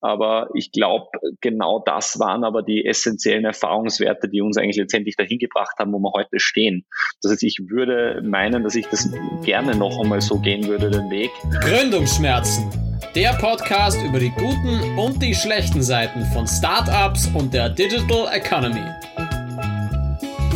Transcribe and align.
Aber 0.00 0.48
ich 0.54 0.70
glaube, 0.70 1.06
genau 1.40 1.82
das 1.84 2.20
waren 2.20 2.44
aber 2.44 2.62
die 2.62 2.86
essentiellen 2.86 3.44
Erfahrungswerte, 3.44 4.28
die 4.28 4.40
uns 4.40 4.56
eigentlich 4.56 4.76
letztendlich 4.76 5.16
dahin 5.16 5.38
gebracht 5.38 5.74
haben, 5.78 5.92
wo 5.92 5.98
wir 5.98 6.12
heute 6.12 6.38
stehen. 6.38 6.86
Das 7.20 7.32
heißt, 7.32 7.42
ich 7.42 7.58
würde 7.68 8.22
meinen, 8.22 8.62
dass 8.62 8.76
ich 8.76 8.86
das 8.86 9.10
gerne 9.44 9.76
noch 9.76 9.98
einmal 10.00 10.20
so 10.20 10.38
gehen 10.38 10.68
würde, 10.68 10.90
den 10.90 11.10
Weg. 11.10 11.30
Gründungsschmerzen. 11.62 12.70
Der 13.16 13.32
Podcast 13.40 14.00
über 14.04 14.20
die 14.20 14.30
guten 14.30 14.98
und 14.98 15.20
die 15.20 15.34
schlechten 15.34 15.82
Seiten 15.82 16.24
von 16.26 16.46
Startups 16.46 17.28
und 17.34 17.52
der 17.52 17.68
Digital 17.68 18.28
Economy. 18.32 18.84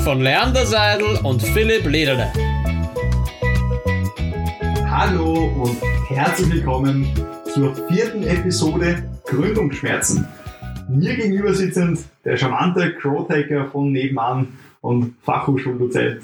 Von 0.04 0.20
Leander 0.20 0.66
Seidel 0.66 1.18
und 1.24 1.42
Philipp 1.42 1.86
Lederle. 1.86 2.32
Hallo 4.88 5.50
und 5.62 5.82
herzlich 6.10 6.52
willkommen 6.52 7.08
zur 7.52 7.74
vierten 7.88 8.22
Episode 8.24 9.11
Gründungsschmerzen. 9.32 10.26
Mir 10.88 11.16
gegenüber 11.16 11.54
sitzend 11.54 12.00
der 12.24 12.36
charmante 12.36 12.92
Growth-Hacker 12.94 13.70
von 13.70 13.90
nebenan 13.90 14.48
und 14.82 15.14
Fachhochschuldozent 15.22 16.20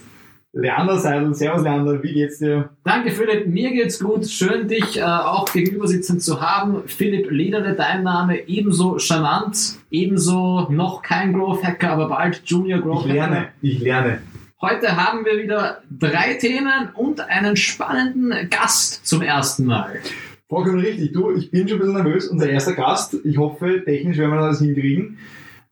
Leander 0.52 0.98
Seidel. 0.98 1.34
Servus 1.34 1.62
Leander, 1.62 2.02
wie 2.02 2.12
geht's 2.12 2.38
dir? 2.38 2.70
Danke 2.84 3.10
Philipp, 3.10 3.46
mir 3.46 3.70
geht's 3.70 3.98
gut. 3.98 4.26
Schön, 4.26 4.68
dich 4.68 4.98
äh, 4.98 5.02
auch 5.02 5.50
gegenüber 5.52 5.86
sitzend 5.86 6.22
zu 6.22 6.40
haben. 6.40 6.82
Philipp 6.86 7.30
Lederle, 7.30 7.74
dein 7.74 8.02
Name, 8.02 8.46
ebenso 8.46 8.98
charmant, 8.98 9.78
ebenso 9.90 10.68
noch 10.70 11.02
kein 11.02 11.32
Growth 11.32 11.64
Hacker, 11.64 11.90
aber 11.90 12.08
bald 12.08 12.42
Junior 12.44 12.80
Growth 12.80 13.04
Hacker. 13.04 13.08
Ich 13.08 13.14
lerne, 13.14 13.48
ich 13.62 13.80
lerne. 13.80 14.22
Heute 14.60 14.96
haben 14.96 15.24
wir 15.24 15.42
wieder 15.42 15.82
drei 15.88 16.34
Themen 16.34 16.90
und 16.94 17.20
einen 17.20 17.56
spannenden 17.56 18.50
Gast 18.50 19.06
zum 19.06 19.22
ersten 19.22 19.64
Mal. 19.64 20.00
Vollkommen 20.48 20.80
richtig. 20.80 21.12
Du, 21.12 21.30
ich 21.30 21.50
bin 21.50 21.68
schon 21.68 21.76
ein 21.76 21.80
bisschen 21.80 22.02
nervös. 22.02 22.26
Unser 22.28 22.48
erster 22.48 22.72
Gast. 22.72 23.16
Ich 23.24 23.36
hoffe, 23.36 23.82
technisch 23.84 24.16
werden 24.16 24.32
wir 24.32 24.40
das 24.40 24.60
hinkriegen. 24.60 25.18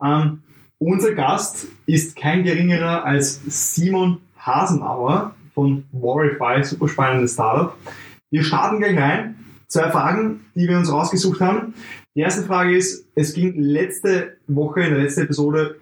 Ähm, 0.02 0.42
unser 0.78 1.14
Gast 1.14 1.68
ist 1.86 2.14
kein 2.14 2.44
geringerer 2.44 3.04
als 3.04 3.40
Simon 3.46 4.18
Hasenauer 4.38 5.34
von 5.54 5.84
Warify. 5.92 6.62
Super 6.62 6.88
spannendes 6.88 7.32
Startup. 7.32 7.74
Wir 8.30 8.42
starten 8.42 8.78
gleich 8.78 8.98
rein. 8.98 9.36
Zwei 9.66 9.90
Fragen, 9.90 10.44
die 10.54 10.68
wir 10.68 10.76
uns 10.76 10.92
rausgesucht 10.92 11.40
haben. 11.40 11.72
Die 12.14 12.20
erste 12.20 12.42
Frage 12.42 12.76
ist, 12.76 13.08
es 13.14 13.32
ging 13.32 13.54
letzte 13.58 14.36
Woche 14.46 14.82
in 14.82 14.90
der 14.90 15.02
letzten 15.02 15.22
Episode 15.22 15.76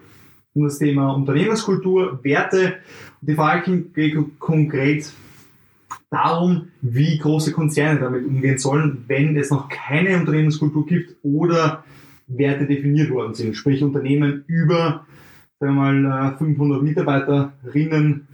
um 0.54 0.64
das 0.64 0.78
Thema 0.78 1.10
Unternehmenskultur, 1.10 2.20
Werte. 2.22 2.76
Die 3.22 3.34
Frage 3.34 3.80
ging 3.80 4.38
konkret 4.38 5.12
darum, 6.14 6.68
wie 6.80 7.18
große 7.18 7.52
Konzerne 7.52 8.00
damit 8.00 8.24
umgehen 8.24 8.58
sollen, 8.58 9.04
wenn 9.08 9.36
es 9.36 9.50
noch 9.50 9.68
keine 9.68 10.16
Unternehmenskultur 10.16 10.86
gibt 10.86 11.16
oder 11.22 11.84
Werte 12.26 12.66
definiert 12.66 13.10
worden 13.10 13.34
sind. 13.34 13.56
Sprich 13.56 13.82
Unternehmen 13.82 14.44
über 14.46 15.04
sagen 15.60 15.76
wir 15.76 15.92
mal 15.92 16.36
500 16.36 16.80
äh, 16.80 16.84
Mitarbeiterinnen, 16.84 18.28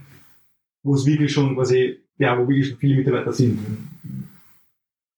wo 0.83 0.95
es 0.95 1.07
wirklich 1.07 1.33
schon 1.33 1.55
quasi, 1.55 1.99
ja, 2.19 2.37
wo 2.37 2.49
wirklich 2.49 2.69
schon 2.69 2.79
viele 2.79 2.97
Mitarbeiter 2.97 3.33
sind. 3.33 3.59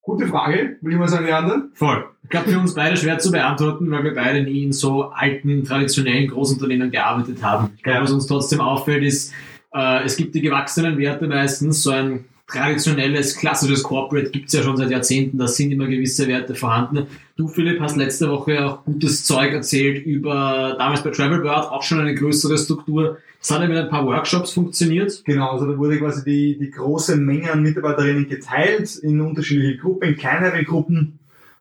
Gute 0.03 0.27
Frage, 0.27 0.77
würde 0.81 0.95
ich 0.95 0.99
mal 0.99 1.09
sagen, 1.09 1.27
Leander. 1.27 1.69
Voll. 1.75 2.05
Ich 2.25 2.29
glaube, 2.29 2.51
für 2.51 2.59
uns 2.59 2.75
beide 2.75 2.97
schwer 2.97 3.19
zu 3.19 3.31
beantworten, 3.31 3.91
weil 3.91 4.03
wir 4.03 4.15
beide 4.15 4.43
nie 4.43 4.65
in 4.65 4.73
so 4.73 5.11
alten, 5.11 5.65
traditionellen 5.65 6.29
Großunternehmen 6.29 6.91
gearbeitet 6.91 7.43
haben. 7.43 7.71
Ich 7.77 7.83
glaube, 7.83 8.03
was 8.03 8.13
uns 8.13 8.27
trotzdem 8.27 8.61
auffällt, 8.61 9.05
ist, 9.05 9.33
äh, 9.73 10.05
es 10.05 10.17
gibt 10.17 10.35
die 10.35 10.41
gewachsenen 10.41 10.99
Werte 10.99 11.29
meistens, 11.29 11.83
so 11.83 11.91
ein 11.91 12.25
traditionelles, 12.53 13.37
klassisches 13.37 13.83
Corporate 13.83 14.31
gibt 14.31 14.47
es 14.47 14.53
ja 14.53 14.63
schon 14.63 14.77
seit 14.77 14.91
Jahrzehnten, 14.91 15.39
da 15.39 15.47
sind 15.47 15.73
immer 15.73 15.87
gewisse 15.87 16.29
Werte 16.29 16.55
vorhanden. 16.55 17.07
Du, 17.37 17.49
Philipp, 17.49 17.81
hast 17.81 17.97
letzte 17.97 18.29
Woche 18.29 18.65
auch 18.65 18.85
gutes 18.85 19.25
Zeug 19.25 19.53
erzählt 19.53 20.05
über 20.05 20.77
damals 20.79 21.03
bei 21.03 21.11
Travelbird 21.11 21.71
auch 21.71 21.83
schon 21.83 22.01
eine 22.01 22.15
größere 22.15 22.59
Struktur. 22.59 23.19
Das 23.39 23.51
hat 23.51 23.63
ja 23.63 23.69
mit 23.69 23.77
ein 23.77 23.89
paar 23.89 24.07
Workshops 24.07 24.53
funktioniert. 24.53 25.25
Genau, 25.25 25.51
also 25.51 25.67
da 25.67 25.77
wurde 25.77 25.99
quasi 25.99 26.25
die, 26.25 26.59
die 26.59 26.71
große 26.71 27.17
Menge 27.17 27.51
an 27.51 27.63
Mitarbeiterinnen 27.63 28.29
geteilt 28.29 28.97
in 28.97 29.21
unterschiedliche 29.21 29.79
Gruppen, 29.79 30.11
in 30.11 30.17
kleinere 30.17 30.63
Gruppen 30.65 31.19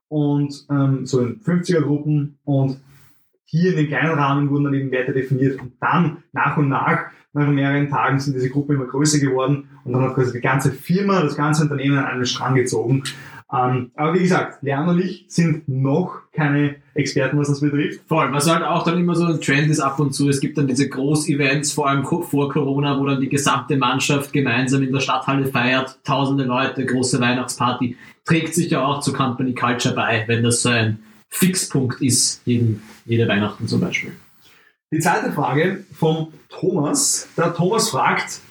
und 0.09 0.65
ähm, 0.69 1.05
so 1.05 1.21
in 1.21 1.39
50er 1.39 1.81
Gruppen 1.81 2.37
und 2.43 2.81
hier 3.45 3.71
in 3.71 3.77
den 3.77 3.87
kleinen 3.87 4.13
Rahmen 4.13 4.49
wurden 4.49 4.65
dann 4.65 4.73
eben 4.73 4.91
Werte 4.91 5.13
definiert 5.13 5.59
und 5.61 5.73
dann 5.79 6.23
nach 6.31 6.57
und 6.57 6.69
nach 6.69 7.11
nach 7.33 7.47
mehreren 7.47 7.89
Tagen 7.89 8.19
sind 8.19 8.35
diese 8.35 8.49
Gruppen 8.49 8.75
immer 8.75 8.85
größer 8.85 9.19
geworden 9.19 9.69
und 9.83 9.93
dann 9.93 10.01
hat 10.01 10.15
quasi 10.15 10.33
die 10.33 10.41
ganze 10.41 10.71
Firma, 10.71 11.21
das 11.21 11.35
ganze 11.35 11.63
Unternehmen 11.63 11.97
an 11.97 12.05
einen 12.05 12.25
Strang 12.25 12.55
gezogen. 12.55 13.03
Ähm, 13.53 13.91
aber 13.95 14.13
wie 14.13 14.19
gesagt, 14.19 14.63
Lerner 14.63 14.91
und 14.91 14.99
ich 14.99 15.25
sind 15.27 15.67
noch 15.67 16.21
keine 16.31 16.77
Experten, 16.93 17.37
was 17.37 17.49
das 17.49 17.59
betrifft. 17.59 18.01
Voll, 18.07 18.31
was 18.31 18.49
halt 18.49 18.63
auch 18.63 18.83
dann 18.83 18.97
immer 18.97 19.13
so 19.15 19.25
ein 19.25 19.41
Trend 19.41 19.69
ist 19.69 19.81
ab 19.81 19.99
und 19.99 20.13
zu. 20.13 20.29
Es 20.29 20.39
gibt 20.39 20.57
dann 20.57 20.67
diese 20.67 20.87
Groß-Events, 20.87 21.73
vor 21.73 21.89
allem 21.89 22.05
vor 22.05 22.49
Corona, 22.49 22.97
wo 22.97 23.05
dann 23.05 23.19
die 23.19 23.27
gesamte 23.27 23.75
Mannschaft 23.75 24.31
gemeinsam 24.31 24.83
in 24.83 24.93
der 24.93 25.01
Stadthalle 25.01 25.47
feiert, 25.47 25.99
tausende 26.05 26.45
Leute, 26.45 26.85
große 26.85 27.19
Weihnachtsparty. 27.19 27.97
Trägt 28.23 28.53
sich 28.53 28.69
ja 28.69 28.85
auch 28.85 29.01
zur 29.01 29.13
Company 29.13 29.53
Culture 29.53 29.95
bei, 29.95 30.23
wenn 30.27 30.43
das 30.43 30.61
so 30.61 30.69
ein 30.69 30.99
Fixpunkt 31.27 32.01
ist, 32.01 32.41
jeden, 32.45 32.81
jede 33.05 33.27
Weihnachten 33.27 33.67
zum 33.67 33.81
Beispiel. 33.81 34.13
Die 34.93 34.99
zweite 34.99 35.31
Frage 35.31 35.85
von 35.93 36.33
Thomas. 36.49 37.29
Der 37.37 37.53
Thomas 37.53 37.89
fragt, 37.91 38.41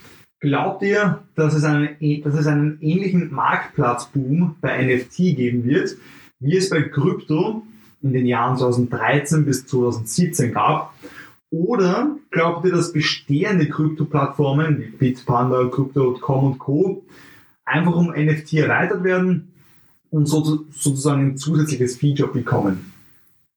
glaubt 0.40 0.82
ihr, 0.82 1.22
dass 1.34 1.52
es, 1.52 1.64
einen, 1.64 1.98
dass 2.24 2.34
es 2.34 2.46
einen 2.46 2.78
ähnlichen 2.80 3.30
Marktplatzboom 3.30 4.56
bei 4.62 4.82
NFT 4.82 5.16
geben 5.36 5.64
wird, 5.64 5.98
wie 6.38 6.56
es 6.56 6.70
bei 6.70 6.80
Krypto 6.80 7.62
in 8.00 8.14
den 8.14 8.24
Jahren 8.24 8.56
2013 8.56 9.44
bis 9.44 9.66
2017 9.66 10.54
gab? 10.54 10.94
Oder 11.50 12.16
glaubt 12.30 12.64
ihr, 12.64 12.72
dass 12.72 12.94
bestehende 12.94 13.68
Krypto-Plattformen 13.68 14.78
wie 14.78 14.96
Bitpanda, 14.96 15.68
Crypto.com 15.68 16.44
und 16.44 16.58
Co. 16.58 17.04
einfach 17.66 17.94
um 17.94 18.12
NFT 18.12 18.54
erweitert 18.54 19.04
werden 19.04 19.52
und 20.08 20.24
so, 20.24 20.64
sozusagen 20.70 21.32
ein 21.32 21.36
zusätzliches 21.36 21.98
Feature 21.98 22.32
bekommen? 22.32 22.94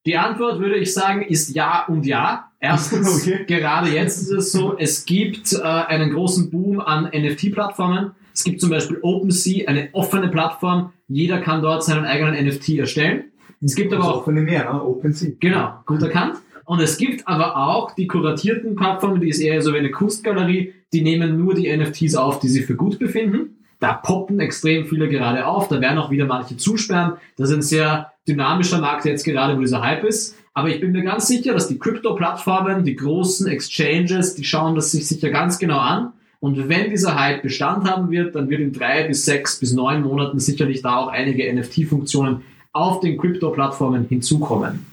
Die 0.06 0.18
Antwort 0.18 0.60
würde 0.60 0.76
ich 0.76 0.94
sagen, 0.94 1.22
ist 1.22 1.56
ja 1.56 1.86
und 1.86 2.06
ja. 2.06 2.50
Erstens, 2.64 3.28
okay. 3.28 3.44
gerade 3.46 3.90
jetzt 3.90 4.22
ist 4.22 4.32
es 4.32 4.52
so, 4.54 4.78
es 4.78 5.04
gibt 5.04 5.52
äh, 5.52 5.62
einen 5.62 6.14
großen 6.14 6.50
Boom 6.50 6.80
an 6.80 7.10
NFT-Plattformen. 7.14 8.12
Es 8.34 8.46
gibt 8.46 8.62
zum 8.62 8.70
Beispiel 8.70 9.00
OpenSea, 9.02 9.68
eine 9.68 9.90
offene 9.92 10.30
Plattform. 10.30 10.94
Jeder 11.10 11.42
kann 11.42 11.62
dort 11.62 11.84
seinen 11.84 12.06
eigenen 12.06 12.48
NFT 12.48 12.70
erstellen. 12.80 13.26
Es 13.62 13.76
gibt 13.76 13.94
aber 13.94 14.06
auch 14.06 14.22
offene 14.22 14.42
mehr, 14.42 14.72
ne? 14.72 14.82
OpenSea. 14.82 15.34
Genau, 15.42 15.74
gut 15.86 16.02
erkannt. 16.04 16.38
Und 16.64 16.80
es 16.80 16.98
gibt 16.98 17.28
aber 17.28 17.58
auch 17.58 17.96
die 17.96 18.08
kuratierten 18.08 18.78
Plattformen, 18.78 19.20
die 19.20 19.28
ist 19.28 19.40
eher 19.40 19.62
so 19.62 19.74
wie 19.74 19.80
eine 19.80 19.92
Kunstgalerie, 19.92 20.74
die 20.94 21.02
nehmen 21.02 21.38
nur 21.38 21.56
die 21.56 21.76
NFTs 21.76 22.16
auf, 22.16 22.40
die 22.40 22.48
sie 22.48 22.62
für 22.62 22.78
gut 22.78 22.98
befinden. 22.98 23.58
Da 23.82 23.92
poppen 23.92 24.40
extrem 24.40 24.86
viele 24.86 25.10
gerade 25.10 25.46
auf, 25.46 25.68
da 25.68 25.82
werden 25.82 25.98
auch 25.98 26.12
wieder 26.12 26.26
manche 26.26 26.56
zusperren. 26.56 27.16
Das 27.36 27.50
ist 27.50 27.56
ein 27.56 27.62
sehr 27.62 28.14
dynamischer 28.26 28.80
Markt 28.80 29.04
jetzt 29.04 29.26
gerade, 29.26 29.58
wo 29.58 29.60
dieser 29.60 29.82
Hype 29.82 30.06
ist. 30.06 30.38
Aber 30.54 30.70
ich 30.70 30.80
bin 30.80 30.92
mir 30.92 31.04
ganz 31.04 31.28
sicher, 31.28 31.54
dass 31.54 31.68
die 31.68 31.80
Krypto-Plattformen, 31.80 32.84
die 32.84 32.96
großen 32.96 33.48
Exchanges, 33.48 34.36
die 34.36 34.44
schauen 34.44 34.76
das 34.76 34.92
sich 34.92 35.08
sicher 35.08 35.32
ganz 35.32 35.58
genau 35.58 35.80
an. 35.80 36.14
Und 36.40 36.70
wenn 36.70 36.90
dieser 36.90 37.20
Hype 37.20 37.42
Bestand 37.42 37.90
haben 37.90 38.12
wird, 38.12 38.36
dann 38.36 38.50
wird 38.50 38.62
in 38.62 38.74
drei 38.74 39.08
bis 39.08 39.26
sechs 39.26 39.60
bis 39.60 39.74
neun 39.74 40.04
Monaten 40.04 40.40
sicherlich 40.40 40.82
da 40.82 40.98
auch 40.98 41.08
einige 41.08 41.52
NFT-Funktionen 41.52 42.44
auf 42.72 43.00
den 43.00 43.18
Krypto-Plattformen 43.18 44.08
hinzukommen. 44.08 44.86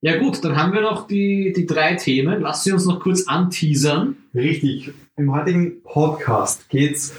Ja 0.00 0.16
gut, 0.18 0.44
dann 0.44 0.56
haben 0.56 0.72
wir 0.72 0.80
noch 0.80 1.08
die, 1.08 1.52
die 1.54 1.66
drei 1.66 1.96
Themen. 1.96 2.40
Lass 2.40 2.62
sie 2.62 2.72
uns 2.72 2.86
noch 2.86 3.00
kurz 3.00 3.26
anteasern. 3.26 4.16
Richtig. 4.32 4.92
Im 5.16 5.32
heutigen 5.34 5.82
Podcast 5.82 6.68
geht 6.68 6.94
es 6.94 7.14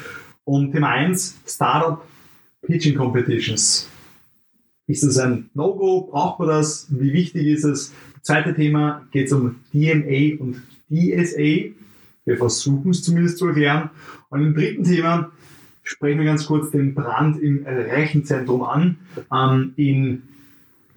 um 0.46 0.72
Thema 0.72 0.92
1, 0.92 1.40
Startup 1.46 2.02
Pitching 2.62 2.96
Competitions. 2.96 3.90
Ist 4.90 5.04
das 5.04 5.20
ein 5.20 5.52
No-Go? 5.54 6.10
Braucht 6.10 6.40
man 6.40 6.48
das? 6.48 6.88
Wie 6.90 7.14
wichtig 7.14 7.46
ist 7.46 7.64
es? 7.64 7.94
Zweite 8.24 8.56
Thema 8.56 9.04
geht 9.12 9.28
es 9.28 9.34
um 9.34 9.58
DMA 9.72 10.42
und 10.42 10.64
DSA. 10.90 11.76
Wir 12.26 12.38
versuchen 12.38 12.90
es 12.90 13.04
zumindest 13.04 13.38
zu 13.38 13.50
erklären. 13.50 13.92
Und 14.30 14.42
im 14.42 14.56
dritten 14.56 14.84
Thema 14.84 15.30
sprechen 15.84 16.18
wir 16.18 16.26
ganz 16.26 16.48
kurz 16.48 16.72
den 16.72 16.96
Brand 16.96 17.40
im 17.40 17.68
Rechenzentrum 17.68 18.64
an. 18.64 18.98
Ähm, 19.32 19.74
in 19.76 20.24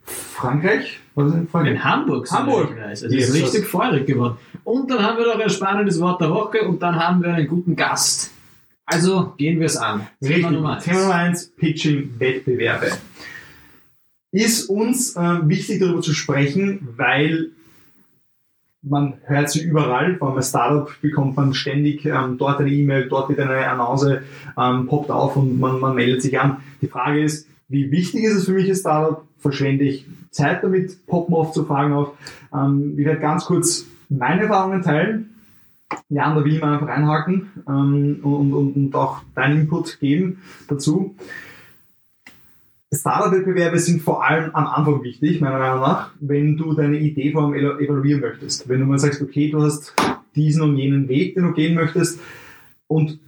Frankreich? 0.05 0.99
Was 1.15 1.29
ist 1.29 1.35
in 1.35 1.49
Frankreich? 1.49 1.73
In 1.75 1.85
Hamburg. 1.85 2.31
Hamburg. 2.31 2.75
Also 2.81 3.07
es 3.09 3.29
ist 3.29 3.35
richtig 3.35 3.67
feurig 3.67 4.07
geworden. 4.07 4.39
Und 4.65 4.91
dann 4.91 5.03
haben 5.03 5.19
wir 5.19 5.27
noch 5.27 5.39
ein 5.39 5.51
spannendes 5.51 6.01
Wort 6.01 6.19
der 6.23 6.31
Woche 6.31 6.63
und 6.63 6.81
dann 6.81 6.97
haben 6.97 7.23
wir 7.23 7.35
einen 7.35 7.47
guten 7.47 7.77
Gast. 7.77 8.31
Also 8.87 9.35
gehen 9.37 9.61
wir 9.61 9.67
es 9.67 9.77
an. 9.77 10.07
Thema 10.23 10.51
Nummer 10.51 10.77
1. 10.77 10.85
Thema 10.85 11.01
Nummer 11.03 11.15
1, 11.15 11.53
Pitching-Wettbewerbe 11.59 12.93
ist 14.33 14.69
uns 14.69 15.15
äh, 15.17 15.49
wichtig 15.49 15.81
darüber 15.81 16.01
zu 16.01 16.13
sprechen, 16.13 16.89
weil 16.97 17.51
man 18.83 19.15
hört 19.27 19.51
sie 19.51 19.63
überall, 19.63 20.17
vor 20.17 20.29
allem 20.29 20.39
als 20.39 20.49
Startup 20.49 20.91
bekommt 21.01 21.37
man 21.37 21.55
ständig 21.55 22.05
ähm, 22.05 22.37
dort 22.37 22.59
eine 22.59 22.71
E-Mail, 22.71 23.09
dort 23.09 23.29
wird 23.29 23.39
eine 23.39 23.69
Annonce, 23.69 24.23
ähm, 24.59 24.89
poppt 24.89 25.11
auf 25.11 25.37
und 25.37 25.61
man, 25.61 25.79
man 25.79 25.95
meldet 25.95 26.23
sich 26.23 26.41
an. 26.41 26.57
Die 26.81 26.89
Frage 26.89 27.23
ist, 27.23 27.47
wie 27.69 27.93
wichtig 27.93 28.25
ist 28.25 28.35
es 28.35 28.47
für 28.47 28.53
mich 28.53 28.69
als 28.69 28.81
Startup? 28.81 29.25
verschwende 29.43 29.85
ich 29.85 30.07
Zeit 30.31 30.63
damit, 30.63 31.07
poppen 31.07 31.35
oft 31.35 31.53
so 31.53 31.65
Fragen 31.65 31.93
auf. 31.93 32.13
Ähm, 32.55 32.95
ich 32.97 33.05
werde 33.05 33.21
ganz 33.21 33.45
kurz 33.45 33.85
meine 34.09 34.43
Erfahrungen 34.43 34.83
teilen. 34.83 35.31
Jan, 36.09 36.35
da 36.35 36.45
will 36.45 36.55
ich 36.55 36.61
mal 36.61 36.75
einfach 36.75 36.89
einhaken 36.89 37.51
ähm, 37.69 38.21
und, 38.23 38.55
und, 38.55 38.73
und 38.77 38.95
auch 38.95 39.21
deinen 39.35 39.63
Input 39.63 40.01
geben 40.01 40.41
dazu. 40.69 41.15
Startup-Wettbewerbe 42.95 43.79
sind 43.79 44.03
vor 44.03 44.25
allem 44.25 44.55
am 44.55 44.67
Anfang 44.67 45.03
wichtig, 45.03 45.41
meiner 45.41 45.59
Meinung 45.59 45.81
nach, 45.81 46.11
wenn 46.21 46.59
du 46.59 46.75
deine 46.75 46.99
Idee 46.99 47.33
vor 47.33 47.45
allem 47.45 47.55
evaluieren 47.55 48.21
möchtest. 48.21 48.69
Wenn 48.69 48.81
du 48.81 48.87
mal 48.87 48.99
sagst, 48.99 49.23
okay, 49.23 49.51
du 49.51 49.63
hast 49.63 49.95
diesen 50.37 50.63
und 50.63 50.77
jenen 50.77 51.09
Weg, 51.09 51.35
den 51.35 51.45
du 51.45 51.53
gehen 51.53 51.75
möchtest 51.75 52.21
und 52.87 53.19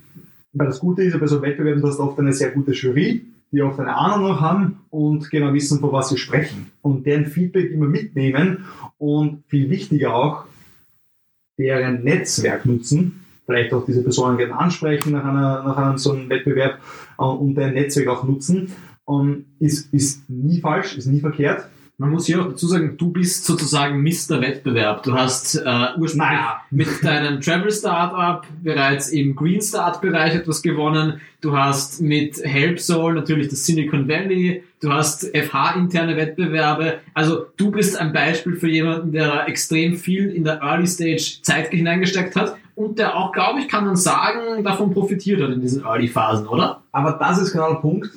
weil 0.52 0.66
das 0.68 0.80
Gute 0.80 1.02
ist, 1.02 1.18
bei 1.18 1.26
so 1.26 1.42
Wettbewerben, 1.42 1.80
du 1.80 1.88
hast 1.88 1.98
oft 1.98 2.18
eine 2.18 2.32
sehr 2.32 2.50
gute 2.50 2.72
Jury, 2.72 3.24
die 3.50 3.62
oft 3.62 3.80
eine 3.80 3.96
Ahnung 3.96 4.28
noch 4.28 4.40
haben 4.40 4.80
und 4.90 5.30
genau 5.30 5.52
wissen, 5.52 5.80
von 5.80 5.92
was 5.92 6.10
sie 6.10 6.18
sprechen. 6.18 6.70
Und 6.82 7.06
deren 7.06 7.26
Feedback 7.26 7.70
immer 7.72 7.86
mitnehmen 7.86 8.64
und 8.98 9.44
viel 9.48 9.70
wichtiger 9.70 10.14
auch, 10.14 10.44
deren 11.58 12.04
Netzwerk 12.04 12.66
nutzen, 12.66 13.24
vielleicht 13.46 13.72
auch 13.72 13.84
diese 13.84 14.02
Personen 14.02 14.36
gerne 14.36 14.56
ansprechen 14.58 15.12
nach, 15.12 15.24
einer, 15.24 15.62
nach 15.64 15.76
einem 15.76 15.98
so 15.98 16.12
einem 16.12 16.28
Wettbewerb 16.28 16.78
äh, 17.18 17.22
und 17.22 17.54
deren 17.54 17.74
Netzwerk 17.74 18.08
auch 18.08 18.24
nutzen, 18.24 18.72
ähm, 19.08 19.46
ist, 19.58 19.92
ist 19.92 20.28
nie 20.28 20.60
falsch, 20.60 20.96
ist 20.96 21.06
nie 21.06 21.20
verkehrt. 21.20 21.68
Man 21.96 22.10
muss 22.10 22.26
hier 22.26 22.42
auch 22.42 22.48
dazu 22.48 22.66
sagen, 22.66 22.96
du 22.96 23.12
bist 23.12 23.44
sozusagen 23.44 24.02
Mr. 24.02 24.40
Wettbewerb. 24.40 25.04
Du 25.04 25.14
hast 25.14 25.54
äh, 25.54 25.60
ursprünglich 25.96 26.16
naja. 26.16 26.60
mit 26.70 26.88
deinem 27.04 27.40
Travel 27.40 27.70
Startup 27.70 28.44
bereits 28.64 29.10
im 29.10 29.36
Green 29.36 29.60
Start 29.60 30.00
Bereich 30.00 30.34
etwas 30.34 30.60
gewonnen. 30.60 31.20
Du 31.40 31.56
hast 31.56 32.00
mit 32.00 32.36
HelpSoul 32.42 33.14
natürlich 33.14 33.46
das 33.46 33.64
Silicon 33.64 34.08
Valley. 34.08 34.64
Du 34.80 34.92
hast 34.92 35.24
FH-interne 35.36 36.16
Wettbewerbe. 36.16 36.98
Also 37.14 37.46
du 37.56 37.70
bist 37.70 37.96
ein 37.96 38.12
Beispiel 38.12 38.56
für 38.56 38.68
jemanden, 38.68 39.12
der 39.12 39.46
extrem 39.46 39.96
viel 39.96 40.30
in 40.30 40.42
der 40.42 40.62
Early 40.62 40.88
Stage 40.88 41.38
Zeit 41.42 41.68
hineingesteckt 41.68 42.34
hat 42.34 42.56
und 42.74 42.98
der 42.98 43.16
auch, 43.16 43.30
glaube 43.30 43.60
ich, 43.60 43.68
kann 43.68 43.84
man 43.86 43.94
sagen, 43.94 44.64
davon 44.64 44.92
profitiert 44.92 45.40
hat 45.40 45.50
in 45.50 45.60
diesen 45.60 45.84
Early 45.84 46.08
Phasen, 46.08 46.48
oder? 46.48 46.82
Aber 46.90 47.12
das 47.12 47.40
ist 47.40 47.52
genau 47.52 47.74
der 47.74 47.80
Punkt, 47.80 48.10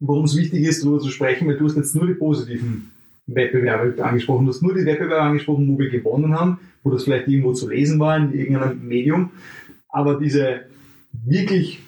warum 0.00 0.24
es 0.24 0.36
wichtig 0.36 0.62
ist, 0.62 0.82
darüber 0.82 1.00
zu 1.00 1.10
sprechen, 1.10 1.48
weil 1.48 1.56
du 1.56 1.64
hast 1.64 1.76
jetzt 1.76 1.94
nur 1.94 2.06
die 2.06 2.14
positiven 2.14 2.90
Wettbewerbe 3.26 4.04
angesprochen. 4.04 4.46
Du 4.46 4.52
hast 4.52 4.62
nur 4.62 4.74
die 4.74 4.84
Wettbewerbe 4.84 5.22
angesprochen, 5.22 5.68
wo 5.68 5.78
wir 5.78 5.90
gewonnen 5.90 6.38
haben, 6.38 6.58
wo 6.82 6.90
das 6.90 7.04
vielleicht 7.04 7.28
irgendwo 7.28 7.52
zu 7.52 7.68
lesen 7.68 7.98
war 7.98 8.16
in 8.16 8.32
irgendeinem 8.34 8.86
Medium. 8.86 9.30
Aber 9.88 10.18
diese 10.18 10.62
wirklich 11.24 11.80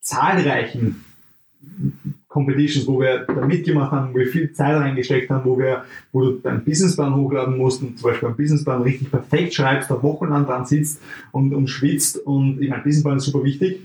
zahlreichen 0.00 1.04
Competitions, 2.28 2.86
wo 2.86 3.00
wir 3.00 3.26
da 3.26 3.44
mitgemacht 3.44 3.90
haben, 3.90 4.14
wo 4.14 4.18
wir 4.18 4.28
viel 4.28 4.52
Zeit 4.52 4.76
reingesteckt 4.76 5.30
haben, 5.30 5.44
wo 5.44 5.58
wir, 5.58 5.84
wo 6.12 6.20
du 6.22 6.32
deinen 6.38 6.64
Businessplan 6.64 7.14
hochladen 7.14 7.58
musst 7.58 7.82
und 7.82 7.98
zum 7.98 8.10
Beispiel 8.10 8.28
einen 8.28 8.36
Businessplan 8.36 8.82
richtig 8.82 9.10
perfekt 9.10 9.54
schreibst, 9.54 9.90
da 9.90 10.00
wochenlang 10.02 10.46
dran 10.46 10.64
sitzt 10.64 11.02
und, 11.32 11.52
und 11.52 11.68
schwitzt 11.68 12.18
und 12.18 12.62
ich 12.62 12.70
meine, 12.70 12.84
Businessplan 12.84 13.16
ist 13.16 13.24
super 13.24 13.44
wichtig, 13.44 13.80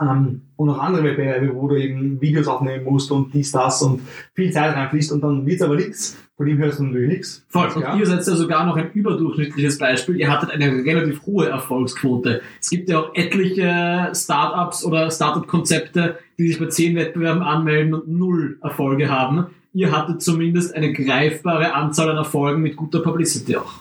ähm, 0.00 0.42
und 0.56 0.70
auch 0.70 0.78
andere 0.78 1.04
Wettbewerbe, 1.04 1.54
wo 1.54 1.68
du 1.68 1.76
eben 1.76 2.20
Videos 2.20 2.46
aufnehmen 2.46 2.84
musst 2.84 3.10
und 3.10 3.32
dies, 3.34 3.52
das 3.52 3.82
und 3.82 4.00
viel 4.34 4.50
Zeit 4.50 4.74
reinfließt 4.74 5.12
und 5.12 5.20
dann 5.20 5.44
wird's 5.46 5.62
aber 5.62 5.76
nichts. 5.76 6.16
Von 6.36 6.48
ihm 6.48 6.58
hörst 6.58 6.80
du 6.80 6.84
natürlich 6.84 7.08
nichts. 7.08 7.44
Voll. 7.48 7.68
Und 7.68 7.98
ihr 7.98 8.06
seid 8.06 8.26
ja 8.26 8.34
sogar 8.34 8.66
noch 8.66 8.76
ein 8.76 8.90
überdurchschnittliches 8.92 9.78
Beispiel. 9.78 10.16
Ihr 10.16 10.32
hattet 10.32 10.50
eine 10.50 10.84
relativ 10.84 11.24
hohe 11.26 11.48
Erfolgsquote. 11.48 12.42
Es 12.60 12.70
gibt 12.70 12.88
ja 12.88 13.00
auch 13.00 13.14
etliche 13.14 14.10
Startups 14.12 14.84
oder 14.84 15.10
Startup-Konzepte, 15.12 16.18
die 16.38 16.48
sich 16.48 16.58
bei 16.58 16.66
zehn 16.66 16.96
Wettbewerben 16.96 17.42
anmelden 17.42 17.94
und 17.94 18.08
null 18.08 18.58
Erfolge 18.62 19.10
haben. 19.10 19.46
Ihr 19.74 19.92
hattet 19.92 20.22
zumindest 20.22 20.74
eine 20.74 20.92
greifbare 20.92 21.74
Anzahl 21.74 22.10
an 22.10 22.16
Erfolgen 22.16 22.62
mit 22.62 22.76
guter 22.76 23.00
Publicity 23.00 23.56
auch. 23.56 23.74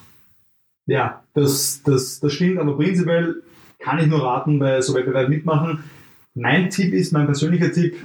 Ja, 0.86 1.24
das, 1.34 1.82
das, 1.84 2.20
das 2.20 2.34
stimmt, 2.34 2.60
aber 2.60 2.76
prinzipiell 2.76 3.42
kann 3.84 4.00
ich 4.00 4.08
nur 4.08 4.24
raten, 4.24 4.60
bei 4.60 4.82
so 4.82 4.94
Wettbewerben 4.96 5.30
mitmachen. 5.30 5.84
Mein 6.36 6.70
Tipp 6.70 6.94
ist, 6.94 7.12
mein 7.12 7.26
persönlicher 7.26 7.72
Tipp, 7.72 7.96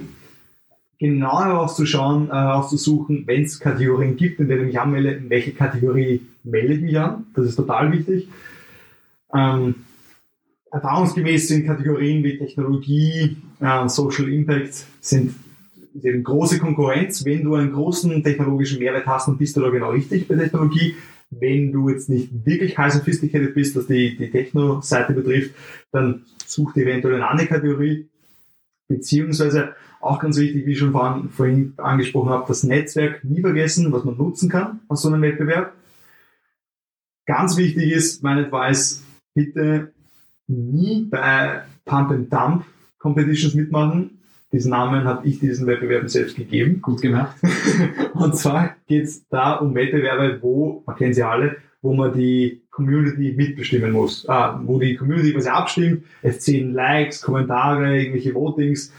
genau 0.99 1.41
herauszuschauen, 1.41 2.29
äh, 2.29 2.33
herauszusuchen, 2.33 3.23
wenn 3.25 3.43
es 3.43 3.59
Kategorien 3.59 4.17
gibt, 4.17 4.39
in 4.39 4.49
denen 4.49 4.61
ich 4.61 4.67
mich 4.67 4.79
anmelde, 4.79 5.11
in 5.13 5.29
welche 5.29 5.53
Kategorie 5.53 6.21
melde 6.43 6.73
ich 6.73 6.81
mich 6.81 6.99
an. 6.99 7.25
Das 7.33 7.45
ist 7.45 7.55
total 7.55 7.91
wichtig. 7.93 8.27
Ähm, 9.33 9.75
erfahrungsgemäß 10.69 11.47
sind 11.47 11.65
Kategorien 11.65 12.23
wie 12.23 12.37
Technologie, 12.37 13.37
äh, 13.61 13.87
Social 13.87 14.27
Impact 14.27 14.85
sind 14.99 15.33
eben 16.03 16.23
große 16.23 16.59
Konkurrenz. 16.59 17.23
Wenn 17.25 17.43
du 17.43 17.55
einen 17.55 17.71
großen 17.71 18.21
technologischen 18.21 18.79
Mehrwert 18.79 19.07
hast, 19.07 19.27
dann 19.27 19.37
bist 19.37 19.55
du 19.55 19.61
da 19.61 19.69
genau 19.69 19.91
richtig 19.91 20.27
bei 20.27 20.35
Technologie. 20.35 20.95
Wenn 21.31 21.71
du 21.71 21.89
jetzt 21.89 22.09
nicht 22.09 22.45
wirklich 22.45 22.77
high 22.77 22.91
sophisticated 22.91 23.53
bist, 23.53 23.75
was 23.75 23.87
die, 23.87 24.17
die 24.17 24.31
Techno-Seite 24.31 25.13
betrifft, 25.13 25.53
dann 25.91 26.25
such 26.45 26.73
dir 26.73 26.83
eventuell 26.83 27.15
eine 27.15 27.27
andere 27.27 27.47
Kategorie. 27.47 28.07
Beziehungsweise 28.87 29.75
auch 29.99 30.19
ganz 30.19 30.37
wichtig, 30.37 30.65
wie 30.65 30.71
ich 30.71 30.79
schon 30.79 30.91
vorhin, 30.91 31.29
vorhin 31.29 31.73
angesprochen 31.77 32.29
habe, 32.29 32.45
das 32.47 32.63
Netzwerk 32.63 33.23
nie 33.23 33.41
vergessen, 33.41 33.91
was 33.91 34.03
man 34.03 34.17
nutzen 34.17 34.49
kann 34.49 34.79
aus 34.87 35.03
so 35.03 35.09
einem 35.09 35.21
Wettbewerb. 35.21 35.73
Ganz 37.25 37.57
wichtig 37.57 37.91
ist, 37.91 38.23
mein 38.23 38.39
Advice, 38.39 39.03
bitte 39.35 39.93
nie 40.47 41.03
bei 41.03 41.61
Pump 41.85 42.09
and 42.11 42.33
Dump 42.33 42.65
Competitions 42.97 43.53
mitmachen, 43.53 44.18
diesen 44.51 44.71
Namen 44.71 45.03
habe 45.03 45.27
ich 45.27 45.39
diesen 45.39 45.67
Wettbewerben 45.67 46.09
selbst 46.09 46.35
gegeben. 46.35 46.81
Gut 46.81 47.01
gemacht. 47.01 47.35
und 48.13 48.35
zwar 48.35 48.75
geht 48.87 49.05
es 49.05 49.27
da 49.29 49.55
um 49.55 49.75
Wettbewerbe, 49.75 50.39
wo, 50.41 50.83
man 50.85 50.95
kennt 50.95 51.15
sie 51.15 51.23
alle, 51.23 51.57
wo 51.81 51.93
man 51.93 52.13
die 52.13 52.61
Community 52.71 53.33
mitbestimmen 53.35 53.91
muss. 53.91 54.27
Ah, 54.27 54.59
wo 54.65 54.79
die 54.79 54.95
Community 54.95 55.33
quasi 55.33 55.49
abstimmt, 55.49 56.03
es 56.21 56.39
zählen 56.39 56.73
Likes, 56.73 57.21
Kommentare, 57.21 57.97
irgendwelche 57.97 58.33
Votings. 58.33 58.91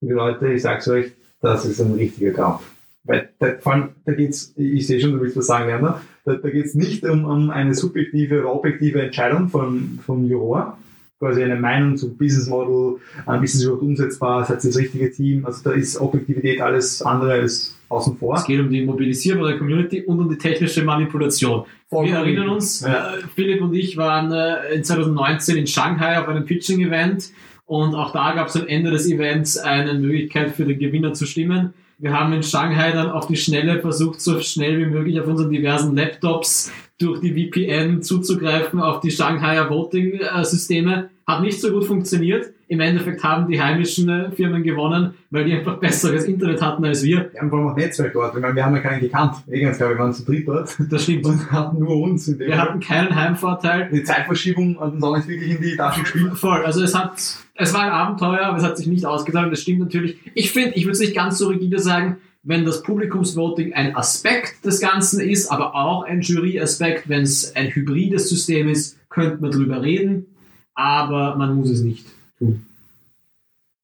Liebe 0.00 0.14
Leute, 0.14 0.52
ich 0.52 0.62
sag's 0.62 0.88
euch, 0.88 1.12
das 1.40 1.64
ist 1.64 1.80
ein 1.80 1.94
richtiger 1.94 2.32
Kampf. 2.32 2.62
Weil 3.04 3.30
da, 3.38 3.54
vor 3.58 3.72
allem, 3.72 3.88
da 4.04 4.12
geht's, 4.12 4.52
ich 4.56 4.86
sehe 4.86 5.00
schon, 5.00 5.12
du 5.12 5.20
willst 5.20 5.36
was 5.36 5.46
sagen, 5.46 5.66
Werner, 5.66 6.02
da, 6.24 6.34
da 6.34 6.50
geht's 6.50 6.74
nicht 6.74 7.04
um, 7.04 7.24
um 7.24 7.50
eine 7.50 7.74
subjektive 7.74 8.40
oder 8.40 8.54
objektive 8.54 9.00
Entscheidung 9.00 9.48
von, 9.48 9.98
von 10.04 10.28
Juror, 10.28 10.78
quasi 11.20 11.44
eine 11.44 11.56
Meinung 11.56 11.96
zum 11.98 12.16
Business 12.16 12.48
Model, 12.48 12.98
ein 13.26 13.44
ist 13.44 13.54
es 13.54 13.62
überhaupt 13.62 13.82
umsetzbar, 13.82 14.44
seid 14.46 14.64
ihr 14.64 14.70
das 14.70 14.78
richtige 14.78 15.10
Team, 15.12 15.44
also 15.44 15.62
da 15.62 15.72
ist 15.72 16.00
Objektivität 16.00 16.62
alles 16.62 17.02
andere 17.02 17.32
als 17.32 17.76
außen 17.90 18.16
vor. 18.16 18.36
Es 18.36 18.46
geht 18.46 18.58
um 18.58 18.70
die 18.70 18.84
Mobilisierung 18.84 19.44
der 19.44 19.58
Community 19.58 20.02
und 20.02 20.18
um 20.18 20.30
die 20.30 20.38
technische 20.38 20.82
Manipulation. 20.82 21.64
Vollkommen. 21.88 22.14
Wir 22.14 22.18
erinnern 22.20 22.48
uns, 22.48 22.80
ja. 22.80 23.16
äh, 23.16 23.18
Philipp 23.34 23.60
und 23.60 23.74
ich 23.74 23.98
waren 23.98 24.32
äh, 24.32 24.74
in 24.74 24.82
2019 24.82 25.58
in 25.58 25.66
Shanghai 25.66 26.18
auf 26.18 26.26
einem 26.26 26.46
Pitching-Event 26.46 27.32
und 27.66 27.94
auch 27.94 28.12
da 28.12 28.32
gab 28.32 28.48
es 28.48 28.56
am 28.56 28.66
Ende 28.66 28.90
des 28.90 29.06
Events 29.06 29.58
eine 29.58 29.94
Möglichkeit 29.94 30.52
für 30.52 30.64
den 30.64 30.78
Gewinner 30.78 31.12
zu 31.12 31.26
stimmen. 31.26 31.74
Wir 31.98 32.18
haben 32.18 32.32
in 32.32 32.42
Shanghai 32.42 32.92
dann 32.92 33.10
auf 33.10 33.26
die 33.26 33.36
Schnelle 33.36 33.80
versucht, 33.80 34.22
so 34.22 34.40
schnell 34.40 34.78
wie 34.78 34.86
möglich 34.86 35.20
auf 35.20 35.26
unseren 35.26 35.50
diversen 35.50 35.94
Laptops 35.94 36.72
durch 37.00 37.20
die 37.20 37.32
VPN 37.32 38.02
zuzugreifen 38.02 38.80
auf 38.80 39.00
die 39.00 39.10
Shanghaier 39.10 39.70
Voting-Systeme. 39.70 41.08
Hat 41.26 41.40
nicht 41.42 41.60
so 41.60 41.70
gut 41.72 41.84
funktioniert. 41.84 42.50
Im 42.68 42.80
Endeffekt 42.80 43.24
haben 43.24 43.48
die 43.48 43.60
heimischen 43.60 44.08
äh, 44.08 44.30
Firmen 44.30 44.62
gewonnen, 44.62 45.14
weil 45.30 45.44
die 45.44 45.54
einfach 45.54 45.78
besseres 45.78 46.24
Internet 46.24 46.60
hatten 46.60 46.84
als 46.84 47.02
wir. 47.02 47.30
Wir 47.32 47.40
haben 47.40 47.50
vor 47.50 47.58
allem 47.58 47.68
auch 47.68 47.76
Netzwerk 47.76 48.12
dort. 48.12 48.34
Ich 48.34 48.40
meine, 48.40 48.54
wir 48.54 48.64
haben 48.64 48.76
ja 48.76 48.80
keinen 48.80 49.00
gekannt. 49.00 49.36
Ganz 49.48 49.76
klar, 49.76 49.90
wir 49.90 49.98
waren 49.98 50.12
zu 50.12 50.24
dritt 50.24 50.46
dort. 50.46 50.76
Das 50.90 51.02
stimmt. 51.04 51.24
Und 51.24 51.50
hatten 51.50 51.78
nur 51.78 51.96
uns. 51.96 52.38
wir 52.38 52.48
Fall. 52.48 52.58
hatten 52.58 52.80
keinen 52.80 53.14
Heimvorteil. 53.14 53.88
Die 53.92 54.04
Zeitverschiebung 54.04 54.78
hat 54.78 54.92
uns 54.92 55.02
auch 55.02 55.16
nicht 55.16 55.28
wirklich 55.28 55.50
in 55.50 55.62
die 55.62 55.76
Tasche 55.76 56.02
gespielt. 56.02 56.34
Voll. 56.34 56.64
Also 56.64 56.82
es 56.82 56.94
hat, 56.94 57.14
es 57.54 57.74
war 57.74 57.82
ein 57.82 57.90
Abenteuer, 57.90 58.42
aber 58.42 58.58
es 58.58 58.64
hat 58.64 58.76
sich 58.76 58.86
nicht 58.86 59.06
ausgezahlt. 59.06 59.50
Das 59.50 59.62
stimmt 59.62 59.80
natürlich. 59.80 60.18
Ich 60.34 60.52
finde, 60.52 60.74
ich 60.74 60.84
würde 60.84 60.92
es 60.92 61.00
nicht 61.00 61.14
ganz 61.14 61.38
so 61.38 61.48
rigide 61.48 61.78
sagen, 61.78 62.18
wenn 62.42 62.64
das 62.64 62.82
Publikumsvoting 62.82 63.74
ein 63.74 63.94
Aspekt 63.96 64.64
des 64.64 64.80
Ganzen 64.80 65.20
ist, 65.20 65.50
aber 65.50 65.74
auch 65.74 66.04
ein 66.04 66.22
Juryaspekt, 66.22 67.08
wenn 67.08 67.22
es 67.22 67.54
ein 67.54 67.68
hybrides 67.68 68.28
System 68.28 68.68
ist, 68.68 68.98
könnte 69.10 69.42
man 69.42 69.50
drüber 69.50 69.82
reden, 69.82 70.26
aber 70.74 71.36
man 71.36 71.54
muss 71.56 71.70
es 71.70 71.82
nicht 71.82 72.06
tun. 72.38 72.64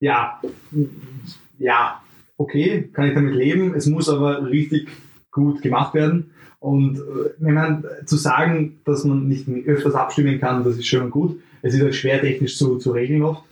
Ja, 0.00 0.40
ja, 1.58 2.02
okay, 2.36 2.88
kann 2.92 3.08
ich 3.08 3.14
damit 3.14 3.34
leben. 3.34 3.74
Es 3.74 3.86
muss 3.86 4.08
aber 4.08 4.46
richtig 4.46 4.88
gut 5.30 5.62
gemacht 5.62 5.94
werden. 5.94 6.30
Und 6.58 6.98
äh, 6.98 7.30
wenn 7.38 7.54
man 7.54 7.84
zu 8.06 8.16
sagen, 8.16 8.80
dass 8.84 9.04
man 9.04 9.28
nicht 9.28 9.48
öfters 9.66 9.94
abstimmen 9.94 10.40
kann, 10.40 10.64
das 10.64 10.76
ist 10.76 10.86
schön 10.86 11.02
und 11.02 11.10
gut. 11.10 11.40
Es 11.62 11.74
ist 11.74 11.82
halt 11.82 11.94
schwer 11.94 12.20
technisch 12.20 12.56
zu, 12.56 12.78
zu 12.78 12.92
regeln 12.92 13.22
oft. 13.22 13.42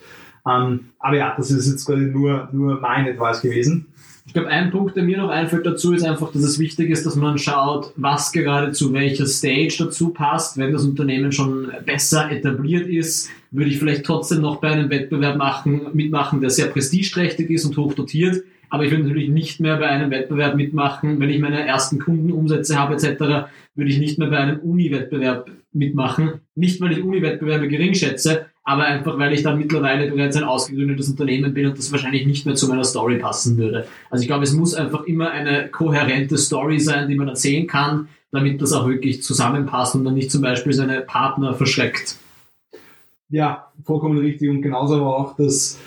Ähm, 0.46 0.90
aber 0.98 1.16
ja, 1.16 1.34
das 1.36 1.50
ist 1.50 1.70
jetzt 1.70 1.86
quasi 1.86 2.04
nur, 2.04 2.48
nur 2.52 2.80
mein 2.80 3.08
Advice 3.08 3.40
gewesen. 3.40 3.86
Ich 4.26 4.32
glaube, 4.32 4.48
ein 4.48 4.70
Punkt, 4.70 4.96
der 4.96 5.02
mir 5.02 5.18
noch 5.18 5.28
einfällt 5.28 5.66
dazu, 5.66 5.92
ist 5.92 6.02
einfach, 6.02 6.32
dass 6.32 6.42
es 6.42 6.58
wichtig 6.58 6.88
ist, 6.88 7.04
dass 7.04 7.14
man 7.14 7.36
schaut, 7.36 7.92
was 7.96 8.32
gerade 8.32 8.72
zu 8.72 8.92
welcher 8.94 9.26
Stage 9.26 9.76
dazu 9.78 10.10
passt. 10.10 10.56
Wenn 10.56 10.72
das 10.72 10.84
Unternehmen 10.84 11.30
schon 11.30 11.70
besser 11.84 12.30
etabliert 12.30 12.88
ist, 12.88 13.28
würde 13.50 13.70
ich 13.70 13.78
vielleicht 13.78 14.04
trotzdem 14.04 14.40
noch 14.40 14.56
bei 14.62 14.70
einem 14.70 14.88
Wettbewerb 14.88 15.36
machen, 15.36 15.88
mitmachen, 15.92 16.40
der 16.40 16.48
sehr 16.48 16.68
prestigeträchtig 16.68 17.50
ist 17.50 17.66
und 17.66 17.76
hoch 17.76 17.92
dotiert. 17.92 18.44
aber 18.70 18.84
ich 18.84 18.90
würde 18.90 19.04
natürlich 19.04 19.28
nicht 19.28 19.60
mehr 19.60 19.76
bei 19.76 19.86
einem 19.86 20.10
Wettbewerb 20.10 20.56
mitmachen. 20.56 21.20
Wenn 21.20 21.30
ich 21.30 21.38
meine 21.38 21.64
ersten 21.64 21.98
Kundenumsätze 22.00 22.78
habe 22.78 22.94
etc., 22.94 23.50
würde 23.76 23.90
ich 23.90 23.98
nicht 23.98 24.18
mehr 24.18 24.30
bei 24.30 24.38
einem 24.38 24.58
Uni-Wettbewerb 24.58 25.50
mitmachen. 25.72 26.40
Nicht, 26.54 26.80
weil 26.80 26.92
ich 26.92 27.04
Uni-Wettbewerbe 27.04 27.68
gering 27.68 27.94
schätze, 27.94 28.46
aber 28.64 28.84
einfach, 28.84 29.18
weil 29.18 29.34
ich 29.34 29.42
dann 29.42 29.58
mittlerweile 29.58 30.10
bereits 30.10 30.36
ein 30.36 30.44
ausgegründetes 30.44 31.10
Unternehmen 31.10 31.52
bin 31.52 31.66
und 31.66 31.78
das 31.78 31.92
wahrscheinlich 31.92 32.26
nicht 32.26 32.46
mehr 32.46 32.54
zu 32.54 32.66
meiner 32.66 32.84
Story 32.84 33.18
passen 33.18 33.58
würde. 33.58 33.86
Also 34.10 34.22
ich 34.22 34.28
glaube, 34.28 34.44
es 34.44 34.54
muss 34.54 34.74
einfach 34.74 35.04
immer 35.04 35.30
eine 35.30 35.68
kohärente 35.68 36.38
Story 36.38 36.80
sein, 36.80 37.08
die 37.08 37.14
man 37.14 37.28
erzählen 37.28 37.66
kann, 37.66 38.08
damit 38.32 38.62
das 38.62 38.72
auch 38.72 38.88
wirklich 38.88 39.22
zusammenpasst 39.22 39.94
und 39.94 40.04
dann 40.04 40.14
nicht 40.14 40.30
zum 40.30 40.40
Beispiel 40.40 40.72
seine 40.72 41.02
Partner 41.02 41.52
verschreckt. 41.52 42.16
Ja, 43.28 43.70
vollkommen 43.84 44.18
richtig. 44.18 44.48
Und 44.48 44.62
genauso 44.62 44.96
aber 44.96 45.16
auch 45.16 45.36
das 45.36 45.78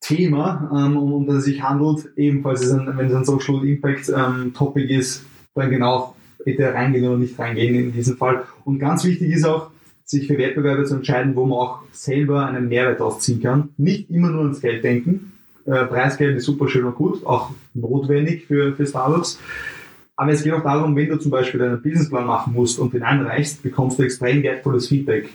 Thema, 0.00 0.70
ähm, 0.72 0.96
um 0.96 1.26
das 1.26 1.38
es 1.38 1.44
sich 1.46 1.62
handelt, 1.62 2.06
ebenfalls, 2.16 2.62
ist 2.62 2.72
ein, 2.72 2.96
wenn 2.96 3.06
es 3.06 3.14
ein 3.14 3.24
Social 3.24 3.66
Impact 3.66 4.12
ähm, 4.14 4.54
Topic 4.54 4.94
ist, 4.94 5.24
dann 5.54 5.70
genau 5.70 6.14
bitte 6.44 6.72
reingehen 6.72 7.08
oder 7.08 7.18
nicht 7.18 7.38
reingehen 7.38 7.74
in 7.74 7.92
diesem 7.92 8.16
Fall. 8.16 8.44
Und 8.64 8.78
ganz 8.78 9.04
wichtig 9.04 9.30
ist 9.30 9.44
auch, 9.44 9.71
sich 10.12 10.28
für 10.28 10.38
Wettbewerbe 10.38 10.84
zu 10.84 10.94
entscheiden, 10.94 11.34
wo 11.34 11.44
man 11.44 11.58
auch 11.58 11.82
selber 11.90 12.46
einen 12.46 12.68
Mehrwert 12.68 13.00
ausziehen 13.00 13.42
kann. 13.42 13.70
Nicht 13.76 14.10
immer 14.10 14.30
nur 14.30 14.42
ans 14.42 14.60
Geld 14.60 14.84
denken. 14.84 15.32
Äh, 15.64 15.86
Preisgeld 15.86 16.36
ist 16.36 16.44
super 16.44 16.68
schön 16.68 16.84
und 16.84 16.94
gut, 16.94 17.26
auch 17.26 17.50
notwendig 17.74 18.46
für, 18.46 18.74
für 18.74 18.86
Startups. 18.86 19.40
Aber 20.16 20.30
es 20.30 20.42
geht 20.42 20.52
auch 20.52 20.62
darum, 20.62 20.94
wenn 20.94 21.08
du 21.08 21.18
zum 21.18 21.30
Beispiel 21.30 21.62
einen 21.62 21.82
Businessplan 21.82 22.26
machen 22.26 22.52
musst 22.52 22.78
und 22.78 22.92
den 22.92 23.02
einreichst, 23.02 23.62
bekommst 23.62 23.98
du 23.98 24.02
extrem 24.04 24.42
wertvolles 24.42 24.88
Feedback. 24.88 25.30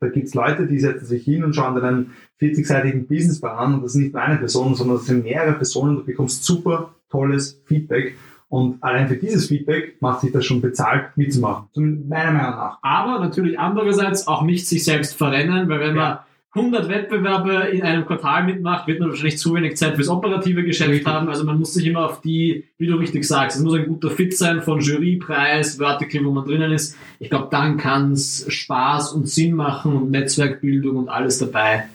Da 0.00 0.08
gibt 0.08 0.26
es 0.26 0.34
Leute, 0.34 0.66
die 0.66 0.78
setzen 0.78 1.06
sich 1.06 1.24
hin 1.24 1.44
und 1.44 1.54
schauen 1.54 1.74
dann 1.74 1.84
einen 1.84 2.10
40-seitigen 2.40 3.06
Businessplan 3.06 3.56
an 3.56 3.74
und 3.74 3.82
das 3.82 3.94
ist 3.94 4.00
nicht 4.00 4.12
nur 4.12 4.22
eine 4.22 4.36
Person, 4.36 4.74
sondern 4.74 4.98
das 4.98 5.06
sind 5.06 5.24
mehrere 5.24 5.54
Personen. 5.54 5.96
Du 5.96 6.04
bekommst 6.04 6.44
super 6.44 6.94
tolles 7.08 7.60
Feedback 7.64 8.16
und 8.54 8.80
allein 8.84 9.08
für 9.08 9.16
dieses 9.16 9.48
Feedback 9.48 9.96
macht 10.00 10.20
sich 10.20 10.30
das 10.30 10.44
schon 10.44 10.60
bezahlt, 10.60 11.16
mitzumachen. 11.16 11.66
Meiner 12.08 12.30
Meinung 12.30 12.52
nach. 12.52 12.78
Aber 12.82 13.18
natürlich 13.18 13.58
andererseits 13.58 14.28
auch 14.28 14.42
nicht 14.42 14.68
sich 14.68 14.84
selbst 14.84 15.16
verrennen, 15.16 15.68
weil 15.68 15.80
wenn 15.80 15.96
ja. 15.96 16.24
man 16.54 16.62
100 16.62 16.88
Wettbewerbe 16.88 17.70
in 17.72 17.82
einem 17.82 18.06
Quartal 18.06 18.44
mitmacht, 18.44 18.86
wird 18.86 19.00
man 19.00 19.08
wahrscheinlich 19.08 19.38
zu 19.38 19.56
wenig 19.56 19.76
Zeit 19.76 19.96
fürs 19.96 20.08
operative 20.08 20.62
Geschäft 20.62 20.88
richtig. 20.88 21.08
haben. 21.08 21.28
Also 21.28 21.42
man 21.42 21.58
muss 21.58 21.74
sich 21.74 21.84
immer 21.84 22.04
auf 22.04 22.20
die, 22.20 22.66
wie 22.78 22.86
du 22.86 22.94
richtig 22.94 23.26
sagst, 23.26 23.56
es 23.56 23.62
muss 23.64 23.74
ein 23.74 23.88
guter 23.88 24.10
Fit 24.10 24.38
sein 24.38 24.62
von 24.62 24.78
Jurypreis, 24.78 25.78
Vertical, 25.78 26.24
wo 26.24 26.30
man 26.30 26.44
drinnen 26.44 26.70
ist. 26.70 26.96
Ich 27.18 27.30
glaube, 27.30 27.48
dann 27.50 27.76
kann 27.76 28.12
es 28.12 28.46
Spaß 28.46 29.14
und 29.14 29.28
Sinn 29.28 29.54
machen 29.54 29.96
und 29.96 30.12
Netzwerkbildung 30.12 30.94
und 30.94 31.08
alles 31.08 31.38
dabei. 31.38 31.88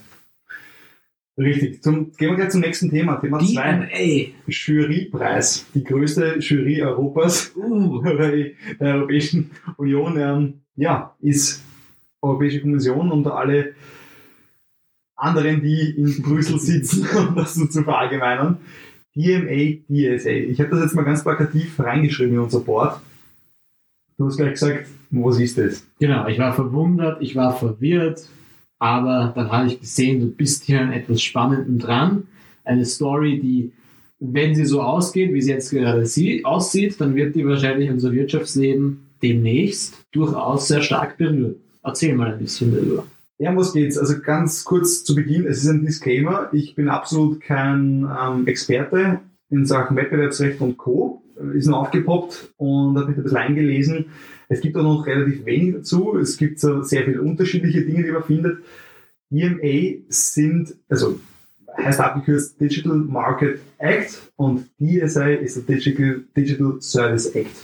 Richtig. 1.39 1.81
Zum, 1.81 2.11
gehen 2.17 2.31
wir 2.31 2.35
gleich 2.35 2.49
zum 2.49 2.59
nächsten 2.59 2.89
Thema. 2.89 3.15
Thema 3.15 3.39
2. 3.39 4.33
Jurypreis. 4.47 5.65
Die 5.73 5.85
größte 5.85 6.39
Jury 6.39 6.81
Europas 6.81 7.53
uh. 7.55 8.01
der 8.79 8.95
Europäischen 8.95 9.51
Union 9.77 10.17
ähm, 10.17 10.53
ja, 10.75 11.15
ist 11.21 11.63
Europäische 12.21 12.59
Kommission 12.59 13.09
und 13.11 13.25
alle 13.27 13.73
anderen, 15.15 15.61
die 15.61 15.91
in 15.97 16.21
Brüssel 16.21 16.59
sitzen, 16.59 17.07
um 17.29 17.35
das 17.35 17.55
so 17.55 17.65
zu 17.67 17.83
verallgemeinern. 17.83 18.57
DMA, 19.15 19.79
DSA. 19.87 20.29
Ich 20.29 20.59
habe 20.59 20.71
das 20.71 20.81
jetzt 20.81 20.95
mal 20.95 21.03
ganz 21.03 21.23
plakativ 21.23 21.79
reingeschrieben 21.79 22.33
in 22.33 22.39
unser 22.39 22.59
Board. 22.59 22.99
Du 24.17 24.25
hast 24.25 24.37
gleich 24.37 24.51
gesagt, 24.51 24.87
was 25.11 25.39
ist 25.39 25.57
das? 25.57 25.87
Genau, 25.99 26.27
ich 26.27 26.37
war 26.37 26.53
verwundert, 26.53 27.21
ich 27.21 27.35
war 27.35 27.57
verwirrt, 27.57 28.27
aber 28.79 29.33
dann 29.35 29.51
habe 29.51 29.67
ich 29.67 29.79
gesehen, 29.79 30.21
du 30.21 30.27
bist 30.27 30.63
hier 30.63 30.81
an 30.81 30.93
etwas 30.93 31.21
Spannendem 31.21 31.79
dran. 31.79 32.27
Eine 32.63 32.85
Story, 32.85 33.39
die, 33.39 33.71
wenn 34.19 34.55
sie 34.55 34.65
so 34.65 34.81
ausgeht, 34.81 35.33
wie 35.33 35.41
sie 35.41 35.51
jetzt 35.51 35.69
gerade 35.69 36.05
aussieht, 36.45 36.99
dann 36.99 37.15
wird 37.15 37.35
die 37.35 37.45
wahrscheinlich 37.45 37.89
unser 37.89 38.13
Wirtschaftsleben 38.13 39.01
demnächst 39.21 39.97
durchaus 40.11 40.67
sehr 40.69 40.81
stark 40.81 41.17
berühren. 41.17 41.55
Erzähl 41.83 42.15
mal 42.15 42.33
ein 42.33 42.39
bisschen 42.39 42.71
darüber. 42.71 43.05
Ja, 43.37 43.55
was 43.55 43.73
geht's? 43.73 43.97
Also 43.97 44.19
ganz 44.19 44.63
kurz 44.65 45.03
zu 45.03 45.15
Beginn, 45.15 45.45
es 45.45 45.63
ist 45.63 45.69
ein 45.69 45.85
Disclaimer. 45.85 46.49
Ich 46.51 46.75
bin 46.75 46.89
absolut 46.89 47.41
kein 47.41 48.07
ähm, 48.21 48.47
Experte 48.47 49.19
in 49.49 49.65
Sachen 49.65 49.95
Wettbewerbsrecht 49.95 50.59
und 50.61 50.77
Co. 50.77 51.21
Ist 51.53 51.67
nur 51.67 51.79
aufgepoppt 51.79 52.53
und 52.57 52.97
habe 52.97 53.09
mich 53.09 53.17
ein 53.17 53.23
bisschen 53.23 53.37
eingelesen. 53.37 54.05
Es 54.49 54.61
gibt 54.61 54.75
auch 54.75 54.83
noch 54.83 55.05
relativ 55.05 55.45
wenig 55.45 55.75
dazu. 55.75 56.17
Es 56.17 56.37
gibt 56.37 56.59
so 56.59 56.81
sehr 56.83 57.05
viele 57.05 57.21
unterschiedliche 57.21 57.81
Dinge, 57.81 58.03
die 58.03 58.11
man 58.11 58.23
findet. 58.23 58.59
EMA 59.31 59.99
sind, 60.09 60.75
also 60.89 61.19
heißt 61.77 61.99
abgekürzt 61.99 62.59
Digital 62.59 62.97
Market 62.97 63.59
Act 63.77 64.31
und 64.35 64.65
DSA 64.79 65.29
ist 65.29 65.55
der 65.55 65.75
Digital, 65.75 66.21
Digital 66.35 66.81
Service 66.81 67.27
Act. 67.35 67.55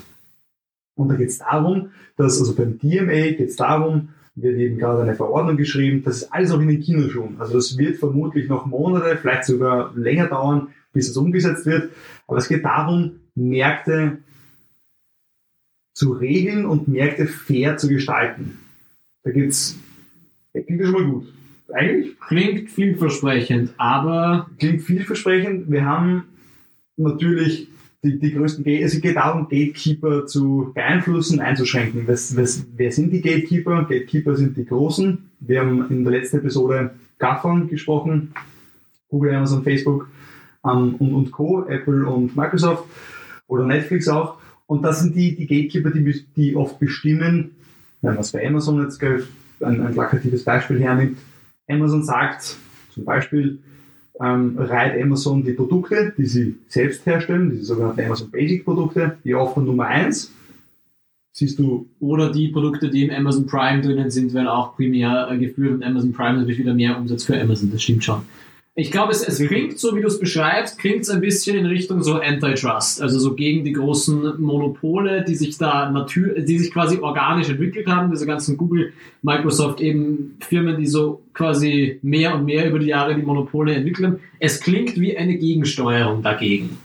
Und 0.96 1.10
da 1.10 1.16
geht 1.16 1.30
es 1.30 1.40
darum, 1.40 1.90
dass, 2.18 2.40
also 2.40 2.56
beim 2.56 2.80
DMA 2.80 3.32
geht 3.32 3.50
es 3.50 3.56
darum, 3.56 4.10
wird 4.36 4.58
eben 4.58 4.78
gerade 4.78 5.02
eine 5.02 5.16
Verordnung 5.16 5.58
geschrieben, 5.58 6.04
das 6.04 6.18
ist 6.18 6.34
alles 6.34 6.50
noch 6.50 6.60
in 6.60 6.68
den 6.68 6.82
Kinderschuhen. 6.82 7.36
Also 7.40 7.58
es 7.58 7.78
wird 7.78 7.98
vermutlich 7.98 8.50
noch 8.50 8.66
Monate, 8.66 9.18
vielleicht 9.18 9.46
sogar 9.46 9.94
länger 9.96 10.28
dauern, 10.28 10.70
bis 10.94 11.10
es 11.10 11.18
umgesetzt 11.18 11.66
wird. 11.66 11.92
Aber 12.28 12.38
es 12.38 12.48
geht 12.48 12.64
darum, 12.64 13.20
Märkte 13.36 14.20
zu 15.94 16.14
regeln 16.14 16.66
und 16.66 16.88
Märkte 16.88 17.28
fair 17.28 17.78
zu 17.78 17.88
gestalten. 17.88 18.58
Da 19.24 19.32
gibt's, 19.32 19.78
da 20.54 20.62
klingt 20.62 20.82
das 20.82 20.90
schon 20.90 21.02
mal 21.02 21.12
gut. 21.12 21.34
Eigentlich? 21.74 22.20
Klingt 22.20 22.70
vielversprechend, 22.70 23.74
aber. 23.78 24.50
Klingt 24.60 24.82
vielversprechend. 24.82 25.70
Wir 25.72 25.86
haben 25.86 26.26
natürlich 26.96 27.68
die, 28.04 28.20
die 28.20 28.34
größten 28.34 28.64
Gate, 28.64 28.84
es 28.84 29.02
geht 29.02 29.16
darum, 29.16 29.44
Gatekeeper 29.44 30.28
zu 30.28 30.72
beeinflussen, 30.76 31.40
einzuschränken. 31.40 32.08
Was, 32.08 32.38
was, 32.38 32.66
wer 32.76 32.92
sind 32.92 33.12
die 33.12 33.22
Gatekeeper? 33.22 33.82
Gatekeeper 33.82 34.36
sind 34.36 34.56
die 34.58 34.66
Großen. 34.66 35.30
Wir 35.40 35.62
haben 35.62 35.90
in 35.90 36.04
der 36.04 36.14
letzten 36.14 36.38
Episode 36.38 36.92
GAFAM 37.18 37.68
gesprochen, 37.68 38.34
Google, 39.10 39.34
Amazon, 39.34 39.64
Facebook 39.64 40.08
ähm, 40.64 40.96
und, 40.96 41.14
und 41.14 41.32
Co., 41.32 41.66
Apple 41.68 42.06
und 42.06 42.36
Microsoft 42.36 42.86
oder 43.48 43.66
Netflix 43.66 44.08
auch. 44.08 44.38
Und 44.68 44.84
das 44.84 45.02
sind 45.02 45.16
die, 45.16 45.36
die 45.36 45.48
Gatekeeper, 45.48 45.92
die, 45.92 46.26
die 46.36 46.56
oft 46.56 46.80
bestimmen, 46.80 47.52
wenn 48.02 48.14
man 48.14 48.22
es 48.22 48.32
bei 48.32 48.46
Amazon 48.48 48.82
jetzt 48.82 49.02
ein, 49.04 49.24
ein 49.62 49.94
plakatives 49.94 50.44
Beispiel 50.44 50.80
hernimmt, 50.80 51.18
Amazon 51.68 52.04
sagt 52.04 52.58
zum 52.94 53.06
Beispiel, 53.06 53.60
ähm, 54.22 54.58
reiht 54.58 55.02
Amazon 55.02 55.44
die 55.44 55.54
Produkte, 55.54 56.14
die 56.18 56.26
sie 56.26 56.56
selbst 56.70 57.06
herstellen, 57.06 57.50
diese 57.50 57.66
sogenannten 57.66 58.02
Amazon 58.02 58.32
Basic 58.32 58.64
Produkte, 58.64 59.18
die 59.24 59.36
offen 59.36 59.66
Nummer 59.66 59.88
1. 59.88 60.32
Siehst 61.34 61.60
du. 61.60 61.90
Oder 62.00 62.32
die 62.32 62.48
Produkte, 62.48 62.90
die 62.90 63.04
im 63.04 63.14
Amazon 63.14 63.46
Prime 63.46 63.82
drinnen 63.82 64.10
sind, 64.10 64.34
werden 64.34 64.48
auch 64.48 64.76
primär 64.76 65.28
äh, 65.30 65.38
geführt 65.38 65.74
und 65.74 65.84
Amazon 65.84 66.14
Prime 66.14 66.38
natürlich 66.38 66.60
wieder 66.60 66.74
mehr 66.74 66.98
Umsatz 66.98 67.26
für 67.26 67.40
Amazon, 67.40 67.72
das 67.72 67.84
stimmt 67.84 68.06
schon. 68.06 68.22
Ich 68.78 68.92
glaube, 68.92 69.14
es, 69.14 69.26
es 69.26 69.38
klingt 69.40 69.80
so, 69.80 69.96
wie 69.96 70.02
du 70.02 70.08
es 70.08 70.20
beschreibst, 70.20 70.78
klingt 70.78 71.04
es 71.04 71.10
ein 71.10 71.22
bisschen 71.22 71.58
in 71.58 71.66
Richtung 71.66 72.04
so 72.04 72.16
Antitrust, 72.16 73.02
also 73.02 73.20
so 73.20 73.34
gegen 73.34 73.64
die 73.64 73.72
großen 73.72 74.42
Monopole, 74.42 75.24
die 75.24 75.36
sich 75.36 75.58
da 75.58 75.90
natürlich, 75.90 76.44
die 76.44 76.60
sich 76.60 76.74
quasi 76.74 76.98
organisch 76.98 77.48
entwickelt 77.48 77.88
haben, 77.88 78.12
diese 78.12 78.26
ganzen 78.26 78.58
Google, 78.58 78.92
Microsoft, 79.22 79.80
eben 79.80 80.36
Firmen, 80.42 80.78
die 80.78 80.88
so 80.88 81.22
quasi 81.34 82.00
mehr 82.02 82.36
und 82.36 82.44
mehr 82.44 82.68
über 82.68 82.80
die 82.80 82.88
Jahre 82.88 83.16
die 83.16 83.22
Monopole 83.22 83.74
entwickeln. 83.74 84.20
Es 84.40 84.60
klingt 84.60 85.00
wie 85.00 85.18
eine 85.18 85.38
Gegensteuerung 85.38 86.22
dagegen. 86.22 86.78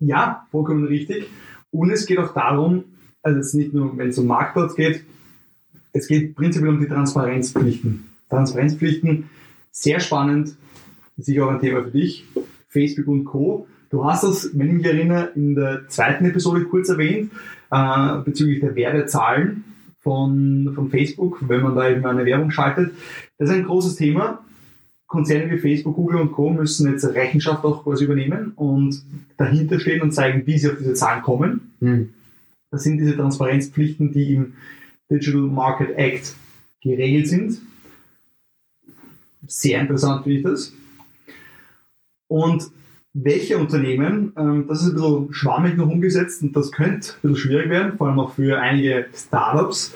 Ja, 0.00 0.48
vollkommen 0.50 0.84
richtig. 0.84 1.28
Und 1.70 1.90
es 1.90 2.06
geht 2.06 2.18
auch 2.18 2.34
darum, 2.34 2.82
also 3.22 3.38
jetzt 3.38 3.54
nicht 3.54 3.72
nur, 3.72 3.96
wenn 3.96 4.08
es 4.08 4.18
um 4.18 4.26
Marktplatz 4.26 4.74
geht, 4.74 5.04
es 5.92 6.08
geht 6.08 6.34
prinzipiell 6.34 6.70
um 6.70 6.80
die 6.80 6.88
Transparenzpflichten. 6.88 8.10
Transparenzpflichten, 8.28 9.30
sehr 9.70 10.00
spannend 10.00 10.56
sicher 11.16 11.46
auch 11.46 11.50
ein 11.50 11.60
Thema 11.60 11.82
für 11.82 11.90
dich. 11.90 12.24
Facebook 12.68 13.08
und 13.08 13.24
Co. 13.24 13.66
Du 13.90 14.04
hast 14.04 14.24
das, 14.24 14.50
wenn 14.54 14.68
ich 14.68 14.74
mich 14.74 14.86
erinnere, 14.86 15.30
in 15.36 15.54
der 15.54 15.88
zweiten 15.88 16.24
Episode 16.24 16.64
kurz 16.64 16.88
erwähnt, 16.88 17.30
äh, 17.70 18.18
bezüglich 18.24 18.60
der 18.60 18.74
Werbezahlen 18.74 19.64
von, 20.00 20.72
von 20.74 20.90
Facebook, 20.90 21.48
wenn 21.48 21.62
man 21.62 21.76
da 21.76 21.88
eben 21.88 22.04
eine 22.04 22.24
Werbung 22.24 22.50
schaltet. 22.50 22.92
Das 23.38 23.48
ist 23.48 23.54
ein 23.54 23.64
großes 23.64 23.96
Thema. 23.96 24.40
Konzerne 25.06 25.50
wie 25.52 25.58
Facebook, 25.58 25.94
Google 25.94 26.20
und 26.20 26.32
Co. 26.32 26.50
müssen 26.50 26.90
jetzt 26.90 27.04
Rechenschaft 27.04 27.64
auch 27.64 27.84
quasi 27.84 28.04
übernehmen 28.04 28.52
und 28.56 29.00
dahinter 29.36 29.78
stehen 29.78 30.02
und 30.02 30.12
zeigen, 30.12 30.44
wie 30.46 30.58
sie 30.58 30.70
auf 30.70 30.78
diese 30.78 30.94
Zahlen 30.94 31.22
kommen. 31.22 31.72
Mhm. 31.78 32.10
Das 32.70 32.82
sind 32.82 32.98
diese 32.98 33.14
Transparenzpflichten, 33.14 34.12
die 34.12 34.34
im 34.34 34.54
Digital 35.08 35.42
Market 35.42 35.96
Act 35.96 36.34
geregelt 36.82 37.28
sind. 37.28 37.60
Sehr 39.46 39.80
interessant 39.80 40.24
finde 40.24 40.38
ich 40.38 40.42
das. 40.42 40.72
Und 42.34 42.72
welche 43.12 43.58
Unternehmen, 43.58 44.32
ähm, 44.36 44.64
das 44.66 44.82
ist 44.82 44.88
ein 44.88 44.94
bisschen 44.94 45.32
schwammig 45.32 45.76
noch 45.76 45.88
umgesetzt 45.88 46.42
und 46.42 46.56
das 46.56 46.72
könnte 46.72 47.10
ein 47.10 47.14
bisschen 47.22 47.36
schwierig 47.36 47.70
werden, 47.70 47.96
vor 47.96 48.08
allem 48.08 48.18
auch 48.18 48.34
für 48.34 48.58
einige 48.60 49.06
Startups, 49.14 49.94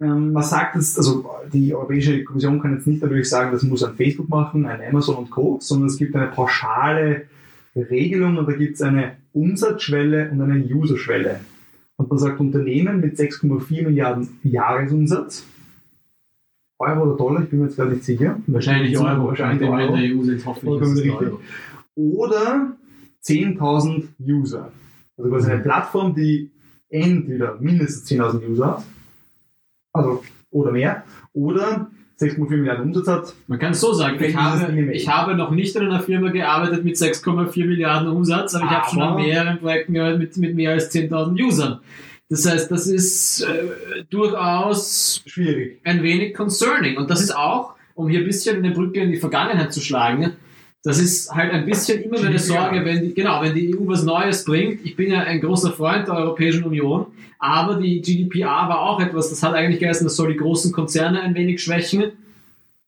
Ähm, 0.00 0.32
man 0.32 0.44
sagt 0.44 0.76
jetzt, 0.76 0.96
also 0.96 1.28
die 1.52 1.74
Europäische 1.74 2.22
Kommission 2.22 2.60
kann 2.62 2.74
jetzt 2.74 2.86
nicht 2.86 3.02
natürlich 3.02 3.28
sagen, 3.28 3.50
das 3.50 3.64
muss 3.64 3.82
ein 3.82 3.96
Facebook 3.96 4.28
machen, 4.28 4.64
ein 4.64 4.80
Amazon 4.80 5.16
und 5.16 5.30
Co., 5.30 5.58
sondern 5.60 5.88
es 5.88 5.98
gibt 5.98 6.14
eine 6.14 6.28
pauschale 6.28 7.22
Regelung 7.74 8.36
und 8.36 8.48
da 8.48 8.52
gibt 8.52 8.76
es 8.76 8.82
eine 8.82 9.16
Umsatzschwelle 9.32 10.30
und 10.30 10.40
eine 10.40 10.64
Userschwelle. 10.64 11.40
Und 11.96 12.08
man 12.08 12.18
sagt, 12.20 12.38
Unternehmen 12.38 13.00
mit 13.00 13.18
6,4 13.18 13.82
Milliarden 13.82 14.38
Jahresumsatz, 14.44 15.44
Euro 16.78 17.02
oder 17.08 17.16
Dollar, 17.16 17.42
ich 17.42 17.48
bin 17.50 17.58
mir 17.60 17.66
jetzt 17.66 17.76
gar 17.76 17.86
nicht 17.86 18.04
sicher. 18.04 18.38
Wahrscheinlich 18.46 18.96
Euro, 18.98 19.28
wahrscheinlich 19.28 19.60
nachdem 19.68 19.78
wir 19.78 19.84
Euro. 19.84 19.94
in 19.96 20.00
der 20.10 20.16
EU 20.16 20.22
sind, 20.22 20.46
hoffe 20.46 20.60
ich, 20.60 20.64
Vollkommen 20.64 20.92
ist 20.92 20.98
es 20.98 21.04
richtig. 21.04 21.28
Euro. 21.28 21.40
Oder 21.96 22.72
10.000 23.24 24.04
User. 24.24 24.70
Also 25.16 25.30
quasi 25.30 25.50
eine 25.50 25.62
Plattform, 25.62 26.14
die 26.14 26.50
entweder 26.88 27.56
mindestens 27.60 28.08
10.000 28.10 28.48
User 28.48 28.66
hat, 28.68 28.84
also 29.92 30.22
oder 30.50 30.70
mehr, 30.72 31.02
oder 31.32 31.90
6,4 32.20 32.48
Milliarden 32.56 32.84
Umsatz 32.86 33.08
hat. 33.08 33.34
Man 33.48 33.58
kann 33.58 33.72
es 33.72 33.80
so 33.80 33.92
sagen, 33.92 34.22
ich 34.22 34.36
habe, 34.36 34.92
ich 34.92 35.08
habe 35.08 35.34
noch 35.36 35.50
nicht 35.50 35.76
in 35.76 35.82
einer 35.82 36.00
Firma 36.00 36.30
gearbeitet 36.30 36.84
mit 36.84 36.96
6,4 36.96 37.66
Milliarden 37.66 38.08
Umsatz, 38.08 38.54
aber 38.54 38.64
ich 38.64 38.70
habe 38.70 38.88
schon 38.90 39.02
an 39.02 39.08
Aber- 39.14 39.20
mehreren 39.22 39.58
Projekten 39.58 39.92
gearbeitet 39.94 40.20
mit, 40.20 40.36
mit 40.36 40.54
mehr 40.56 40.72
als 40.72 40.90
10.000 40.92 41.40
Usern. 41.44 41.80
Das 42.30 42.46
heißt, 42.46 42.70
das 42.70 42.86
ist 42.86 43.40
äh, 43.42 44.04
durchaus 44.10 45.22
Schwierig. 45.26 45.80
ein 45.84 46.02
wenig 46.02 46.34
concerning. 46.34 46.96
Und 46.96 47.08
das 47.10 47.22
ist 47.22 47.34
auch, 47.34 47.74
um 47.94 48.08
hier 48.08 48.20
ein 48.20 48.26
bisschen 48.26 48.56
eine 48.56 48.70
Brücke 48.72 49.00
in 49.00 49.12
die 49.12 49.18
Vergangenheit 49.18 49.72
zu 49.72 49.80
schlagen, 49.80 50.36
das 50.84 50.98
ist 51.00 51.34
halt 51.34 51.52
ein 51.52 51.66
bisschen 51.66 52.02
immer 52.02 52.20
meine. 52.20 52.38
Sorge, 52.38 52.84
wenn 52.84 53.02
die, 53.02 53.14
genau, 53.14 53.42
wenn 53.42 53.54
die 53.54 53.76
EU 53.76 53.80
was 53.86 54.04
Neues 54.04 54.44
bringt. 54.44 54.84
Ich 54.84 54.94
bin 54.94 55.10
ja 55.10 55.20
ein 55.20 55.40
großer 55.40 55.72
Freund 55.72 56.06
der 56.06 56.14
Europäischen 56.14 56.64
Union, 56.64 57.06
aber 57.38 57.76
die 57.76 58.00
GDPR 58.00 58.68
war 58.68 58.82
auch 58.82 59.00
etwas, 59.00 59.30
das 59.30 59.42
hat 59.42 59.54
eigentlich 59.54 59.80
geheißen, 59.80 60.06
das 60.06 60.16
soll 60.16 60.32
die 60.32 60.38
großen 60.38 60.72
Konzerne 60.72 61.20
ein 61.20 61.34
wenig 61.34 61.62
schwächen 61.62 62.12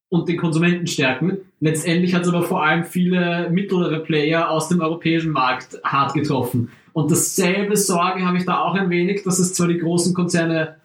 und 0.08 0.28
den 0.28 0.36
Konsumenten 0.36 0.86
stärken. 0.86 1.38
Letztendlich 1.60 2.14
hat 2.14 2.22
es 2.22 2.28
aber 2.28 2.42
vor 2.42 2.64
allem 2.64 2.84
viele 2.84 3.50
mittlere 3.50 3.98
Player 4.00 4.50
aus 4.50 4.68
dem 4.68 4.80
europäischen 4.80 5.32
Markt 5.32 5.78
hart 5.82 6.14
getroffen. 6.14 6.70
Und 6.92 7.10
dasselbe 7.10 7.76
Sorge 7.76 8.24
habe 8.26 8.36
ich 8.38 8.44
da 8.44 8.60
auch 8.60 8.74
ein 8.74 8.90
wenig, 8.90 9.22
dass 9.22 9.38
es 9.38 9.54
zwar 9.54 9.68
die 9.68 9.78
großen 9.78 10.14
Konzerne 10.14 10.76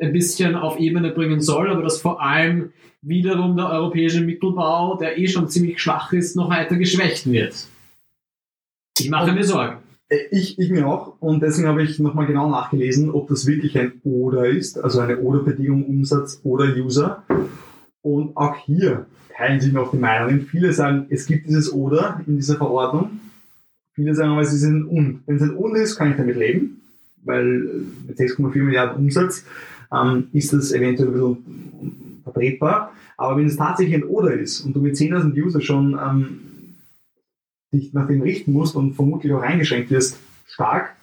ein 0.00 0.12
bisschen 0.12 0.54
auf 0.54 0.78
Ebene 0.78 1.10
bringen 1.10 1.40
soll, 1.40 1.70
aber 1.70 1.82
dass 1.82 2.00
vor 2.00 2.22
allem 2.22 2.72
wiederum 3.02 3.56
der 3.56 3.70
europäische 3.70 4.20
Mittelbau, 4.20 4.96
der 4.96 5.18
eh 5.18 5.26
schon 5.26 5.48
ziemlich 5.48 5.80
schwach 5.80 6.12
ist, 6.12 6.36
noch 6.36 6.50
weiter 6.50 6.76
geschwächt 6.76 7.30
wird. 7.30 7.54
Ich 8.98 9.10
mache 9.10 9.30
Und- 9.30 9.36
mir 9.36 9.44
Sorgen. 9.44 9.76
Äh, 10.08 10.18
Ich, 10.30 10.58
ich 10.58 10.70
mir 10.70 10.86
auch. 10.86 11.14
Und 11.20 11.42
deswegen 11.42 11.68
habe 11.68 11.82
ich 11.82 11.98
nochmal 11.98 12.26
genau 12.26 12.50
nachgelesen, 12.50 13.10
ob 13.10 13.28
das 13.28 13.46
wirklich 13.46 13.78
ein 13.78 13.92
Oder 14.04 14.46
ist, 14.46 14.78
also 14.82 15.00
eine 15.00 15.18
Oder-Bedingung 15.18 15.84
Umsatz 15.86 16.40
oder 16.44 16.64
User. 16.76 17.22
Und 18.02 18.36
auch 18.36 18.56
hier 18.56 19.06
teilen 19.36 19.60
sich 19.60 19.72
noch 19.72 19.90
die 19.92 19.98
Meinungen. 19.98 20.42
Viele 20.46 20.72
sagen, 20.72 21.06
es 21.10 21.26
gibt 21.26 21.46
dieses 21.46 21.72
Oder 21.72 22.20
in 22.26 22.36
dieser 22.36 22.56
Verordnung. 22.56 23.20
Viele 23.94 24.14
sagen 24.14 24.32
aber, 24.32 24.42
ist 24.42 24.62
ein 24.62 24.84
Und. 24.84 25.22
Wenn 25.26 25.36
es 25.36 25.42
ein 25.42 25.54
Und 25.54 25.76
ist, 25.76 25.96
kann 25.96 26.10
ich 26.10 26.16
damit 26.16 26.36
leben, 26.36 26.80
weil 27.24 27.66
äh, 27.66 28.08
mit 28.08 28.18
6,4 28.18 28.62
Milliarden 28.62 28.96
Umsatz 28.96 29.44
ähm, 29.92 30.28
ist 30.32 30.52
das 30.52 30.72
eventuell 30.72 31.08
ein 31.08 31.12
bisschen 31.12 32.20
vertretbar. 32.22 32.92
Aber 33.16 33.36
wenn 33.36 33.46
es 33.46 33.56
tatsächlich 33.56 33.96
ein 33.96 34.04
Oder 34.04 34.32
ist 34.34 34.60
und 34.60 34.74
du 34.74 34.80
mit 34.80 34.96
10.000 34.96 35.34
User 35.42 35.60
schon 35.60 35.98
ähm, 36.02 36.40
dich 37.72 37.92
nach 37.92 38.06
dem 38.06 38.22
richten 38.22 38.52
musst 38.52 38.76
und 38.76 38.94
vermutlich 38.94 39.32
auch 39.32 39.42
eingeschränkt 39.42 39.90
wirst, 39.90 40.18
stark. 40.46 40.96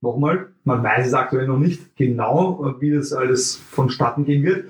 Nochmal, 0.00 0.48
man 0.64 0.82
weiß 0.82 1.06
es 1.06 1.14
aktuell 1.14 1.46
noch 1.46 1.58
nicht 1.58 1.96
genau, 1.96 2.76
wie 2.80 2.90
das 2.90 3.12
alles 3.12 3.56
vonstatten 3.56 4.24
gehen 4.24 4.42
wird. 4.42 4.66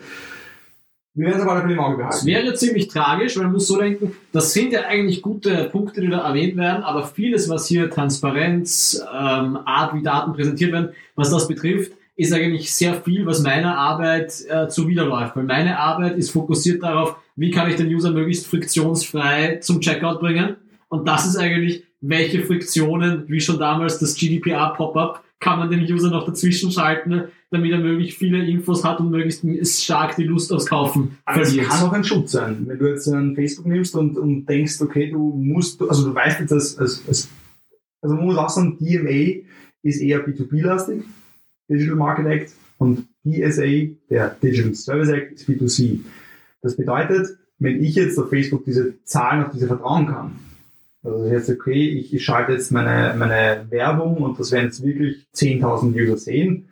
Wir 1.14 1.26
werden 1.26 1.36
es 1.36 1.42
aber 1.46 1.62
alle 1.62 1.72
im 1.72 1.78
Auge 1.78 2.02
Es 2.02 2.24
behalten. 2.24 2.26
wäre 2.26 2.54
ziemlich 2.54 2.88
tragisch, 2.88 3.36
weil 3.36 3.44
man 3.44 3.52
muss 3.52 3.68
so 3.68 3.78
denken, 3.78 4.12
das 4.32 4.52
sind 4.52 4.72
ja 4.72 4.82
eigentlich 4.82 5.22
gute 5.22 5.68
Punkte, 5.70 6.00
die 6.00 6.08
da 6.08 6.26
erwähnt 6.26 6.56
werden, 6.56 6.82
aber 6.82 7.04
vieles, 7.04 7.48
was 7.48 7.68
hier 7.68 7.88
Transparenz, 7.88 9.00
ähm, 9.12 9.58
Art, 9.64 9.94
wie 9.94 10.02
Daten 10.02 10.32
präsentiert 10.32 10.72
werden, 10.72 10.90
was 11.14 11.30
das 11.30 11.46
betrifft, 11.46 11.92
ist 12.16 12.32
eigentlich 12.32 12.74
sehr 12.74 12.94
viel, 12.94 13.26
was 13.26 13.42
meiner 13.42 13.76
Arbeit 13.78 14.34
äh, 14.48 14.68
zuwiderläuft. 14.68 15.36
Weil 15.36 15.44
meine 15.44 15.78
Arbeit 15.78 16.16
ist 16.16 16.30
fokussiert 16.30 16.82
darauf, 16.82 17.16
wie 17.36 17.50
kann 17.50 17.70
ich 17.70 17.76
den 17.76 17.88
User 17.88 18.10
möglichst 18.10 18.46
friktionsfrei 18.46 19.58
zum 19.60 19.80
Checkout 19.80 20.20
bringen. 20.20 20.56
Und 20.88 21.06
das 21.08 21.26
ist 21.26 21.36
eigentlich, 21.36 21.84
welche 22.00 22.44
Friktionen, 22.44 23.24
wie 23.28 23.40
schon 23.40 23.58
damals 23.58 23.98
das 23.98 24.16
GDPR-Pop-up, 24.16 25.22
kann 25.40 25.58
man 25.58 25.70
den 25.70 25.80
User 25.80 26.10
noch 26.10 26.24
dazwischen 26.24 26.70
schalten, 26.70 27.24
damit 27.54 27.72
er 27.72 27.78
möglichst 27.78 28.18
viele 28.18 28.44
Infos 28.44 28.84
hat 28.84 29.00
und 29.00 29.10
möglichst 29.10 29.82
stark 29.82 30.16
die 30.16 30.24
Lust 30.24 30.52
aufs 30.52 30.66
Kaufen 30.66 31.18
Aber 31.24 31.40
es 31.40 31.56
kann 31.56 31.88
auch 31.88 31.92
ein 31.92 32.04
Schutz 32.04 32.32
sein. 32.32 32.64
Wenn 32.66 32.78
du 32.78 32.88
jetzt 32.88 33.06
ein 33.08 33.34
Facebook 33.34 33.66
nimmst 33.66 33.94
und, 33.94 34.18
und 34.18 34.46
denkst, 34.46 34.80
okay, 34.82 35.10
du 35.10 35.18
musst, 35.18 35.80
also 35.80 36.08
du 36.08 36.14
weißt 36.14 36.40
jetzt, 36.40 36.52
als, 36.52 36.78
als, 36.78 37.02
als 37.08 37.28
also 38.02 38.16
man 38.16 38.26
muss 38.26 38.36
auch 38.36 38.50
sagen, 38.50 38.76
DMA 38.78 39.44
ist 39.82 40.00
eher 40.00 40.26
B2B-lastig, 40.26 41.02
Digital 41.70 41.96
Market 41.96 42.26
Act, 42.26 42.52
und 42.78 43.06
DSA, 43.24 43.88
der 44.10 44.36
Digital 44.42 44.74
Service 44.74 45.08
Act, 45.08 45.32
ist 45.32 45.48
B2C. 45.48 46.00
Das 46.60 46.76
bedeutet, 46.76 47.38
wenn 47.58 47.82
ich 47.82 47.94
jetzt 47.94 48.18
auf 48.18 48.30
Facebook 48.30 48.64
diese 48.64 49.02
Zahlen, 49.04 49.44
auf 49.44 49.52
diese 49.52 49.66
vertrauen 49.66 50.06
kann, 50.06 50.32
also 51.02 51.26
jetzt 51.26 51.50
okay, 51.50 51.88
ich, 51.88 52.14
ich 52.14 52.24
schalte 52.24 52.52
jetzt 52.52 52.72
meine, 52.72 53.14
meine 53.16 53.66
Werbung 53.70 54.18
und 54.18 54.38
das 54.40 54.52
werden 54.52 54.66
jetzt 54.66 54.82
wirklich 54.82 55.26
10.000 55.34 55.94
User 55.94 56.16
sehen, 56.16 56.68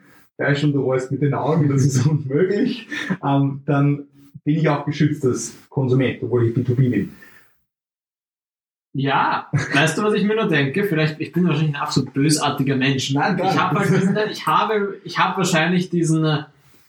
ist 0.48 0.60
schon, 0.60 0.72
du 0.72 0.82
rollst 0.82 1.10
mit 1.10 1.22
den 1.22 1.34
Augen, 1.34 1.68
das 1.68 1.82
ist 1.82 2.06
unmöglich, 2.06 2.88
ähm, 3.24 3.62
dann 3.66 4.06
bin 4.44 4.56
ich 4.56 4.68
auch 4.68 4.84
geschützt 4.84 5.24
als 5.24 5.54
Konsument, 5.68 6.22
obwohl 6.22 6.48
ich 6.48 6.56
B2B 6.56 6.90
bin. 6.90 7.12
Ja, 8.94 9.48
weißt 9.72 9.96
du, 9.96 10.02
was 10.02 10.14
ich 10.14 10.24
mir 10.24 10.34
nur 10.34 10.48
denke? 10.48 10.84
Vielleicht, 10.84 11.18
ich 11.18 11.32
bin 11.32 11.46
wahrscheinlich 11.46 11.74
ein 11.74 11.80
absolut 11.80 12.12
bösartiger 12.12 12.76
Mensch. 12.76 13.12
Nein, 13.14 13.40
Ich 13.42 13.58
habe 13.58 13.78
halt 13.78 13.88
diesen, 13.88 14.16
ich 14.30 14.46
habe, 14.46 15.00
ich 15.04 15.18
habe 15.18 15.38
wahrscheinlich 15.38 15.88
diesen 15.88 16.24
äh, 16.24 16.42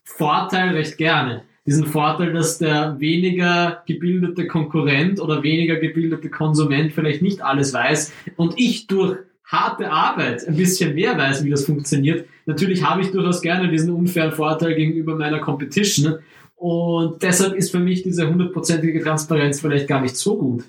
Vorteil 0.04 0.76
recht 0.76 0.98
gerne. 0.98 1.44
Diesen 1.66 1.86
Vorteil, 1.86 2.34
dass 2.34 2.58
der 2.58 3.00
weniger 3.00 3.84
gebildete 3.86 4.48
Konkurrent 4.48 5.22
oder 5.22 5.44
weniger 5.44 5.78
gebildete 5.78 6.30
Konsument 6.30 6.92
vielleicht 6.92 7.22
nicht 7.22 7.42
alles 7.42 7.74
weiß 7.74 8.12
und 8.36 8.56
ich 8.58 8.88
durch 8.88 9.18
harte 9.46 9.92
Arbeit 9.92 10.48
ein 10.48 10.56
bisschen 10.56 10.96
mehr 10.96 11.18
weiß, 11.18 11.44
wie 11.44 11.50
das 11.50 11.66
funktioniert. 11.66 12.28
Natürlich 12.46 12.84
habe 12.84 13.02
ich 13.02 13.12
durchaus 13.12 13.42
gerne 13.42 13.70
diesen 13.70 13.94
unfairen 13.94 14.32
Vorteil 14.32 14.76
gegenüber 14.76 15.16
meiner 15.16 15.40
Competition 15.40 16.20
und 16.56 17.22
deshalb 17.22 17.56
ist 17.56 17.72
für 17.72 17.80
mich 17.80 18.04
diese 18.04 18.30
hundertprozentige 18.30 19.04
Transparenz 19.04 19.60
vielleicht 19.60 19.88
gar 19.88 20.02
nicht 20.02 20.16
so 20.16 20.38
gut. 20.38 20.64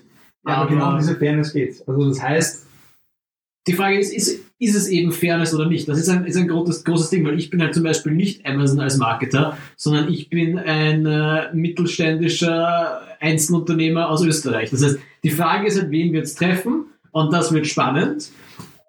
Ja, 0.45 0.55
aber 0.55 0.69
genau 0.69 0.91
um 0.91 0.99
diese 0.99 1.15
Fairness 1.15 1.53
geht. 1.53 1.83
Also 1.87 2.09
das 2.09 2.21
heißt, 2.21 2.67
die 3.67 3.73
Frage 3.73 3.97
ist, 3.97 4.13
ist, 4.13 4.41
ist 4.59 4.75
es 4.75 4.87
eben 4.89 5.11
Fairness 5.11 5.55
oder 5.55 5.67
nicht? 5.67 5.87
Das 5.87 5.97
ist 5.97 6.07
ein, 6.09 6.25
ist 6.25 6.35
ein 6.35 6.47
großes, 6.47 6.83
großes 6.83 7.09
Ding, 7.09 7.25
weil 7.25 7.39
ich 7.39 7.49
bin 7.49 7.61
halt 7.61 7.73
zum 7.73 7.83
Beispiel 7.83 8.11
nicht 8.11 8.45
Amazon 8.45 8.79
als 8.79 8.97
Marketer, 8.97 9.57
sondern 9.75 10.11
ich 10.11 10.29
bin 10.29 10.59
ein 10.59 11.05
äh, 11.05 11.53
mittelständischer 11.53 13.01
Einzelunternehmer 13.19 14.09
aus 14.09 14.23
Österreich. 14.23 14.69
Das 14.69 14.83
heißt, 14.83 14.99
die 15.23 15.31
Frage 15.31 15.67
ist 15.67 15.79
halt, 15.79 15.91
wen 15.91 16.11
wir 16.11 16.19
jetzt 16.19 16.37
treffen 16.37 16.85
und 17.11 17.33
das 17.33 17.53
wird 17.53 17.65
spannend. 17.65 18.29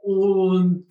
Und 0.07 0.87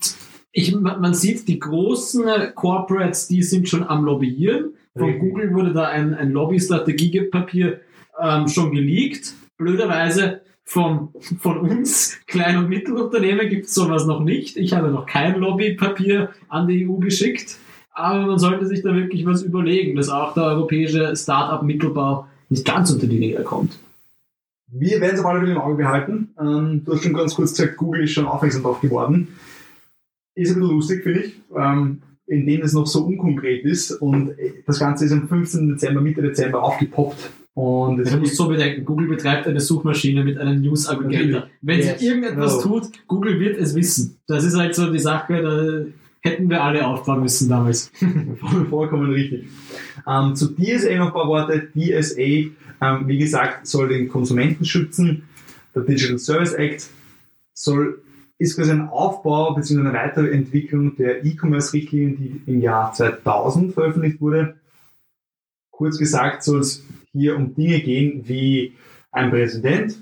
ich, 0.51 0.75
man 0.75 1.13
sieht, 1.13 1.47
die 1.47 1.58
großen 1.58 2.25
Corporates, 2.54 3.30
die 3.30 3.43
sind 3.43 3.69
schon 3.69 3.84
am 3.84 4.04
Lobbyieren. 4.04 4.73
Von 4.93 5.06
Richtig. 5.06 5.21
Google 5.21 5.54
wurde 5.54 5.71
da 5.71 5.86
ein, 5.86 6.13
ein 6.13 6.32
Lobby-Strategiepapier 6.32 7.80
ähm, 8.21 8.49
schon 8.49 8.73
geleakt. 8.73 9.34
Blöderweise 9.58 10.41
von, 10.65 11.10
von 11.39 11.60
uns, 11.60 12.19
Klein- 12.28 12.58
und 12.58 12.67
Mittelunternehmen, 12.67 13.47
gibt 13.47 13.67
es 13.67 13.73
sowas 13.73 14.06
noch 14.06 14.19
nicht. 14.19 14.58
Ich 14.58 14.73
habe 14.73 14.89
noch 14.89 15.06
kein 15.06 15.39
Lobbypapier 15.39 16.32
an 16.49 16.67
die 16.67 16.86
EU 16.86 16.95
geschickt. 16.95 17.58
Aber 17.93 18.25
man 18.25 18.39
sollte 18.39 18.65
sich 18.65 18.82
da 18.82 18.93
wirklich 18.93 19.25
was 19.25 19.43
überlegen, 19.43 19.95
dass 19.95 20.10
auch 20.10 20.34
der 20.34 20.43
europäische 20.43 21.15
Start-up-Mittelbau 21.15 22.28
nicht 22.49 22.65
ganz 22.65 22.91
unter 22.91 23.08
die 23.08 23.19
Räder 23.19 23.43
kommt. 23.43 23.80
Wir 24.78 25.02
werden 25.02 25.16
es 25.16 25.20
auf 25.22 25.26
alle 25.26 25.40
Fälle 25.40 25.54
im 25.54 25.58
Auge 25.62 25.76
behalten. 25.76 26.30
Ähm, 26.40 26.82
du 26.86 26.94
hast 26.94 27.04
schon 27.04 27.14
ganz 27.14 27.36
kurz 27.36 27.52
gesagt, 27.56 27.78
Google 27.78 28.04
ist 28.04 28.12
schon 28.12 28.26
aufmerksam 28.26 28.64
drauf 28.64 28.82
geworden. 28.82 29.28
Ist 30.36 30.50
ein 30.52 30.56
bisschen 30.60 30.76
lustig, 30.76 31.04
finde 31.04 31.20
ich, 31.22 31.36
ähm, 31.58 32.02
indem 32.28 32.62
es 32.62 32.74
noch 32.74 32.86
so 32.88 33.06
unkonkret 33.06 33.64
ist 33.64 33.92
und 33.92 34.38
äh, 34.38 34.54
das 34.66 34.80
Ganze 34.80 35.06
ist 35.06 35.12
am 35.12 35.28
15. 35.28 35.70
Dezember, 35.70 36.02
Mitte 36.02 36.22
Dezember 36.22 36.62
aufgepoppt. 36.64 37.30
Und 37.54 38.00
es 38.02 38.12
Man 38.12 38.20
muss 38.20 38.30
gibt- 38.32 38.38
so 38.38 38.50
bedenken, 38.50 38.84
Google 38.84 39.08
betreibt 39.08 39.48
eine 39.48 39.62
Suchmaschine 39.62 40.26
mit 40.26 40.38
einem 40.38 40.62
News 40.62 40.90
Aggregator. 40.90 41.48
Wenn 41.62 41.78
Yes. 41.80 42.00
sich 42.00 42.08
irgendetwas 42.10 42.58
No. 42.66 42.80
tut, 42.82 43.08
Google 43.08 43.40
wird 43.40 43.58
es 43.58 43.74
wissen. 43.76 44.18
Das 44.28 44.44
ist 44.44 44.58
halt 44.58 44.76
so 44.76 44.92
die 44.92 45.00
Sache, 45.00 45.88
hätten 46.26 46.50
wir 46.50 46.64
alle 46.64 46.86
aufbauen 46.86 47.22
müssen 47.22 47.48
damals. 47.50 47.92
Voll- 48.40 48.66
Vollkommen 48.66 49.12
richtig. 49.12 49.46
Ähm, 50.08 50.36
zu 50.36 50.54
DSA 50.56 50.96
noch 50.98 51.08
ein 51.08 51.14
paar 51.14 51.28
Worte. 51.28 51.70
DSA, 51.76 52.20
ähm, 52.22 52.52
wie 53.08 53.18
gesagt, 53.18 53.68
soll 53.68 53.90
den 53.90 54.10
Konsumenten 54.10 54.66
schützen. 54.66 55.24
Der 55.74 55.84
Digital 55.84 56.20
Service 56.20 56.54
Act 56.54 56.88
soll, 57.54 58.02
ist 58.38 58.56
quasi 58.58 58.72
ein 58.72 58.88
Aufbau 58.90 59.54
bzw. 59.54 59.80
eine 59.80 59.94
Weiterentwicklung 59.94 60.96
der 60.98 61.24
E-Commerce-Richtlinie, 61.26 62.16
die 62.18 62.42
im 62.48 62.62
Jahr 62.62 62.94
2000 62.94 63.74
veröffentlicht 63.74 64.20
wurde. 64.22 64.56
kurz 65.72 65.98
gesagt 65.98 66.44
soll 66.44 66.60
es 66.60 66.84
hier 67.12 67.36
um 67.36 67.54
Dinge 67.56 67.80
gehen 67.82 68.24
wie 68.28 68.74
ein 69.12 69.30
Präsident, 69.30 69.96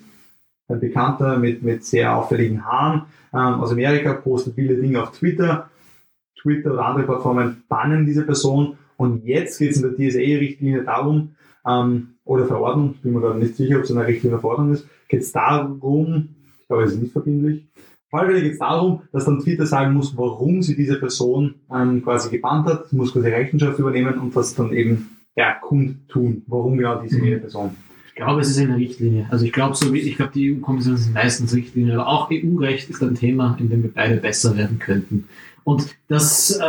ein 0.68 0.80
Bekannter 0.80 1.38
mit, 1.38 1.62
mit 1.64 1.86
sehr 1.86 2.16
auffälligen 2.16 2.66
Haaren 2.66 3.04
ähm, 3.34 3.40
aus 3.62 3.72
Amerika, 3.72 4.14
postet 4.14 4.56
viele 4.56 4.76
Dinge 4.76 5.02
auf 5.04 5.12
Twitter. 5.18 5.70
Twitter 6.44 6.74
oder 6.74 6.86
andere 6.86 7.06
Plattformen 7.06 7.64
bannen 7.68 8.06
diese 8.06 8.24
Person. 8.24 8.78
Und 8.98 9.26
jetzt 9.26 9.58
geht 9.58 9.72
es 9.72 9.82
in 9.82 9.84
der 9.84 9.96
TSA-Richtlinie 9.96 10.84
darum, 10.84 11.30
ähm, 11.66 12.10
oder 12.26 12.46
Verordnung, 12.46 12.92
ich 12.96 13.02
bin 13.02 13.14
mir 13.14 13.22
gerade 13.22 13.40
nicht 13.40 13.56
sicher, 13.56 13.78
ob 13.78 13.84
es 13.84 13.92
eine 13.92 14.06
Richtlinie 14.06 14.36
oder 14.36 14.42
Verordnung 14.42 14.74
ist, 14.74 14.88
geht 15.10 15.22
es 15.22 15.32
darum, 15.32 16.30
ich 16.62 16.68
glaube, 16.68 16.84
es 16.84 16.94
ist 16.94 17.02
nicht 17.02 17.12
verbindlich, 17.12 17.66
Fälle 18.10 18.42
geht 18.42 18.54
es 18.54 18.60
darum, 18.60 19.02
dass 19.12 19.26
dann 19.26 19.40
Twitter 19.40 19.66
sagen 19.66 19.94
muss, 19.96 20.16
warum 20.16 20.62
sie 20.62 20.76
diese 20.76 21.00
Person 21.00 21.56
ähm, 21.74 22.04
quasi 22.04 22.30
gebannt 22.30 22.68
hat, 22.68 22.90
sie 22.90 22.96
muss 22.96 23.12
quasi 23.12 23.30
Rechenschaft 23.30 23.80
übernehmen 23.80 24.20
und 24.20 24.36
das 24.36 24.54
dann 24.54 24.72
eben 24.72 25.10
ja, 25.36 25.54
kundtun, 25.54 26.44
warum 26.46 26.78
genau 26.78 27.02
diese 27.02 27.18
Mhm. 27.18 27.24
jene 27.24 27.38
Person. 27.40 27.72
Ich 28.10 28.16
glaube, 28.16 28.42
es 28.42 28.50
ist 28.52 28.60
eine 28.60 28.76
Richtlinie. 28.76 29.26
Also 29.32 29.46
ich 29.46 29.52
glaube, 29.52 29.76
so 29.76 29.92
wie, 29.92 30.00
ich 30.00 30.18
glaube, 30.18 30.32
die 30.36 30.54
EU-Kommission 30.54 30.98
sind 30.98 31.16
meistens 31.16 31.56
Richtlinien, 31.56 31.98
aber 31.98 32.08
auch 32.08 32.30
EU-Recht 32.32 32.88
ist 32.92 33.02
ein 33.02 33.16
Thema, 33.16 33.58
in 33.60 33.70
dem 33.70 33.82
wir 33.82 33.92
beide 33.92 34.18
besser 34.18 34.56
werden 34.56 34.78
könnten. 34.78 35.28
Und 35.66 35.96
das, 36.10 36.52
äh, 36.52 36.62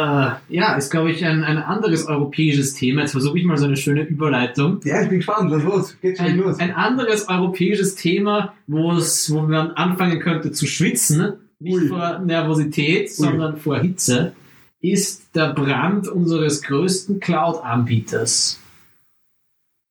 ja, 0.48 0.74
ist, 0.76 0.90
glaube 0.90 1.11
ich, 1.11 1.24
ein, 1.24 1.42
ein 1.42 1.59
anderes 1.59 2.07
europäisches 2.07 2.74
Thema. 2.74 3.00
Jetzt 3.00 3.11
versuche 3.12 3.38
ich 3.38 3.44
mal 3.44 3.57
so 3.59 3.64
eine 3.64 3.76
schöne 3.76 4.02
Überleitung. 4.02 4.80
Ja, 4.85 5.02
ich 5.02 5.09
bin 5.09 5.18
gespannt, 5.18 5.50
lass 5.50 5.62
los, 5.64 5.96
geht 6.00 6.16
schon 6.18 6.26
Ein, 6.26 6.37
los. 6.38 6.59
ein 6.61 6.72
anderes 6.72 7.28
europäisches 7.28 7.96
Thema, 7.96 8.54
wo 8.68 8.92
es, 8.92 9.33
wo 9.33 9.42
man 9.42 9.72
anfangen 9.72 10.20
könnte 10.20 10.52
zu 10.52 10.66
schwitzen, 10.66 11.35
nicht 11.59 11.74
Ui. 11.74 11.88
vor 11.88 12.20
Nervosität, 12.20 13.12
sondern 13.12 13.57
vor 13.57 13.78
Hitze, 13.80 14.33
ist 14.80 15.35
der 15.35 15.52
Brand 15.54 16.07
unseres 16.09 16.62
größten 16.62 17.18
Cloud-Anbieters. 17.18 18.61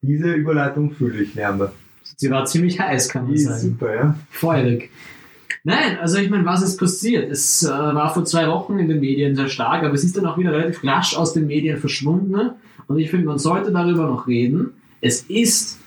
Diese 0.02 0.32
Überleitung 0.34 0.92
fühle 0.92 1.24
ich, 1.24 1.34
Leander. 1.36 1.74
Sie 2.04 2.30
war 2.30 2.46
ziemlich 2.46 2.80
heiß, 2.80 3.10
kann 3.10 3.24
man 3.24 3.34
Die 3.34 3.40
sagen. 3.40 3.60
super, 3.60 3.96
ja. 3.96 4.16
Feurig. 4.30 4.92
Nein, 5.66 5.98
also 6.00 6.18
ich 6.18 6.30
meine, 6.30 6.46
was 6.46 6.62
ist 6.62 6.78
passiert? 6.78 7.32
Es 7.32 7.64
äh, 7.64 7.70
war 7.70 8.14
vor 8.14 8.26
zwei 8.26 8.48
Wochen 8.48 8.80
in 8.80 8.90
den 8.90 9.00
Medien 9.00 9.36
sehr 9.36 9.48
stark, 9.48 9.84
aber 9.84 9.94
es 9.94 10.04
ist 10.04 10.18
dann 10.18 10.26
auch 10.26 10.38
wieder 10.38 10.52
relativ 10.52 10.84
rasch 10.84 11.16
aus 11.16 11.34
den 11.34 11.48
Medien 11.48 11.78
verschwunden. 11.78 12.52
Und 12.88 13.00
ich 13.00 13.10
finde, 13.10 13.28
man 13.28 13.40
sollte 13.40 13.72
darüber 13.72 14.08
noch 14.08 14.28
reden. 14.28 14.74
Es 15.00 15.22
ist 15.22 15.80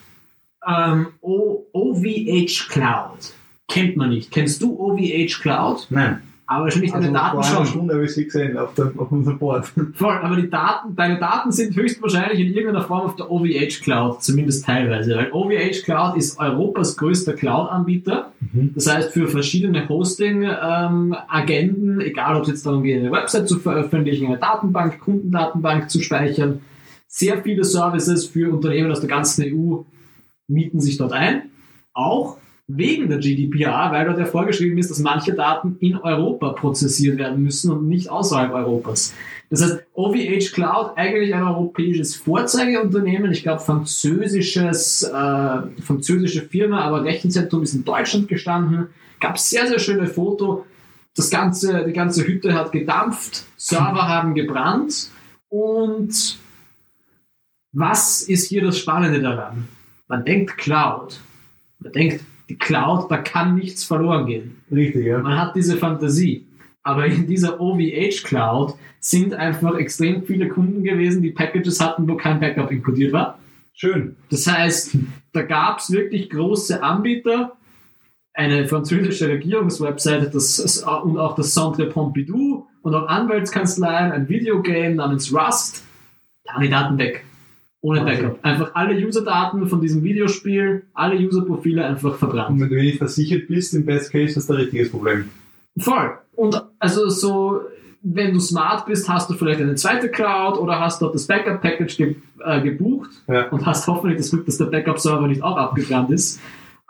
ähm, 0.67 1.09
OVH 1.21 2.69
Cloud. 2.71 3.35
Kennt 3.69 3.97
man 3.97 4.11
nicht. 4.11 4.31
Kennst 4.31 4.63
du 4.63 4.79
OVH 4.79 5.43
Cloud? 5.43 5.87
Nein. 5.91 6.23
Aber 6.49 6.63
wahrscheinlich 6.65 6.93
deine 6.93 7.07
Also 7.07 7.15
Daten 7.15 7.35
vor 7.35 7.45
einer 7.45 7.57
schon. 7.57 7.67
Stunde 7.67 7.95
habe 7.95 8.05
ich 8.05 8.15
sie 8.15 8.25
gesehen 8.25 8.57
auf, 8.57 8.73
dem, 8.75 8.97
auf 8.99 9.11
unserem 9.11 9.37
Board. 9.39 9.67
Voll, 9.95 10.15
aber 10.15 10.37
die 10.37 10.49
Daten, 10.49 10.95
deine 10.95 11.19
Daten 11.19 11.51
sind 11.51 11.75
höchstwahrscheinlich 11.75 12.39
in 12.39 12.55
irgendeiner 12.55 12.85
Form 12.85 13.01
auf 13.01 13.17
der 13.17 13.29
OVH 13.31 13.83
Cloud, 13.83 14.23
zumindest 14.23 14.65
teilweise. 14.65 15.17
Weil 15.17 15.33
OVH 15.33 15.83
Cloud 15.85 16.17
ist 16.17 16.39
Europas 16.39 16.97
größter 16.97 17.33
Cloud-Anbieter. 17.33 18.31
Das 18.75 18.87
heißt, 18.87 19.13
für 19.13 19.27
verschiedene 19.27 19.89
Hosting-Agenden, 19.89 22.01
egal 22.01 22.37
ob 22.37 22.43
es 22.43 22.49
jetzt 22.49 22.65
darum 22.65 22.85
geht, 22.85 23.01
eine 23.01 23.11
Website 23.11 23.49
zu 23.49 23.59
veröffentlichen, 23.59 24.27
eine 24.27 24.39
Datenbank, 24.39 25.01
Kundendatenbank 25.01 25.91
zu 25.91 26.01
speichern, 26.01 26.61
sehr 27.09 27.43
viele 27.43 27.65
Services 27.65 28.27
für 28.27 28.53
Unternehmen 28.53 28.93
aus 28.93 29.01
der 29.01 29.09
ganzen 29.09 29.45
EU 29.45 29.79
mieten 30.49 30.81
sich 30.81 30.97
dort 30.97 31.13
ein. 31.13 31.51
Auch 31.93 32.37
wegen 32.69 33.09
der 33.09 33.19
GDPR, 33.19 33.93
weil 33.93 34.07
dort 34.07 34.19
ja 34.19 34.25
vorgeschrieben 34.25 34.77
ist, 34.79 34.91
dass 34.91 34.99
manche 34.99 35.35
Daten 35.35 35.77
in 35.81 35.97
Europa 35.97 36.51
prozessiert 36.51 37.17
werden 37.17 37.43
müssen 37.43 37.71
und 37.71 37.89
nicht 37.89 38.11
außerhalb 38.11 38.53
Europas. 38.53 39.15
Das 39.51 39.63
heißt, 39.63 39.85
OVH 39.95 40.53
Cloud 40.53 40.97
eigentlich 40.97 41.33
ein 41.33 41.45
europäisches 41.45 42.17
Vorzeigeunternehmen, 42.17 43.31
ich 43.31 43.43
glaube 43.43 43.61
französisches, 43.61 45.05
äh, 45.05 45.81
französische 45.81 46.43
Firma, 46.43 46.81
aber 46.81 47.05
Rechenzentrum 47.05 47.63
ist 47.63 47.75
in 47.75 47.85
Deutschland 47.85 48.27
gestanden. 48.27 48.89
Gab 49.21 49.39
sehr, 49.39 49.69
sehr 49.69 49.79
schöne 49.79 50.09
Foto. 50.09 50.67
Das 51.15 51.31
ganze, 51.31 51.85
die 51.87 51.93
ganze 51.93 52.27
Hütte 52.27 52.53
hat 52.53 52.73
gedampft, 52.73 53.45
Server 53.57 54.09
haben 54.09 54.35
gebrannt 54.35 55.09
und 55.49 56.39
was 57.73 58.23
ist 58.23 58.49
hier 58.49 58.63
das 58.63 58.79
Spannende 58.79 59.21
daran? 59.21 59.69
Man 60.09 60.25
denkt 60.25 60.59
Cloud. 60.59 61.21
Man 61.79 61.93
denkt, 61.93 62.25
die 62.49 62.57
Cloud, 62.57 63.11
da 63.11 63.19
kann 63.19 63.57
nichts 63.57 63.85
verloren 63.85 64.27
gehen. 64.27 64.63
Richtig, 64.71 65.07
ja. 65.07 65.19
Man 65.19 65.39
hat 65.39 65.57
diese 65.57 65.77
Fantasie. 65.77 66.47
Aber 66.83 67.05
in 67.05 67.27
dieser 67.27 67.61
OVH 67.61 68.23
Cloud 68.23 68.75
sind 69.01 69.35
einfach 69.35 69.77
extrem 69.77 70.25
viele 70.25 70.49
Kunden 70.49 70.85
gewesen, 70.85 71.23
die 71.23 71.33
Packages 71.33 71.81
hatten, 71.81 72.09
wo 72.09 72.17
kein 72.17 72.39
Backup 72.39 72.71
inkludiert 72.71 73.13
war. 73.13 73.39
Schön. 73.75 74.17
Das 74.31 74.47
heißt, 74.47 74.97
da 75.33 75.43
gab 75.43 75.81
es 75.81 75.91
wirklich 75.91 76.31
große 76.31 76.83
Anbieter, 76.83 77.57
eine 78.33 78.67
französische 78.67 79.29
Regierungswebseite 79.29 80.31
das, 80.31 80.83
und 80.83 81.19
auch 81.19 81.35
das 81.35 81.53
Centre 81.53 81.87
Pompidou 81.87 82.67
und 82.83 82.95
auch 82.95 83.09
Anwaltskanzleien, 83.09 84.13
ein 84.13 84.29
Videogame 84.29 84.95
namens 84.95 85.35
Rust. 85.35 85.85
Da 86.45 86.55
waren 86.55 86.63
die 86.63 86.71
Daten 86.71 86.99
weg. 86.99 87.26
Ohne. 87.87 88.05
Backup. 88.05 88.39
Einfach 88.43 88.71
alle 88.75 89.07
Userdaten 89.07 89.67
von 89.69 89.81
diesem 89.81 90.03
Videospiel, 90.03 90.83
alle 90.95 91.17
Userprofile 91.17 91.85
einfach 91.85 92.13
Und 92.13 92.19
verbrannt. 92.19 92.61
wenn 92.61 92.69
du 92.69 92.75
nicht 92.77 92.99
versichert 92.99 93.47
bist, 93.49 93.75
im 93.75 93.85
Best 93.87 94.11
Case 94.13 94.35
hast 94.37 94.49
du 94.49 94.55
ein 94.55 94.61
richtiges 94.61 94.91
Problem. 94.91 95.27
Voll. 95.79 96.11
Und 96.35 96.63
also 96.79 97.09
so, 97.09 97.61
wenn 98.03 98.33
du 98.35 98.41
smart 98.41 98.87
bist, 98.87 99.09
hast 99.09 99.31
du 99.31 99.35
vielleicht 99.35 99.61
eine 99.61 99.75
zweite 99.75 100.09
Cloud 100.11 100.59
oder 100.59 100.79
hast 100.81 101.01
dort 101.03 101.15
das 101.15 101.27
Backup-Package 101.27 101.97
ge 101.97 102.15
äh, 102.45 102.61
gebucht 102.61 103.11
Ja. 103.29 103.49
und 103.51 103.65
hast 103.67 103.87
hoffentlich 103.87 104.19
das 104.19 104.31
Glück, 104.31 104.47
dass 104.47 104.59
der 104.59 104.67
Backup-Server 104.67 105.27
nicht 105.29 105.43
auch 105.43 105.57
abgebrannt 105.57 106.11
ist. 106.11 106.41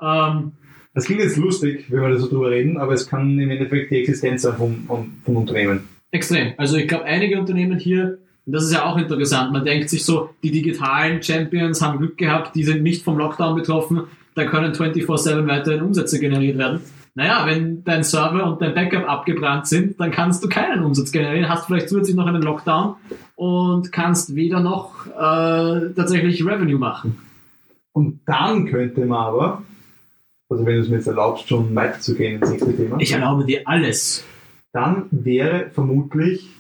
Ähm, 0.03 0.53
Das 0.95 1.05
klingt 1.05 1.21
jetzt 1.21 1.37
lustig, 1.37 1.87
wenn 1.91 2.01
wir 2.03 2.09
da 2.11 2.19
so 2.19 2.29
drüber 2.29 2.51
reden, 2.51 2.79
aber 2.79 2.93
es 2.95 3.07
kann 3.07 3.39
im 3.39 3.51
Endeffekt 3.51 3.91
die 3.91 3.97
Existenz 4.01 4.43
sein 4.43 4.57
vom, 4.57 4.85
vom, 4.87 5.13
vom 5.25 5.37
Unternehmen. 5.37 5.81
extrem. 6.11 6.53
Also 6.57 6.77
ich 6.77 6.89
glaube, 6.89 7.05
einige 7.05 7.39
Unternehmen 7.39 7.79
hier, 7.79 8.19
und 8.47 8.53
das 8.53 8.65
ist 8.65 8.73
ja 8.73 8.85
auch 8.85 8.97
interessant, 8.97 9.53
man 9.53 9.65
denkt 9.65 9.91
sich 9.91 10.05
so, 10.05 10.31
die 10.43 10.53
digitalen 10.53 11.23
Champions 11.23 11.83
haben 11.83 11.99
Glück 11.99 12.17
gehabt, 12.17 12.55
die 12.55 12.63
sind 12.63 12.83
nicht 12.83 13.03
vom 13.03 13.19
Lockdown 13.19 13.57
betroffen, 13.57 14.05
da 14.35 14.45
können 14.45 14.73
24-7 14.73 15.47
weiterhin 15.49 15.83
Umsätze 15.83 16.21
generiert 16.21 16.57
werden. 16.59 16.81
Naja, 17.15 17.47
wenn 17.47 17.83
dein 17.83 18.05
Server 18.05 18.47
und 18.47 18.61
dein 18.61 18.75
Backup 18.75 19.09
abgebrannt 19.09 19.67
sind, 19.67 19.99
dann 19.99 20.11
kannst 20.11 20.45
du 20.45 20.49
keinen 20.49 20.85
Umsatz 20.85 21.11
generieren, 21.11 21.49
hast 21.49 21.65
vielleicht 21.67 21.89
zusätzlich 21.89 22.15
noch 22.15 22.27
einen 22.27 22.43
Lockdown 22.43 22.97
und 23.37 23.91
kannst 23.91 24.35
weder 24.35 24.61
noch 24.61 25.07
äh, 25.07 25.93
tatsächlich 25.95 26.45
Revenue 26.45 26.79
machen. 26.79 27.19
Und 27.93 28.21
dann 28.27 28.67
könnte 28.67 29.07
man 29.07 29.19
aber, 29.19 29.63
also 30.51 30.67
wenn 30.67 30.75
du 30.75 30.81
es 30.83 30.89
mir 30.91 30.97
jetzt 30.97 31.07
erlaubst, 31.07 31.49
schon 31.49 31.75
weiterzugehen 31.75 32.41
ins 32.43 32.51
nächste 32.51 32.77
Thema, 32.77 32.99
Ich 33.01 33.13
erlaube 33.13 33.47
dir 33.47 33.63
alles. 33.65 34.23
dann 34.73 35.07
wäre 35.11 35.71
vermutlich, 35.73 36.51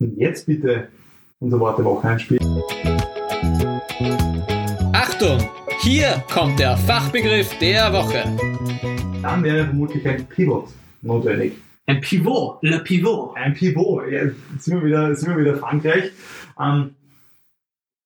und 0.00 0.16
jetzt 0.16 0.46
bitte 0.46 0.88
unser 1.42 1.58
Wort 1.58 1.78
der 1.78 1.84
Woche 1.84 2.08
einspielen, 2.08 2.62
Achtung, 4.92 5.38
hier 5.80 6.22
kommt 6.32 6.58
der 6.60 6.76
Fachbegriff 6.76 7.58
der 7.58 7.92
Woche. 7.92 8.24
dann 9.22 9.42
wäre 9.42 9.64
vermutlich 9.64 10.06
ein 10.06 10.24
Pivot 10.26 10.68
notwendig. 11.02 11.54
Ein 11.86 12.00
Pivot, 12.00 12.62
le 12.62 12.78
Pivot. 12.78 13.36
Ein 13.36 13.54
Pivot, 13.54 14.04
ja, 14.08 14.24
jetzt 14.24 14.64
sind 14.64 14.76
wir 14.76 14.84
wieder, 14.84 15.14
sind 15.16 15.30
wir 15.30 15.38
wieder 15.38 15.56
Frankreich. 15.56 16.12
Ähm, 16.60 16.94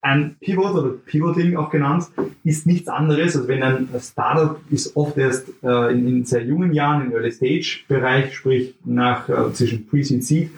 ein 0.00 0.36
Pivot 0.40 0.74
oder 0.74 0.90
Pivoting 0.90 1.56
auch 1.56 1.68
genannt, 1.68 2.06
ist 2.44 2.66
nichts 2.66 2.88
anderes, 2.88 3.36
als 3.36 3.48
wenn 3.48 3.62
ein 3.62 3.88
Startup 4.00 4.58
ist 4.70 4.96
oft 4.96 5.18
erst 5.18 5.48
äh, 5.62 5.92
in, 5.92 6.08
in 6.08 6.24
sehr 6.24 6.44
jungen 6.44 6.72
Jahren 6.72 7.06
im 7.06 7.12
Early 7.12 7.32
Stage 7.32 7.80
Bereich, 7.88 8.34
sprich 8.34 8.74
nach 8.84 9.28
äh, 9.28 9.52
zwischen 9.52 9.86
Pre-Seed 9.86 10.24
Seed, 10.24 10.50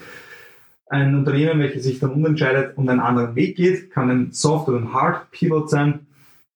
ein 0.91 1.15
Unternehmen, 1.15 1.61
welches 1.61 1.85
sich 1.85 1.99
dann 1.99 2.13
umentscheidet 2.13 2.77
und 2.77 2.89
einen 2.89 3.01
anderen 3.01 3.35
Weg 3.35 3.57
geht, 3.57 3.91
kann 3.91 4.11
ein 4.11 4.33
Soft- 4.33 4.69
oder 4.69 4.79
ein 4.79 4.93
Hard 4.93 5.31
Pivot 5.31 5.71
sein, 5.71 6.07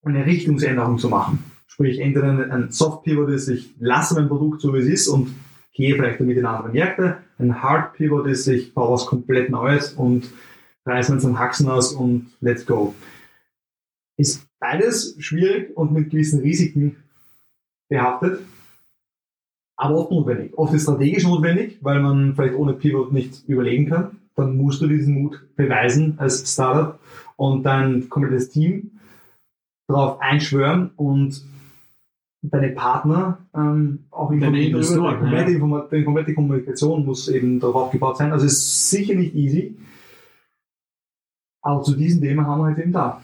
eine 0.02 0.26
Richtungsänderung 0.26 0.98
zu 0.98 1.08
machen. 1.08 1.44
Sprich, 1.66 2.00
entweder 2.00 2.28
ein, 2.28 2.50
ein 2.50 2.70
Soft 2.70 3.04
Pivot 3.04 3.30
ist, 3.30 3.48
ich 3.48 3.74
lasse 3.78 4.14
mein 4.14 4.28
Produkt 4.28 4.60
so 4.60 4.74
wie 4.74 4.78
es 4.78 4.86
ist 4.86 5.08
und 5.08 5.34
gehe 5.72 5.94
vielleicht 5.94 6.20
damit 6.20 6.36
in 6.36 6.46
andere 6.46 6.72
Märkte. 6.72 7.18
Ein 7.38 7.62
Hard 7.62 7.94
Pivot 7.94 8.26
ist, 8.26 8.46
ich 8.46 8.74
baue 8.74 8.94
was 8.94 9.06
komplett 9.06 9.50
Neues 9.50 9.92
und 9.92 10.30
reiße 10.84 11.12
uns 11.12 11.24
einen 11.24 11.38
Haxen 11.38 11.68
aus 11.68 11.92
und 11.92 12.26
let's 12.40 12.66
go. 12.66 12.94
Ist 14.16 14.46
beides 14.58 15.16
schwierig 15.18 15.76
und 15.76 15.92
mit 15.92 16.10
gewissen 16.10 16.40
Risiken 16.40 16.96
behaftet, 17.88 18.40
aber 19.76 19.96
oft 19.96 20.10
notwendig. 20.10 20.56
Oft 20.56 20.74
ist 20.74 20.82
strategisch 20.82 21.24
notwendig, 21.24 21.78
weil 21.80 22.00
man 22.00 22.34
vielleicht 22.34 22.54
ohne 22.54 22.74
Pivot 22.74 23.12
nicht 23.12 23.48
überlegen 23.48 23.88
kann. 23.88 24.18
Dann 24.36 24.56
musst 24.56 24.80
du 24.80 24.86
diesen 24.86 25.22
Mut 25.22 25.40
beweisen 25.56 26.14
als 26.18 26.52
Startup 26.52 26.98
und 27.36 27.64
dein 27.64 28.08
komplettes 28.08 28.50
Team 28.50 28.92
darauf 29.88 30.20
einschwören 30.20 30.90
und 30.96 31.44
deine 32.42 32.70
Partner 32.70 33.38
ähm, 33.54 34.00
auch 34.10 34.30
Deine 34.30 34.46
informieren 34.46 34.82
darüber. 34.82 35.12
Die 35.12 35.18
komplette, 35.18 35.98
ja. 35.98 36.04
Komplette 36.04 36.34
Kommunikation 36.34 37.04
muss 37.04 37.28
eben 37.28 37.60
darauf 37.60 37.76
aufgebaut 37.76 38.16
sein. 38.16 38.32
Also 38.32 38.46
es 38.46 38.54
ist 38.54 38.90
sicher 38.90 39.14
nicht 39.14 39.34
easy. 39.34 39.76
Aber 41.62 41.82
zu 41.82 41.94
diesem 41.94 42.20
Thema 42.20 42.44
haben 42.44 42.60
wir 42.60 42.70
heute 42.70 42.82
eben 42.82 42.92
da. 42.92 43.22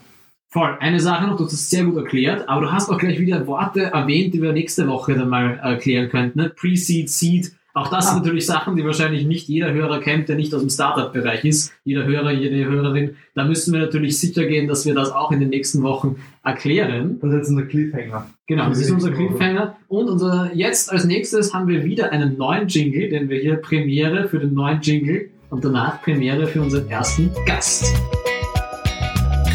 Voll. 0.51 0.77
Eine 0.79 0.99
Sache 0.99 1.27
noch, 1.27 1.37
du 1.37 1.43
hast 1.43 1.53
es 1.53 1.69
sehr 1.69 1.85
gut 1.85 1.97
erklärt, 1.97 2.49
aber 2.49 2.61
du 2.61 2.71
hast 2.71 2.89
auch 2.89 2.97
gleich 2.97 3.19
wieder 3.19 3.45
Worte 3.45 3.83
erwähnt, 3.83 4.33
die 4.33 4.41
wir 4.41 4.51
nächste 4.51 4.87
Woche 4.87 5.13
dann 5.13 5.29
mal 5.29 5.59
erklären 5.59 6.09
könnten. 6.09 6.39
Ne? 6.39 6.49
Pre-Seed, 6.49 7.09
Seed. 7.09 7.55
Auch 7.79 7.87
das 7.87 8.09
sind 8.09 8.17
natürlich 8.17 8.45
Sachen, 8.45 8.75
die 8.75 8.83
wahrscheinlich 8.83 9.25
nicht 9.25 9.47
jeder 9.47 9.71
Hörer 9.71 10.01
kennt, 10.01 10.27
der 10.27 10.35
nicht 10.35 10.53
aus 10.53 10.59
dem 10.59 10.69
Startup-Bereich 10.69 11.45
ist. 11.45 11.71
Jeder 11.85 12.03
Hörer, 12.05 12.31
jede 12.33 12.65
Hörerin. 12.65 13.15
Da 13.35 13.45
müssen 13.45 13.71
wir 13.71 13.79
natürlich 13.79 14.19
sicher 14.19 14.43
gehen, 14.45 14.67
dass 14.67 14.85
wir 14.85 14.93
das 14.93 15.13
auch 15.13 15.31
in 15.31 15.39
den 15.39 15.47
nächsten 15.47 15.81
Wochen 15.81 16.17
erklären. 16.43 17.19
Das 17.21 17.31
ist 17.31 17.37
jetzt 17.37 17.49
unser 17.51 17.63
Cliffhanger. 17.63 18.29
Genau, 18.47 18.67
das 18.67 18.81
ist 18.81 18.91
unser 18.91 19.11
Cliffhanger. 19.11 19.77
Und 19.87 20.09
unser, 20.09 20.51
jetzt 20.53 20.91
als 20.91 21.05
nächstes 21.05 21.53
haben 21.53 21.69
wir 21.69 21.85
wieder 21.85 22.11
einen 22.11 22.37
neuen 22.37 22.67
Jingle, 22.67 23.07
den 23.07 23.29
wir 23.29 23.39
hier 23.39 23.55
Premiere 23.55 24.27
für 24.27 24.39
den 24.39 24.53
neuen 24.53 24.81
Jingle 24.81 25.29
und 25.49 25.63
danach 25.63 26.01
Premiere 26.01 26.47
für 26.47 26.61
unseren 26.61 26.89
ersten 26.89 27.31
Gast. 27.45 27.95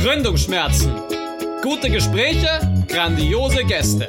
Gründungsschmerzen. 0.02 0.92
Gute 1.62 1.90
Gespräche, 1.90 2.48
grandiose 2.88 3.64
Gäste. 3.64 4.08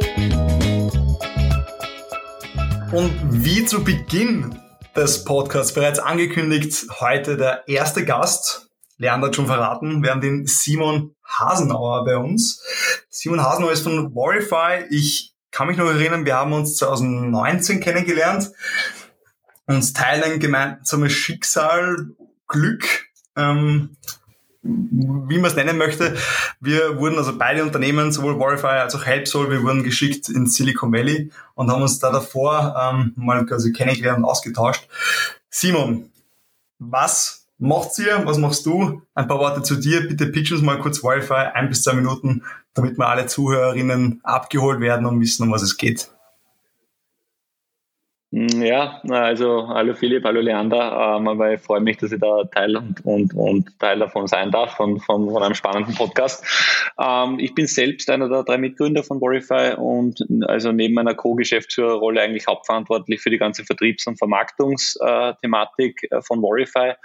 Und 2.95 3.43
wie 3.43 3.65
zu 3.65 3.83
Beginn 3.83 4.57
des 4.95 5.25
Podcasts 5.25 5.73
bereits 5.73 5.99
angekündigt, 5.99 6.85
heute 7.01 7.35
der 7.35 7.67
erste 7.67 8.05
Gast. 8.05 8.69
Leander 8.97 9.27
hat 9.27 9.35
schon 9.35 9.47
verraten, 9.47 10.01
wir 10.01 10.11
haben 10.11 10.21
den 10.21 10.47
Simon 10.47 11.13
Hasenauer 11.21 12.05
bei 12.05 12.15
uns. 12.15 12.63
Simon 13.09 13.43
Hasenauer 13.43 13.73
ist 13.73 13.83
von 13.83 14.15
Warify. 14.15 14.85
Ich 14.89 15.35
kann 15.51 15.67
mich 15.67 15.75
noch 15.75 15.87
erinnern, 15.87 16.23
wir 16.23 16.37
haben 16.37 16.53
uns 16.53 16.77
2019 16.77 17.81
kennengelernt. 17.81 18.53
Uns 19.65 19.91
teilen 19.91 20.23
ein 20.23 20.39
gemeinsames 20.39 21.11
Schicksal, 21.11 22.11
Glück. 22.47 23.07
Ähm, 23.35 23.97
wie 24.65 25.37
man 25.37 25.51
es 25.51 25.55
nennen 25.55 25.77
möchte. 25.77 26.15
Wir 26.59 26.97
wurden 26.97 27.17
also 27.17 27.37
beide 27.37 27.63
Unternehmen, 27.63 28.11
sowohl 28.11 28.39
Warify 28.39 28.79
als 28.79 28.95
auch 28.95 29.05
Helpsol, 29.05 29.51
wir 29.51 29.61
wurden 29.63 29.83
geschickt 29.83 30.29
in 30.29 30.47
Silicon 30.47 30.91
Valley 30.91 31.31
und 31.53 31.71
haben 31.71 31.83
uns 31.83 31.99
da 31.99 32.11
davor 32.11 32.75
ähm, 32.79 33.13
mal 33.15 33.45
quasi 33.45 33.71
kennengelernt 33.71 34.19
und 34.19 34.25
ausgetauscht. 34.25 34.87
Simon, 35.49 36.09
was 36.79 37.47
macht 37.57 37.97
ihr? 37.99 38.25
Was 38.25 38.37
machst 38.37 38.65
du? 38.65 39.01
Ein 39.13 39.27
paar 39.27 39.39
Worte 39.39 39.61
zu 39.61 39.75
dir. 39.75 40.07
Bitte 40.07 40.27
pitch 40.27 40.51
uns 40.51 40.61
mal 40.61 40.79
kurz 40.79 41.03
Warify, 41.03 41.51
ein 41.53 41.69
bis 41.69 41.83
zwei 41.83 41.93
Minuten, 41.93 42.43
damit 42.73 42.97
wir 42.97 43.07
alle 43.07 43.27
Zuhörerinnen 43.27 44.19
abgeholt 44.23 44.79
werden 44.79 45.05
und 45.05 45.21
wissen, 45.21 45.43
um 45.43 45.51
was 45.51 45.61
es 45.61 45.77
geht. 45.77 46.09
Mm, 48.35 48.61
ja, 48.61 48.99
also 49.07 49.69
hallo 49.69 49.93
Philipp, 49.93 50.25
hallo 50.25 50.41
Leander, 50.41 51.15
ähm, 51.15 51.29
aber 51.29 51.53
ich 51.53 51.61
freue 51.61 51.79
mich, 51.79 51.95
dass 51.95 52.11
ich 52.11 52.19
da 52.19 52.43
Teil 52.43 52.75
und, 52.75 53.05
und, 53.05 53.33
und 53.33 53.79
Teil 53.79 53.99
davon 53.99 54.27
sein 54.27 54.51
darf, 54.51 54.75
von, 54.75 54.99
von, 54.99 55.31
von 55.31 55.41
einem 55.41 55.55
spannenden 55.55 55.95
Podcast. 55.95 56.43
Ähm, 57.01 57.39
ich 57.39 57.55
bin 57.55 57.65
selbst 57.65 58.09
einer 58.09 58.27
der 58.27 58.43
drei 58.43 58.57
Mitgründer 58.57 59.03
von 59.03 59.21
Borify 59.21 59.75
und 59.77 60.19
also 60.49 60.73
neben 60.73 60.95
meiner 60.95 61.15
Co-Geschäftsführerrolle 61.15 62.19
eigentlich 62.19 62.45
hauptverantwortlich 62.45 63.21
für 63.21 63.29
die 63.29 63.37
ganze 63.37 63.63
Vertriebs- 63.63 64.05
und 64.05 64.17
Vermarktungsthematik 64.17 66.05
äh, 66.11 66.21
von 66.21 66.41
Borify 66.41 66.95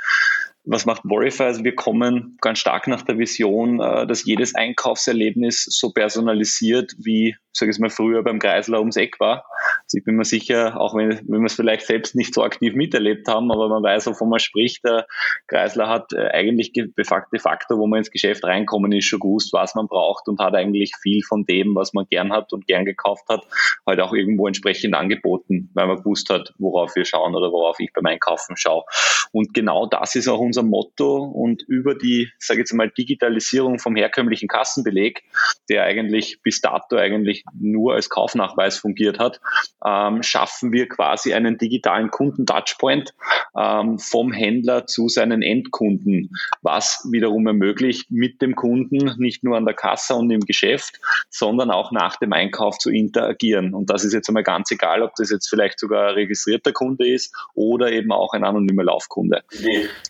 was 0.70 0.86
macht 0.86 1.02
Warify? 1.04 1.44
Also 1.44 1.64
wir 1.64 1.74
kommen 1.74 2.38
ganz 2.40 2.60
stark 2.60 2.86
nach 2.86 3.02
der 3.02 3.18
Vision, 3.18 3.80
äh, 3.80 4.06
dass 4.06 4.24
jedes 4.24 4.54
Einkaufserlebnis 4.54 5.64
so 5.64 5.90
personalisiert 5.90 6.92
wie, 6.96 7.34
sage 7.52 7.72
ich 7.72 7.78
mal, 7.80 7.90
früher 7.90 8.22
beim 8.22 8.38
Kreisler 8.38 8.78
ums 8.78 8.96
Eck 8.96 9.18
war. 9.18 9.44
Also 9.82 9.98
ich 9.98 10.04
bin 10.04 10.14
mir 10.14 10.24
sicher, 10.24 10.80
auch 10.80 10.94
wenn, 10.94 11.08
wenn 11.26 11.40
wir 11.40 11.46
es 11.46 11.54
vielleicht 11.54 11.86
selbst 11.86 12.14
nicht 12.14 12.32
so 12.32 12.44
aktiv 12.44 12.74
miterlebt 12.74 13.26
haben, 13.26 13.50
aber 13.50 13.68
man 13.68 13.82
weiß, 13.82 14.06
wovon 14.06 14.28
man 14.28 14.38
spricht, 14.38 14.84
der 14.84 15.08
Kreisler 15.48 15.88
hat 15.88 16.12
äh, 16.12 16.28
eigentlich 16.28 16.72
de 16.72 16.86
facto, 17.04 17.76
wo 17.76 17.88
man 17.88 17.98
ins 17.98 18.12
Geschäft 18.12 18.44
reinkommen 18.44 18.92
ist, 18.92 19.06
schon 19.06 19.18
gewusst, 19.18 19.52
was 19.52 19.74
man 19.74 19.88
braucht 19.88 20.28
und 20.28 20.38
hat 20.38 20.54
eigentlich 20.54 20.92
viel 21.02 21.22
von 21.24 21.44
dem, 21.46 21.74
was 21.74 21.92
man 21.94 22.06
gern 22.08 22.32
hat 22.32 22.52
und 22.52 22.68
gern 22.68 22.84
gekauft 22.84 23.24
hat, 23.28 23.44
halt 23.88 23.98
auch 23.98 24.12
irgendwo 24.12 24.46
entsprechend 24.46 24.94
angeboten, 24.94 25.70
weil 25.74 25.88
man 25.88 25.96
gewusst 25.96 26.30
hat, 26.30 26.54
worauf 26.58 26.94
wir 26.94 27.04
schauen 27.04 27.34
oder 27.34 27.50
worauf 27.50 27.80
ich 27.80 27.92
beim 27.92 28.06
Einkaufen 28.06 28.56
schaue. 28.56 28.84
Und 29.32 29.52
genau 29.52 29.86
das 29.86 30.14
ist 30.14 30.28
auch 30.28 30.38
unser 30.38 30.59
Motto 30.62 31.18
und 31.24 31.62
über 31.62 31.94
die, 31.94 32.30
sage 32.38 32.60
ich 32.60 32.64
jetzt 32.64 32.72
mal, 32.72 32.90
Digitalisierung 32.90 33.78
vom 33.78 33.96
herkömmlichen 33.96 34.48
Kassenbeleg, 34.48 35.22
der 35.68 35.84
eigentlich 35.84 36.40
bis 36.42 36.60
dato 36.60 36.96
eigentlich 36.96 37.44
nur 37.58 37.94
als 37.94 38.08
Kaufnachweis 38.10 38.78
fungiert 38.78 39.18
hat, 39.18 39.40
ähm, 39.84 40.22
schaffen 40.22 40.72
wir 40.72 40.88
quasi 40.88 41.32
einen 41.32 41.58
digitalen 41.58 42.10
Kunden-Touchpoint 42.10 43.14
ähm, 43.56 43.98
vom 43.98 44.32
Händler 44.32 44.86
zu 44.86 45.08
seinen 45.08 45.42
Endkunden, 45.42 46.30
was 46.62 47.06
wiederum 47.10 47.46
ermöglicht, 47.46 48.10
mit 48.10 48.42
dem 48.42 48.54
Kunden 48.54 49.14
nicht 49.18 49.44
nur 49.44 49.56
an 49.56 49.64
der 49.64 49.74
Kasse 49.74 50.14
und 50.14 50.30
im 50.30 50.40
Geschäft, 50.40 51.00
sondern 51.30 51.70
auch 51.70 51.92
nach 51.92 52.16
dem 52.16 52.32
Einkauf 52.32 52.78
zu 52.78 52.90
interagieren. 52.90 53.74
Und 53.74 53.90
das 53.90 54.04
ist 54.04 54.12
jetzt 54.12 54.28
einmal 54.28 54.42
ganz 54.42 54.70
egal, 54.70 55.02
ob 55.02 55.14
das 55.16 55.30
jetzt 55.30 55.48
vielleicht 55.48 55.78
sogar 55.78 56.08
ein 56.08 56.14
registrierter 56.14 56.72
Kunde 56.72 57.08
ist 57.08 57.34
oder 57.54 57.92
eben 57.92 58.12
auch 58.12 58.32
ein 58.32 58.44
anonymer 58.44 58.84
Laufkunde. 58.84 59.42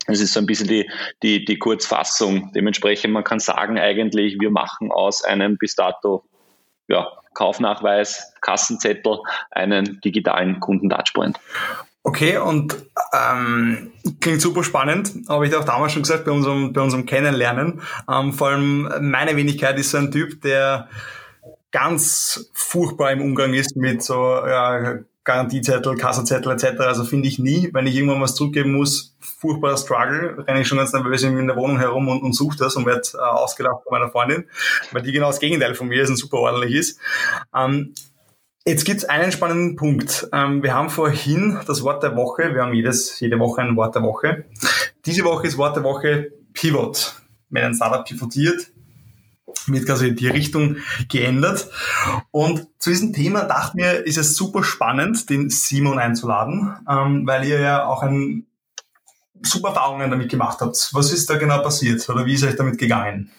Das 0.06 0.20
ist 0.20 0.29
so 0.32 0.40
ein 0.40 0.46
bisschen 0.46 0.68
die, 0.68 0.90
die, 1.22 1.44
die 1.44 1.58
Kurzfassung. 1.58 2.52
Dementsprechend, 2.54 3.12
man 3.12 3.24
kann 3.24 3.40
sagen 3.40 3.78
eigentlich, 3.78 4.38
wir 4.40 4.50
machen 4.50 4.90
aus 4.90 5.22
einem 5.24 5.56
bis 5.58 5.74
dato 5.74 6.24
ja, 6.88 7.08
Kaufnachweis, 7.34 8.32
Kassenzettel 8.40 9.18
einen 9.50 10.00
digitalen 10.00 10.60
Kunden-Touchpoint. 10.60 11.38
Okay, 12.02 12.38
und 12.38 12.76
ähm, 13.12 13.92
klingt 14.20 14.40
super 14.40 14.64
spannend, 14.64 15.12
habe 15.28 15.46
ich 15.46 15.54
auch 15.54 15.64
damals 15.64 15.92
schon 15.92 16.02
gesagt 16.02 16.24
bei 16.24 16.30
unserem, 16.30 16.72
bei 16.72 16.80
unserem 16.80 17.04
Kennenlernen. 17.04 17.82
Ähm, 18.10 18.32
vor 18.32 18.48
allem 18.48 18.90
meine 19.00 19.36
Wenigkeit 19.36 19.78
ist 19.78 19.90
so 19.90 19.98
ein 19.98 20.10
Typ, 20.10 20.40
der 20.40 20.88
ganz 21.70 22.50
furchtbar 22.54 23.12
im 23.12 23.20
Umgang 23.20 23.52
ist 23.52 23.76
mit 23.76 24.02
so 24.02 24.14
ja, 24.14 24.98
Garantiezettel, 25.30 25.96
Kassenzettel 25.96 26.52
etc. 26.52 26.80
Also 26.80 27.04
finde 27.04 27.28
ich 27.28 27.38
nie, 27.38 27.70
wenn 27.72 27.86
ich 27.86 27.94
irgendwann 27.94 28.20
was 28.20 28.34
zurückgeben 28.34 28.72
muss, 28.72 29.16
furchtbarer 29.20 29.76
Struggle, 29.76 30.44
renne 30.46 30.60
ich 30.60 30.66
schon 30.66 30.78
ganz 30.78 30.92
nervös 30.92 31.22
in 31.22 31.46
der 31.46 31.56
Wohnung 31.56 31.78
herum 31.78 32.08
und, 32.08 32.22
und 32.22 32.32
suche 32.32 32.56
das 32.58 32.74
und 32.74 32.84
werde 32.84 33.02
äh, 33.14 33.18
ausgelacht 33.18 33.84
von 33.84 33.92
meiner 33.92 34.10
Freundin, 34.10 34.44
weil 34.90 35.02
die 35.02 35.12
genau 35.12 35.28
das 35.28 35.38
Gegenteil 35.38 35.76
von 35.76 35.86
mir 35.86 36.02
ist 36.02 36.10
und 36.10 36.16
super 36.16 36.38
ordentlich 36.38 36.74
ist. 36.74 36.98
Ähm, 37.54 37.94
Jetzt 38.66 38.84
gibt's 38.84 39.06
einen 39.06 39.32
spannenden 39.32 39.74
Punkt. 39.74 40.28
Ähm, 40.34 40.62
wir 40.62 40.74
haben 40.74 40.90
vorhin 40.90 41.58
das 41.66 41.82
Wort 41.82 42.02
der 42.02 42.14
Woche, 42.14 42.54
wir 42.54 42.62
haben 42.62 42.74
jedes, 42.74 43.18
jede 43.18 43.38
Woche 43.38 43.62
ein 43.62 43.74
Wort 43.74 43.94
der 43.94 44.02
Woche. 44.02 44.44
Diese 45.06 45.24
Woche 45.24 45.46
ist 45.46 45.56
Wort 45.56 45.76
der 45.76 45.82
Woche 45.82 46.30
Pivot. 46.52 47.14
Wenn 47.48 47.64
ein 47.64 47.74
Startup 47.74 48.04
pivotiert, 48.04 48.69
wird 49.66 49.86
quasi 49.86 50.14
die 50.14 50.28
Richtung 50.28 50.76
geändert. 51.08 51.68
Und 52.30 52.66
zu 52.78 52.90
diesem 52.90 53.12
Thema 53.12 53.44
dachte 53.44 53.76
mir, 53.76 54.06
ist 54.06 54.18
es 54.18 54.36
super 54.36 54.64
spannend, 54.64 55.30
den 55.30 55.50
Simon 55.50 55.98
einzuladen, 55.98 56.76
ähm, 56.88 57.26
weil 57.26 57.44
ihr 57.46 57.60
ja 57.60 57.84
auch 57.84 58.02
ein 58.02 58.46
super 59.42 59.68
Erfahrungen 59.68 60.10
damit 60.10 60.30
gemacht 60.30 60.60
habt. 60.60 60.90
Was 60.92 61.12
ist 61.12 61.30
da 61.30 61.36
genau 61.36 61.62
passiert 61.62 62.08
oder 62.08 62.26
wie 62.26 62.34
ist 62.34 62.44
euch 62.44 62.56
damit 62.56 62.78
gegangen? 62.78 63.30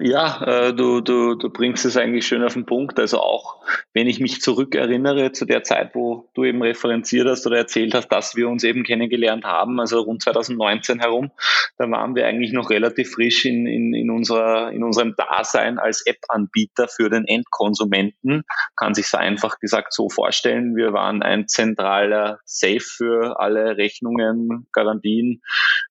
Ja, 0.00 0.42
äh, 0.44 0.74
du, 0.74 1.00
du, 1.00 1.34
du 1.34 1.50
bringst 1.50 1.84
es 1.84 1.96
eigentlich 1.96 2.26
schön 2.26 2.44
auf 2.44 2.54
den 2.54 2.66
Punkt. 2.66 2.98
Also 2.98 3.18
auch 3.18 3.64
wenn 3.92 4.06
ich 4.06 4.20
mich 4.20 4.40
zurückerinnere 4.40 5.32
zu 5.32 5.44
der 5.44 5.64
Zeit, 5.64 5.94
wo 5.94 6.30
du 6.34 6.44
eben 6.44 6.62
referenziert 6.62 7.26
hast 7.26 7.46
oder 7.46 7.58
erzählt 7.58 7.94
hast, 7.94 8.08
dass 8.08 8.36
wir 8.36 8.48
uns 8.48 8.64
eben 8.64 8.84
kennengelernt 8.84 9.44
haben, 9.44 9.80
also 9.80 10.00
rund 10.00 10.22
2019 10.22 11.00
herum, 11.00 11.30
da 11.78 11.90
waren 11.90 12.14
wir 12.14 12.26
eigentlich 12.26 12.52
noch 12.52 12.70
relativ 12.70 13.10
frisch 13.12 13.44
in, 13.44 13.66
in, 13.66 13.94
in, 13.94 14.10
unserer, 14.10 14.72
in 14.72 14.84
unserem 14.84 15.14
Dasein 15.16 15.78
als 15.78 16.06
App-Anbieter 16.06 16.88
für 16.88 17.10
den 17.10 17.24
Endkonsumenten. 17.26 18.42
Kann 18.76 18.94
sich 18.94 19.08
so 19.08 19.18
einfach 19.18 19.58
gesagt 19.58 19.92
so 19.92 20.08
vorstellen. 20.08 20.76
Wir 20.76 20.92
waren 20.92 21.22
ein 21.22 21.48
zentraler 21.48 22.40
Safe 22.44 22.80
für 22.80 23.40
alle 23.40 23.76
Rechnungen, 23.76 24.66
Garantien, 24.72 25.42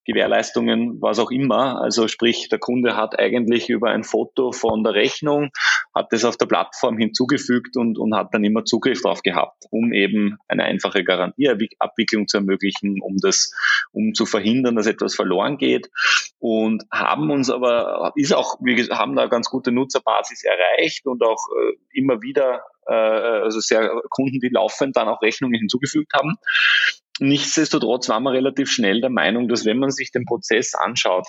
Gewährleistungen, 0.04 1.00
was 1.00 1.18
auch 1.18 1.30
immer. 1.30 1.80
Also 1.80 2.08
sprich, 2.08 2.48
der 2.48 2.58
Kunde 2.58 2.96
hat 2.96 3.18
eigentlich 3.18 3.68
über 3.68 3.90
ein 3.98 4.04
Foto 4.04 4.52
von 4.52 4.82
der 4.84 4.94
Rechnung, 4.94 5.50
hat 5.94 6.12
das 6.12 6.24
auf 6.24 6.36
der 6.36 6.46
Plattform 6.46 6.98
hinzugefügt 6.98 7.76
und, 7.76 7.98
und 7.98 8.14
hat 8.14 8.28
dann 8.32 8.44
immer 8.44 8.64
Zugriff 8.64 9.02
drauf 9.02 9.22
gehabt, 9.22 9.64
um 9.70 9.92
eben 9.92 10.38
eine 10.48 10.64
einfache 10.64 11.04
Garantieabwicklung 11.04 12.28
zu 12.28 12.38
ermöglichen, 12.38 13.00
um 13.02 13.16
das, 13.20 13.52
um 13.92 14.14
zu 14.14 14.26
verhindern, 14.26 14.76
dass 14.76 14.86
etwas 14.86 15.14
verloren 15.14 15.58
geht. 15.58 15.90
Und 16.38 16.84
haben 16.92 17.30
uns 17.30 17.50
aber, 17.50 18.12
ist 18.14 18.32
auch, 18.32 18.58
wir 18.62 18.76
haben 18.96 19.16
da 19.16 19.26
ganz 19.26 19.50
gute 19.50 19.72
Nutzerbasis 19.72 20.44
erreicht 20.44 21.06
und 21.06 21.22
auch 21.24 21.48
äh, 21.56 21.98
immer 21.98 22.22
wieder 22.22 22.62
äh, 22.86 22.94
also 22.94 23.60
sehr 23.60 24.00
Kunden, 24.08 24.40
die 24.40 24.48
laufend 24.48 24.96
dann 24.96 25.08
auch 25.08 25.22
Rechnungen 25.22 25.58
hinzugefügt 25.58 26.12
haben. 26.14 26.36
Nichtsdestotrotz 27.20 28.08
waren 28.08 28.22
wir 28.22 28.32
relativ 28.32 28.70
schnell 28.70 29.00
der 29.00 29.10
Meinung, 29.10 29.48
dass 29.48 29.64
wenn 29.64 29.78
man 29.78 29.90
sich 29.90 30.12
den 30.12 30.24
Prozess 30.24 30.74
anschaut, 30.74 31.26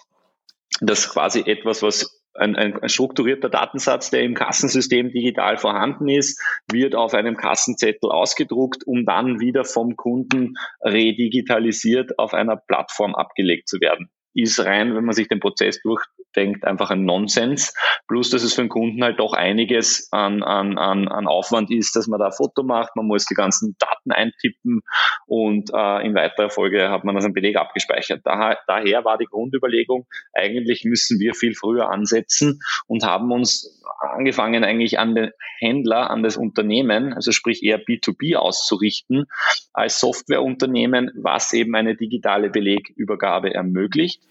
dass 0.82 1.10
quasi 1.10 1.42
etwas, 1.42 1.82
was 1.82 2.19
ein, 2.34 2.56
ein, 2.56 2.82
ein 2.82 2.90
strukturierter 2.90 3.50
Datensatz, 3.50 4.10
der 4.10 4.24
im 4.24 4.34
Kassensystem 4.34 5.12
digital 5.12 5.58
vorhanden 5.58 6.08
ist, 6.08 6.42
wird 6.72 6.96
auf 6.96 7.14
einem 7.14 7.38
Kassenzettel 7.38 8.12
ausgedruckt, 8.12 8.86
um 8.86 9.06
dann 9.06 9.40
wieder 9.40 9.66
vom 9.66 9.96
Kunden 9.96 10.56
redigitalisiert 10.82 12.18
auf 12.18 12.34
einer 12.34 12.58
Plattform 12.58 13.16
abgelegt 13.16 13.68
zu 13.68 13.80
werden. 13.80 14.10
ist 14.34 14.60
rein, 14.60 14.96
wenn 14.96 15.06
man 15.06 15.16
sich 15.16 15.28
den 15.28 15.40
Prozess 15.40 15.82
durchdenkt, 16.30 16.66
einfach 16.66 16.90
ein 16.92 17.06
Nonsens. 17.06 17.74
Plus, 18.08 18.30
dass 18.30 18.44
es 18.44 18.54
für 18.54 18.62
den 18.62 18.70
Kunden 18.70 19.04
halt 19.04 19.20
doch 19.20 19.34
einiges 19.34 20.08
an, 20.12 20.44
an, 20.44 20.78
an, 20.78 21.08
an 21.08 21.28
Aufwand 21.28 21.72
ist, 21.72 21.96
dass 21.96 22.08
man 22.08 22.20
da 22.20 22.28
ein 22.28 22.32
Foto 22.32 22.64
macht, 22.64 22.96
man 22.96 23.06
muss 23.06 23.26
die 23.26 23.36
ganzen 23.36 23.76
Daten 23.80 24.12
eintippen 24.12 24.82
und 25.28 25.72
äh, 25.74 26.06
in 26.06 26.16
weiterer 26.16 26.50
Folge 26.50 26.90
hat 26.90 27.04
man 27.04 27.16
das 27.16 27.26
im 27.26 27.34
Beleg 27.34 27.58
abgespeichert. 27.58 28.22
Daher, 28.24 28.58
daher 28.68 29.06
war 29.06 29.18
die 29.18 29.26
Grundüberlegung, 29.26 30.08
eigentlich 30.34 30.86
müssen 30.86 31.20
wir 31.20 31.34
viel 31.34 31.56
früher 31.56 31.90
ansetzen 31.90 32.62
und 32.88 33.04
haben 33.04 33.32
uns 33.32 33.82
angefangen 34.00 34.64
eigentlich 34.64 35.00
an 35.00 35.16
den 35.16 35.32
Händler, 35.60 36.10
an 36.10 36.24
das 36.24 36.38
Unternehmen, 36.38 37.14
also 37.14 37.32
sprich 37.32 37.64
eher 37.64 37.84
B2B 37.84 38.36
auszurichten, 38.36 39.26
als 39.74 40.00
Softwareunternehmen, 40.00 41.12
was 41.16 41.54
eben 41.54 41.76
eine 41.76 41.96
digitale 41.96 42.50
Belegübergabe 42.50 43.54
ermöglicht 43.54 44.22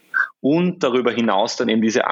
und 0.41 0.83
darüber 0.83 1.11
hinaus 1.11 1.57
dann 1.57 1.69
eben 1.69 1.83
diese 1.83 2.03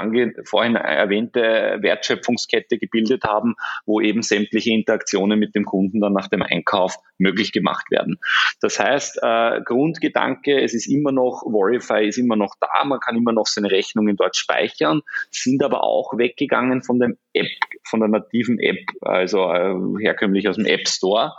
vorhin 0.45 0.75
erwähnte 0.75 1.79
Wertschöpfungskette 1.81 2.79
gebildet 2.79 3.25
haben, 3.25 3.55
wo 3.85 4.01
eben 4.01 4.23
sämtliche 4.23 4.73
Interaktionen 4.73 5.39
mit 5.39 5.55
dem 5.55 5.65
Kunden 5.65 6.01
dann 6.01 6.13
nach 6.13 6.29
dem 6.29 6.43
Einkauf 6.43 6.97
möglich 7.19 7.53
gemacht 7.53 7.91
werden. 7.91 8.19
Das 8.61 8.79
heißt, 8.79 9.21
äh, 9.23 9.61
Grundgedanke, 9.65 10.61
es 10.61 10.75
ist 10.75 10.87
immer 10.87 11.13
noch, 11.13 11.45
Verify 11.51 12.07
ist 12.07 12.19
immer 12.19 12.37
noch 12.37 12.55
da, 12.61 12.85
man 12.85 13.01
kann 13.01 13.17
immer 13.17 13.33
noch 13.33 13.47
seine 13.47 13.71
Rechnungen 13.71 14.17
dort 14.17 14.37
speichern, 14.37 15.03
sind 15.31 15.63
aber 15.63 15.85
auch 15.85 16.17
weggegangen 16.17 16.83
von 16.83 16.99
dem 16.99 17.17
App, 17.33 17.47
von 17.85 18.01
der 18.01 18.09
nativen 18.09 18.59
App, 18.59 18.81
also 19.01 19.51
äh, 19.51 19.75
herkömmlich 20.03 20.49
aus 20.49 20.57
dem 20.57 20.67
App 20.67 20.89
Store 20.89 21.33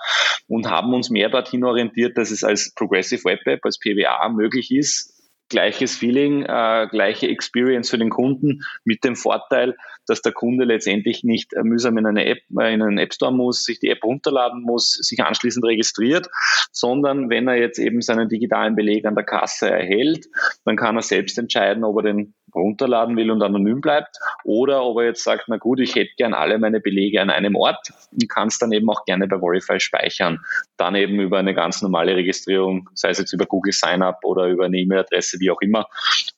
und 0.47 0.69
haben 0.69 0.93
uns 0.93 1.09
mehr 1.09 1.29
dorthin 1.29 1.63
orientiert, 1.63 2.17
dass 2.17 2.31
es 2.31 2.43
als 2.43 2.73
Progressive 2.73 3.23
Web 3.25 3.45
App, 3.45 3.65
als 3.65 3.79
PWA 3.79 4.29
möglich 4.29 4.71
ist, 4.71 5.16
gleiches 5.49 5.95
Feeling, 5.95 6.43
äh, 6.43 6.87
gleiche 6.89 7.27
Experience 7.27 7.89
für 7.89 7.97
den 7.97 8.09
Kunden 8.09 8.63
mit 8.83 9.03
dem 9.03 9.15
Vorteil, 9.15 9.75
dass 10.05 10.21
der 10.21 10.31
Kunde 10.31 10.65
letztendlich 10.65 11.23
nicht 11.23 11.53
äh, 11.53 11.63
mühsam 11.63 11.97
in 11.97 12.05
eine 12.05 12.25
App, 12.25 12.39
äh, 12.59 12.73
in 12.73 12.81
einen 12.81 12.97
App 12.97 13.13
Store 13.13 13.33
muss, 13.33 13.63
sich 13.63 13.79
die 13.79 13.89
App 13.89 14.03
runterladen 14.03 14.61
muss, 14.61 14.93
sich 14.93 15.21
anschließend 15.23 15.65
registriert, 15.65 16.27
sondern 16.71 17.29
wenn 17.29 17.47
er 17.47 17.55
jetzt 17.55 17.79
eben 17.79 18.01
seinen 18.01 18.29
digitalen 18.29 18.75
Beleg 18.75 19.05
an 19.05 19.15
der 19.15 19.25
Kasse 19.25 19.69
erhält, 19.69 20.27
dann 20.65 20.75
kann 20.75 20.95
er 20.95 21.01
selbst 21.01 21.37
entscheiden, 21.37 21.83
ob 21.83 21.97
er 21.97 22.03
den 22.03 22.33
runterladen 22.53 23.15
will 23.17 23.31
und 23.31 23.41
anonym 23.41 23.81
bleibt 23.81 24.17
oder 24.43 24.83
ob 24.83 24.97
er 24.97 25.05
jetzt 25.05 25.23
sagt, 25.23 25.45
na 25.47 25.57
gut, 25.57 25.79
ich 25.79 25.95
hätte 25.95 26.11
gern 26.17 26.33
alle 26.33 26.57
meine 26.59 26.79
Belege 26.79 27.21
an 27.21 27.29
einem 27.29 27.55
Ort 27.55 27.91
und 28.11 28.29
kann 28.29 28.47
es 28.47 28.59
dann 28.59 28.71
eben 28.71 28.89
auch 28.89 29.05
gerne 29.05 29.27
bei 29.27 29.39
Verify 29.39 29.79
speichern. 29.79 30.39
Dann 30.77 30.95
eben 30.95 31.19
über 31.19 31.39
eine 31.39 31.53
ganz 31.53 31.81
normale 31.81 32.15
Registrierung, 32.15 32.89
sei 32.93 33.09
es 33.09 33.19
jetzt 33.19 33.33
über 33.33 33.45
Google 33.45 33.73
Sign 33.73 34.01
Up 34.01 34.19
oder 34.23 34.47
über 34.47 34.65
eine 34.65 34.77
E-Mail-Adresse, 34.77 35.39
wie 35.39 35.51
auch 35.51 35.61
immer 35.61 35.87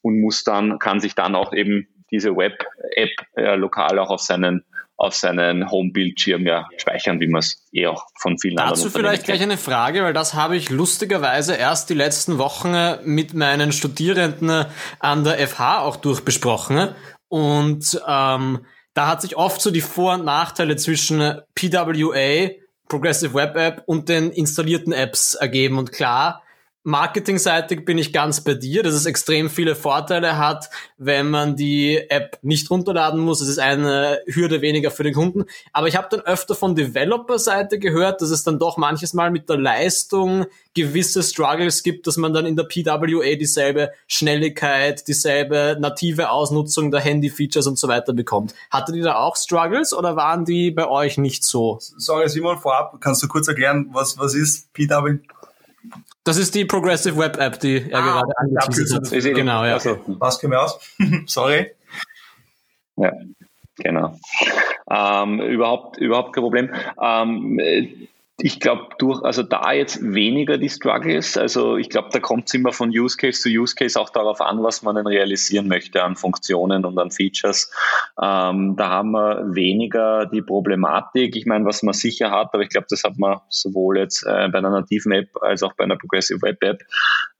und 0.02 0.20
muss 0.20 0.44
dann, 0.44 0.80
kann 0.80 1.00
sich 1.00 1.16
dann 1.16 1.36
auch 1.36 1.54
eben 1.54 1.88
diese 2.12 2.36
Web-App 2.36 3.12
äh, 3.36 3.56
lokal 3.56 4.00
auch 4.00 4.10
auf 4.10 4.22
seinen 4.22 4.66
auf 5.00 5.16
seinen 5.16 5.72
Home-Bildschirm 5.72 6.46
ja 6.46 6.68
speichern, 6.78 7.22
wie 7.22 7.28
man 7.28 7.40
es 7.40 7.66
eh 7.72 7.88
auch 7.88 8.06
von 8.20 8.38
vielen 8.38 8.58
Dazu 8.58 8.66
anderen 8.68 8.84
Dazu 8.84 9.00
vielleicht 9.00 9.24
gleich 9.24 9.42
eine 9.42 9.58
Frage, 9.58 10.04
weil 10.04 10.12
das 10.12 10.34
habe 10.34 10.58
ich 10.58 10.70
lustigerweise 10.70 11.56
erst 11.56 11.90
die 11.90 11.94
letzten 11.94 12.38
Wochen 12.38 12.76
mit 13.06 13.34
meinen 13.34 13.72
Studierenden 13.72 14.66
an 15.00 15.24
der 15.24 15.48
FH 15.48 15.84
auch 15.84 15.96
durchbesprochen. 15.96 16.90
Und 17.30 18.02
ähm, 18.06 18.66
da 18.94 19.08
hat 19.08 19.22
sich 19.22 19.38
oft 19.38 19.62
so 19.62 19.72
die 19.72 19.80
Vor- 19.80 20.16
und 20.16 20.26
Nachteile 20.26 20.76
zwischen 20.76 21.40
PWA, 21.56 22.50
Progressive 22.90 23.34
Web 23.34 23.56
App, 23.56 23.84
und 23.86 24.10
den 24.10 24.32
installierten 24.32 24.92
Apps 24.92 25.34
ergeben. 25.34 25.78
Und 25.78 25.94
klar, 25.94 26.44
Marketingseitig 26.84 27.84
bin 27.84 27.98
ich 27.98 28.14
ganz 28.14 28.42
bei 28.42 28.54
dir, 28.54 28.84
dass 28.84 28.94
es 28.94 29.06
extrem 29.06 29.50
viele 29.50 29.76
Vorteile 29.76 30.38
hat, 30.38 30.70
wenn 30.98 31.30
man 31.30 31.58
die 31.58 31.98
App 32.10 32.40
nicht 32.42 32.72
runterladen 32.72 33.20
muss. 33.20 33.42
Es 33.42 33.50
ist 33.50 33.60
eine 33.60 34.20
Hürde 34.28 34.62
weniger 34.62 34.90
für 34.90 35.04
den 35.04 35.14
Kunden. 35.14 35.44
Aber 35.74 35.90
ich 35.90 35.98
habe 35.98 36.08
dann 36.10 36.22
öfter 36.22 36.56
von 36.56 36.76
Developer-Seite 36.76 37.80
gehört, 37.80 38.22
dass 38.22 38.30
es 38.30 38.46
dann 38.46 38.60
doch 38.60 38.78
manches 38.78 39.14
Mal 39.14 39.30
mit 39.30 39.50
der 39.50 39.58
Leistung 39.58 40.46
gewisse 40.74 41.22
Struggles 41.22 41.84
gibt, 41.84 42.08
dass 42.08 42.16
man 42.16 42.34
dann 42.34 42.46
in 42.46 42.56
der 42.56 42.64
PWA 42.64 43.36
dieselbe 43.36 43.92
Schnelligkeit, 44.08 45.06
dieselbe 45.10 45.76
native 45.82 46.30
Ausnutzung 46.30 46.92
der 46.92 47.02
Handy-Features 47.02 47.68
und 47.68 47.78
so 47.78 47.90
weiter 47.90 48.14
bekommt. 48.14 48.56
Hattet 48.72 48.96
ihr 48.96 49.04
da 49.04 49.16
auch 49.16 49.36
Struggles 49.36 49.94
oder 49.94 50.16
waren 50.16 50.46
die 50.46 50.72
bei 50.72 50.88
euch 50.88 51.18
nicht 51.18 51.44
so? 51.44 51.78
Sorry 51.82 52.30
Simon, 52.30 52.58
vorab, 52.58 53.02
kannst 53.02 53.22
du 53.22 53.28
kurz 53.28 53.50
erklären, 53.50 53.90
was, 53.92 54.18
was 54.18 54.34
ist 54.34 54.72
PWA? 54.72 55.20
Das 56.24 56.38
ist 56.38 56.54
die 56.54 56.66
Progressive 56.66 57.18
Web 57.18 57.38
App, 57.38 57.60
die 57.60 57.90
er 57.90 58.00
ah, 58.00 58.22
gerade 58.22 58.38
angeteasert 58.38 59.12
hat. 59.12 59.36
Genau, 59.36 59.66
ja. 59.66 59.74
Also, 59.74 60.00
was 60.08 60.40
können 60.40 60.54
wir 60.54 60.62
aus? 60.62 60.80
Sorry. 61.26 61.72
Ja, 62.98 63.12
genau. 63.78 64.20
Ähm, 64.90 65.40
überhaupt, 65.42 65.98
überhaupt 65.98 66.34
kein 66.34 66.44
Problem. 66.44 66.74
Ähm, 67.02 67.60
ich 68.42 68.60
glaube, 68.60 68.90
durch, 69.00 69.22
also 69.24 69.44
da 69.44 69.74
jetzt 69.74 70.02
weniger 70.02 70.58
die 70.58 70.70
Struggles. 70.70 71.38
Also 71.38 71.78
ich 71.78 71.90
glaube, 71.90 72.10
da 72.12 72.20
kommt 72.20 72.48
es 72.48 72.54
immer 72.54 72.72
von 72.72 72.90
Use 72.90 73.18
Case 73.18 73.42
zu 73.42 73.50
Use 73.50 73.76
Case 73.76 74.00
auch 74.00 74.10
darauf 74.10 74.40
an, 74.40 74.64
was 74.64 74.82
man 74.82 74.96
denn 74.96 75.08
realisieren 75.08 75.68
möchte 75.68 76.04
an 76.04 76.16
Funktionen 76.16 76.86
und 76.86 76.98
an 76.98 77.12
Features. 77.12 77.72
Ähm, 78.22 78.76
da 78.78 78.90
haben 78.90 79.12
wir 79.12 79.44
weniger 79.54 80.26
die 80.26 80.42
Problematik. 80.42 81.36
Ich 81.36 81.46
meine, 81.46 81.66
was 81.66 81.84
man 81.84 81.94
sicher 81.94 82.32
hat, 82.32 82.54
aber 82.54 82.64
ich 82.64 82.70
glaube, 82.70 82.88
das 82.90 83.04
hat 83.04 83.18
man 83.18 83.40
sowohl 83.50 83.98
jetzt 83.98 84.24
äh, 84.24 84.48
bei 84.50 84.60
einer 84.60 84.70
nativen 84.70 85.12
App 85.12 85.30
als 85.42 85.62
auch 85.64 85.74
bei 85.74 85.84
einer 85.84 85.98
Progressive 85.98 86.42
Web 86.42 86.64
App, 86.64 86.82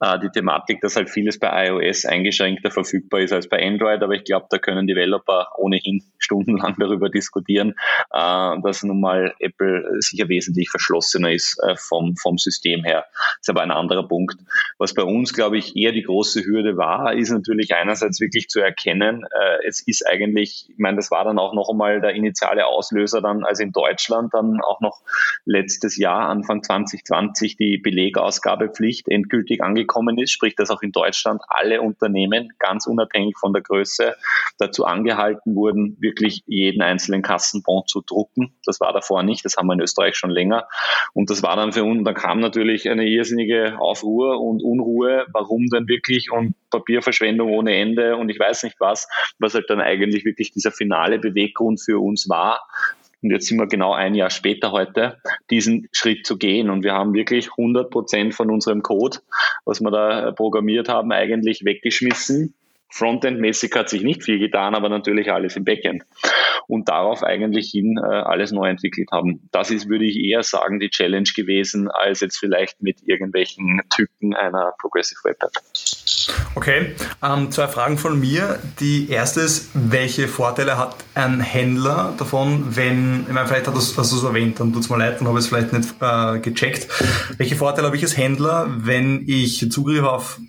äh, 0.00 0.18
die 0.18 0.28
Thematik, 0.28 0.82
dass 0.82 0.96
halt 0.96 1.08
vieles 1.08 1.38
bei 1.38 1.68
iOS 1.68 2.04
eingeschränkter 2.04 2.70
verfügbar 2.70 3.20
ist 3.20 3.32
als 3.32 3.48
bei 3.48 3.64
Android. 3.66 4.02
Aber 4.02 4.12
ich 4.12 4.24
glaube, 4.24 4.46
da 4.50 4.58
können 4.58 4.86
Developer 4.86 5.48
ohnehin 5.56 6.02
stundenlang 6.18 6.76
darüber 6.78 7.08
diskutieren, 7.08 7.74
äh, 8.12 8.60
dass 8.62 8.82
nun 8.82 9.00
mal 9.00 9.34
Apple 9.38 9.96
sicher 10.00 10.28
wesentlich 10.28 10.68
verschwunden 10.68 10.89
geschlossener 10.90 11.32
ist 11.32 11.58
äh, 11.62 11.76
vom, 11.76 12.16
vom 12.16 12.38
System 12.38 12.84
her. 12.84 13.06
Das 13.12 13.38
ist 13.42 13.50
aber 13.50 13.62
ein 13.62 13.70
anderer 13.70 14.06
Punkt. 14.06 14.36
Was 14.78 14.94
bei 14.94 15.02
uns, 15.02 15.32
glaube 15.32 15.58
ich, 15.58 15.76
eher 15.76 15.92
die 15.92 16.02
große 16.02 16.44
Hürde 16.44 16.76
war, 16.76 17.14
ist 17.14 17.30
natürlich 17.30 17.74
einerseits 17.74 18.20
wirklich 18.20 18.48
zu 18.48 18.60
erkennen, 18.60 19.24
äh, 19.24 19.66
es 19.66 19.86
ist 19.86 20.06
eigentlich, 20.06 20.66
ich 20.68 20.78
meine, 20.78 20.96
das 20.96 21.10
war 21.10 21.24
dann 21.24 21.38
auch 21.38 21.54
noch 21.54 21.68
einmal 21.70 22.00
der 22.00 22.14
initiale 22.14 22.66
Auslöser 22.66 23.20
dann, 23.20 23.44
als 23.44 23.60
in 23.60 23.72
Deutschland 23.72 24.34
dann 24.34 24.60
auch 24.60 24.80
noch 24.80 25.00
letztes 25.44 25.96
Jahr, 25.96 26.28
Anfang 26.28 26.62
2020, 26.62 27.56
die 27.56 27.78
Belegausgabepflicht 27.78 29.08
endgültig 29.08 29.62
angekommen 29.62 30.18
ist, 30.18 30.32
sprich, 30.32 30.56
dass 30.56 30.70
auch 30.70 30.82
in 30.82 30.92
Deutschland 30.92 31.42
alle 31.48 31.82
Unternehmen, 31.82 32.52
ganz 32.58 32.86
unabhängig 32.86 33.36
von 33.38 33.52
der 33.52 33.62
Größe, 33.62 34.16
dazu 34.58 34.84
angehalten 34.84 35.54
wurden, 35.54 35.96
wirklich 36.00 36.42
jeden 36.46 36.82
einzelnen 36.82 37.22
Kassenbon 37.22 37.86
zu 37.86 38.02
drucken. 38.02 38.54
Das 38.64 38.80
war 38.80 38.92
davor 38.92 39.22
nicht, 39.22 39.44
das 39.44 39.56
haben 39.56 39.66
wir 39.66 39.74
in 39.74 39.80
Österreich 39.80 40.16
schon 40.16 40.30
länger. 40.30 40.66
Und 41.12 41.30
das 41.30 41.42
war 41.42 41.56
dann 41.56 41.72
für 41.72 41.84
uns, 41.84 42.04
da 42.04 42.12
kam 42.12 42.40
natürlich 42.40 42.88
eine 42.88 43.06
irrsinnige 43.06 43.78
Aufruhr 43.80 44.40
und 44.40 44.62
Unruhe, 44.62 45.26
warum 45.32 45.66
denn 45.66 45.88
wirklich 45.88 46.30
und 46.30 46.54
Papierverschwendung 46.70 47.50
ohne 47.50 47.74
Ende 47.74 48.16
und 48.16 48.28
ich 48.28 48.38
weiß 48.38 48.62
nicht 48.62 48.76
was, 48.78 49.08
was 49.38 49.54
halt 49.54 49.68
dann 49.68 49.80
eigentlich 49.80 50.24
wirklich 50.24 50.52
dieser 50.52 50.70
finale 50.70 51.18
Beweggrund 51.18 51.80
für 51.80 51.98
uns 51.98 52.28
war, 52.28 52.60
und 53.22 53.30
jetzt 53.30 53.48
sind 53.48 53.58
wir 53.58 53.66
genau 53.66 53.92
ein 53.92 54.14
Jahr 54.14 54.30
später 54.30 54.72
heute, 54.72 55.18
diesen 55.50 55.88
Schritt 55.92 56.26
zu 56.26 56.38
gehen. 56.38 56.70
Und 56.70 56.84
wir 56.84 56.94
haben 56.94 57.12
wirklich 57.12 57.50
100 57.50 57.90
Prozent 57.90 58.34
von 58.34 58.50
unserem 58.50 58.82
Code, 58.82 59.18
was 59.66 59.80
wir 59.80 59.90
da 59.90 60.32
programmiert 60.32 60.88
haben, 60.88 61.12
eigentlich 61.12 61.64
weggeschmissen 61.64 62.54
Frontend-mäßig 62.90 63.74
hat 63.74 63.88
sich 63.88 64.02
nicht 64.02 64.24
viel 64.24 64.38
getan, 64.38 64.74
aber 64.74 64.88
natürlich 64.88 65.30
alles 65.32 65.56
im 65.56 65.64
Backend. 65.64 66.04
Und 66.66 66.88
darauf 66.88 67.22
eigentlich 67.22 67.70
hin 67.70 67.98
äh, 67.98 68.06
alles 68.06 68.52
neu 68.52 68.68
entwickelt 68.68 69.08
haben. 69.12 69.48
Das 69.52 69.70
ist, 69.70 69.88
würde 69.88 70.04
ich 70.04 70.16
eher 70.16 70.42
sagen, 70.42 70.80
die 70.80 70.90
Challenge 70.90 71.28
gewesen, 71.34 71.88
als 71.90 72.20
jetzt 72.20 72.38
vielleicht 72.38 72.82
mit 72.82 72.98
irgendwelchen 73.04 73.80
Tücken 73.90 74.34
einer 74.34 74.72
Progressive 74.78 75.20
Web 75.24 75.42
App. 75.42 75.52
Okay, 76.54 76.94
ähm, 77.22 77.50
zwei 77.50 77.68
Fragen 77.68 77.96
von 77.96 78.18
mir. 78.18 78.58
Die 78.80 79.08
erste 79.08 79.40
ist, 79.40 79.70
welche 79.74 80.28
Vorteile 80.28 80.78
hat 80.78 80.96
ein 81.14 81.40
Händler 81.40 82.14
davon, 82.18 82.76
wenn, 82.76 83.24
ich 83.26 83.32
meine, 83.32 83.46
vielleicht 83.46 83.66
hast 83.68 83.96
du 83.96 84.02
es 84.02 84.24
erwähnt, 84.24 84.60
dann 84.60 84.72
tut 84.72 84.82
es 84.82 84.90
mir 84.90 84.98
leid, 84.98 85.20
dann 85.20 85.28
habe 85.28 85.38
ich 85.38 85.44
es 85.44 85.48
vielleicht 85.48 85.72
nicht 85.72 85.94
äh, 86.00 86.38
gecheckt. 86.40 86.88
Welche 87.36 87.56
Vorteile 87.56 87.86
habe 87.86 87.96
ich 87.96 88.02
als 88.02 88.16
Händler, 88.16 88.66
wenn 88.68 89.24
ich 89.26 89.70
Zugriff 89.70 90.02
auf 90.02 90.40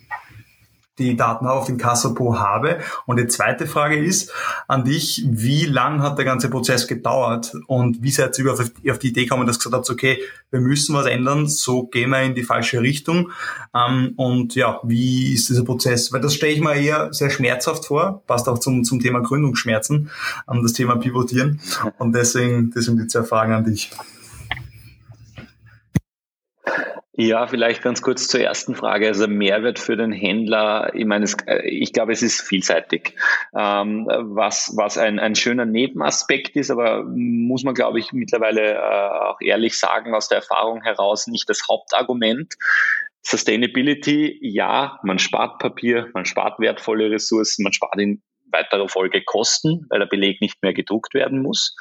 die 1.01 1.17
Daten 1.17 1.45
auf 1.45 1.65
den 1.65 1.77
Kassapo 1.77 2.39
habe. 2.39 2.79
Und 3.05 3.17
die 3.17 3.27
zweite 3.27 3.67
Frage 3.67 3.97
ist 3.97 4.31
an 4.67 4.83
dich, 4.83 5.25
wie 5.27 5.65
lang 5.65 6.01
hat 6.01 6.17
der 6.17 6.25
ganze 6.25 6.49
Prozess 6.49 6.87
gedauert 6.87 7.53
und 7.67 8.01
wie 8.01 8.11
seid 8.11 8.37
ihr 8.39 8.51
auf 8.51 8.99
die 8.99 9.09
Idee 9.09 9.23
gekommen, 9.23 9.47
dass 9.47 9.59
gesagt 9.59 9.75
habt, 9.75 9.89
okay, 9.89 10.19
wir 10.51 10.59
müssen 10.59 10.95
was 10.95 11.05
ändern, 11.05 11.47
so 11.47 11.83
gehen 11.83 12.09
wir 12.09 12.21
in 12.21 12.35
die 12.35 12.43
falsche 12.43 12.81
Richtung. 12.81 13.31
Ähm, 13.73 14.13
und 14.17 14.55
ja, 14.55 14.79
wie 14.83 15.33
ist 15.33 15.49
dieser 15.49 15.63
Prozess? 15.63 16.11
Weil 16.11 16.21
das 16.21 16.35
stelle 16.35 16.53
ich 16.53 16.61
mir 16.61 16.75
eher 16.75 17.13
sehr 17.13 17.29
schmerzhaft 17.29 17.85
vor, 17.85 18.23
passt 18.27 18.47
auch 18.49 18.59
zum, 18.59 18.83
zum 18.83 18.99
Thema 18.99 19.21
Gründungsschmerzen, 19.21 20.09
ähm, 20.51 20.63
das 20.63 20.73
Thema 20.73 20.97
Pivotieren. 20.97 21.59
Und 21.97 22.13
deswegen, 22.13 22.71
deswegen 22.71 22.97
die 22.97 23.07
zwei 23.07 23.23
Fragen 23.23 23.53
an 23.53 23.63
dich. 23.63 23.91
Ja, 27.13 27.45
vielleicht 27.45 27.81
ganz 27.81 28.01
kurz 28.01 28.29
zur 28.29 28.39
ersten 28.39 28.73
Frage. 28.73 29.07
Also 29.07 29.27
Mehrwert 29.27 29.79
für 29.79 29.97
den 29.97 30.13
Händler, 30.13 30.95
ich 30.95 31.05
meine, 31.05 31.25
es, 31.25 31.35
äh, 31.45 31.67
ich 31.67 31.91
glaube, 31.91 32.13
es 32.13 32.21
ist 32.21 32.41
vielseitig. 32.41 33.15
Ähm, 33.53 34.07
was 34.07 34.73
was 34.77 34.97
ein, 34.97 35.19
ein 35.19 35.35
schöner 35.35 35.65
Nebenaspekt 35.65 36.55
ist, 36.55 36.71
aber 36.71 37.03
muss 37.03 37.63
man, 37.63 37.73
glaube 37.73 37.99
ich, 37.99 38.13
mittlerweile 38.13 38.75
äh, 38.75 39.27
auch 39.27 39.41
ehrlich 39.41 39.77
sagen, 39.77 40.15
aus 40.15 40.29
der 40.29 40.37
Erfahrung 40.37 40.83
heraus 40.83 41.27
nicht 41.27 41.49
das 41.49 41.67
Hauptargument. 41.69 42.55
Sustainability, 43.23 44.39
ja, 44.41 44.97
man 45.03 45.19
spart 45.19 45.59
Papier, 45.59 46.09
man 46.13 46.25
spart 46.25 46.59
wertvolle 46.59 47.11
Ressourcen, 47.11 47.63
man 47.63 47.73
spart 47.73 47.99
in 47.99 48.23
weiterer 48.51 48.87
Folge 48.87 49.21
Kosten, 49.23 49.85
weil 49.89 49.99
der 49.99 50.07
Beleg 50.07 50.41
nicht 50.41 50.61
mehr 50.61 50.73
gedruckt 50.73 51.13
werden 51.13 51.41
muss. 51.41 51.75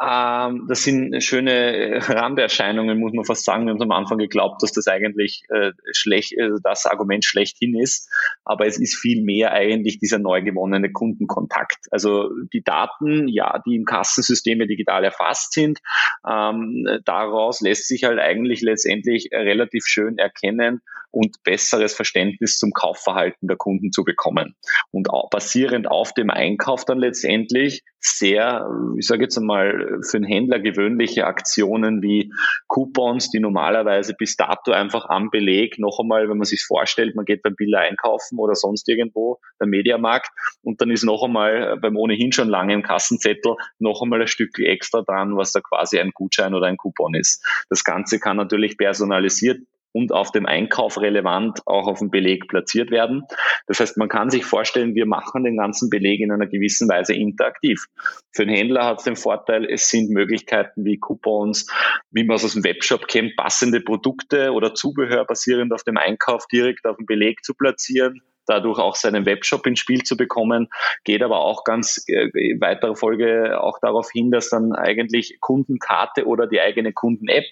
Ähm, 0.00 0.66
das 0.68 0.84
sind 0.84 1.22
schöne 1.22 1.98
Randerscheinungen, 2.08 2.98
muss 2.98 3.12
man 3.12 3.24
fast 3.24 3.44
sagen. 3.44 3.66
Wir 3.66 3.72
haben 3.72 3.82
am 3.82 3.90
Anfang 3.90 4.18
geglaubt, 4.18 4.62
dass 4.62 4.72
das 4.72 4.86
eigentlich 4.86 5.42
äh, 5.48 5.72
schlecht, 5.92 6.32
äh, 6.34 6.50
das 6.62 6.86
Argument 6.86 7.24
schlechthin 7.24 7.76
ist. 7.76 8.08
Aber 8.44 8.66
es 8.66 8.78
ist 8.78 8.96
viel 8.96 9.22
mehr 9.22 9.52
eigentlich 9.52 9.98
dieser 9.98 10.18
neu 10.18 10.42
gewonnene 10.42 10.92
Kundenkontakt. 10.92 11.86
Also 11.90 12.30
die 12.52 12.62
Daten, 12.62 13.26
ja, 13.26 13.60
die 13.66 13.74
im 13.74 13.84
Kassensystem 13.84 14.60
digital 14.60 15.04
erfasst 15.04 15.52
sind, 15.52 15.80
ähm, 16.28 16.86
daraus 17.04 17.60
lässt 17.60 17.88
sich 17.88 18.04
halt 18.04 18.20
eigentlich 18.20 18.62
letztendlich 18.62 19.30
relativ 19.32 19.84
schön 19.84 20.18
erkennen, 20.18 20.80
und 21.10 21.42
besseres 21.42 21.94
Verständnis 21.94 22.58
zum 22.58 22.72
Kaufverhalten 22.72 23.48
der 23.48 23.56
Kunden 23.56 23.92
zu 23.92 24.04
bekommen. 24.04 24.54
Und 24.90 25.08
basierend 25.30 25.90
auf 25.90 26.12
dem 26.14 26.30
Einkauf 26.30 26.84
dann 26.84 26.98
letztendlich 26.98 27.82
sehr, 28.00 28.68
ich 28.96 29.06
sage 29.06 29.24
jetzt 29.24 29.36
einmal, 29.36 30.00
für 30.08 30.18
den 30.18 30.24
Händler 30.24 30.60
gewöhnliche 30.60 31.26
Aktionen 31.26 32.00
wie 32.02 32.32
Coupons, 32.68 33.30
die 33.30 33.40
normalerweise 33.40 34.14
bis 34.14 34.36
dato 34.36 34.70
einfach 34.70 35.06
am 35.08 35.30
Beleg 35.30 35.78
noch 35.78 35.98
einmal, 36.00 36.28
wenn 36.28 36.36
man 36.36 36.44
sich 36.44 36.62
vorstellt, 36.64 37.16
man 37.16 37.24
geht 37.24 37.42
beim 37.42 37.56
Biller 37.56 37.80
einkaufen 37.80 38.38
oder 38.38 38.54
sonst 38.54 38.88
irgendwo, 38.88 39.38
beim 39.58 39.70
Mediamarkt, 39.70 40.30
und 40.62 40.80
dann 40.80 40.90
ist 40.90 41.04
noch 41.04 41.24
einmal 41.24 41.76
beim 41.80 41.96
ohnehin 41.96 42.32
schon 42.32 42.48
langen 42.48 42.82
Kassenzettel 42.82 43.56
noch 43.78 44.02
einmal 44.02 44.20
ein 44.20 44.28
Stück 44.28 44.58
extra 44.58 45.02
dran, 45.02 45.36
was 45.36 45.52
da 45.52 45.60
quasi 45.60 45.98
ein 45.98 46.12
Gutschein 46.14 46.54
oder 46.54 46.66
ein 46.66 46.76
Coupon 46.76 47.14
ist. 47.14 47.44
Das 47.68 47.82
Ganze 47.82 48.20
kann 48.20 48.36
natürlich 48.36 48.76
personalisiert 48.76 49.58
und 49.92 50.12
auf 50.12 50.32
dem 50.32 50.46
Einkauf 50.46 51.00
relevant 51.00 51.60
auch 51.66 51.86
auf 51.86 51.98
dem 51.98 52.10
Beleg 52.10 52.48
platziert 52.48 52.90
werden. 52.90 53.24
Das 53.66 53.80
heißt, 53.80 53.96
man 53.96 54.08
kann 54.08 54.30
sich 54.30 54.44
vorstellen, 54.44 54.94
wir 54.94 55.06
machen 55.06 55.44
den 55.44 55.56
ganzen 55.56 55.90
Beleg 55.90 56.20
in 56.20 56.30
einer 56.30 56.46
gewissen 56.46 56.88
Weise 56.88 57.14
interaktiv. 57.14 57.86
Für 58.32 58.46
den 58.46 58.54
Händler 58.54 58.84
hat 58.84 58.98
es 58.98 59.04
den 59.04 59.16
Vorteil, 59.16 59.64
es 59.64 59.88
sind 59.88 60.10
Möglichkeiten 60.10 60.84
wie 60.84 60.98
Coupons, 60.98 61.66
wie 62.10 62.24
man 62.24 62.36
es 62.36 62.44
aus 62.44 62.54
dem 62.54 62.64
Webshop 62.64 63.08
kennt, 63.08 63.36
passende 63.36 63.80
Produkte 63.80 64.52
oder 64.52 64.74
Zubehör 64.74 65.24
basierend 65.24 65.72
auf 65.72 65.84
dem 65.84 65.96
Einkauf 65.96 66.46
direkt 66.46 66.86
auf 66.86 66.96
dem 66.96 67.06
Beleg 67.06 67.44
zu 67.44 67.54
platzieren 67.54 68.22
dadurch 68.48 68.78
auch 68.78 68.96
seinen 68.96 69.26
Webshop 69.26 69.66
ins 69.66 69.80
Spiel 69.80 70.02
zu 70.02 70.16
bekommen, 70.16 70.68
geht 71.04 71.22
aber 71.22 71.40
auch 71.40 71.64
ganz 71.64 72.04
äh, 72.08 72.28
in 72.34 72.60
weiterer 72.60 72.96
Folge 72.96 73.60
auch 73.60 73.78
darauf 73.80 74.10
hin, 74.10 74.30
dass 74.30 74.48
dann 74.48 74.72
eigentlich 74.72 75.38
Kundenkarte 75.40 76.26
oder 76.26 76.46
die 76.46 76.60
eigene 76.60 76.92
Kunden-App 76.92 77.44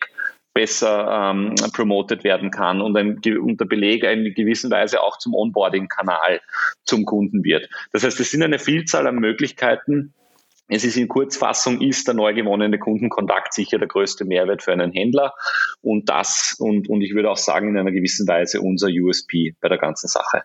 besser 0.56 1.32
ähm, 1.34 1.54
promoted 1.74 2.24
werden 2.24 2.50
kann 2.50 2.80
und, 2.80 2.96
ein, 2.96 3.20
und 3.38 3.58
Beleg 3.68 4.04
in 4.04 4.32
gewisser 4.32 4.70
Weise 4.70 5.02
auch 5.02 5.18
zum 5.18 5.34
Onboarding-Kanal 5.34 6.40
zum 6.82 7.04
Kunden 7.04 7.44
wird. 7.44 7.68
Das 7.92 8.04
heißt, 8.04 8.18
es 8.18 8.30
sind 8.30 8.42
eine 8.42 8.58
Vielzahl 8.58 9.06
an 9.06 9.16
Möglichkeiten, 9.16 10.14
es 10.68 10.82
ist 10.82 10.96
in 10.96 11.08
Kurzfassung, 11.08 11.82
ist 11.82 12.08
der 12.08 12.14
neu 12.14 12.32
gewonnene 12.32 12.78
Kundenkontakt 12.78 13.52
sicher 13.52 13.78
der 13.78 13.86
größte 13.86 14.24
Mehrwert 14.24 14.62
für 14.62 14.72
einen 14.72 14.92
Händler 14.92 15.34
und 15.82 16.08
das 16.08 16.56
und, 16.58 16.88
und 16.88 17.02
ich 17.02 17.14
würde 17.14 17.30
auch 17.30 17.36
sagen 17.36 17.68
in 17.68 17.78
einer 17.78 17.92
gewissen 17.92 18.26
Weise 18.26 18.62
unser 18.62 18.88
USP 18.88 19.54
bei 19.60 19.68
der 19.68 19.78
ganzen 19.78 20.08
Sache. 20.08 20.42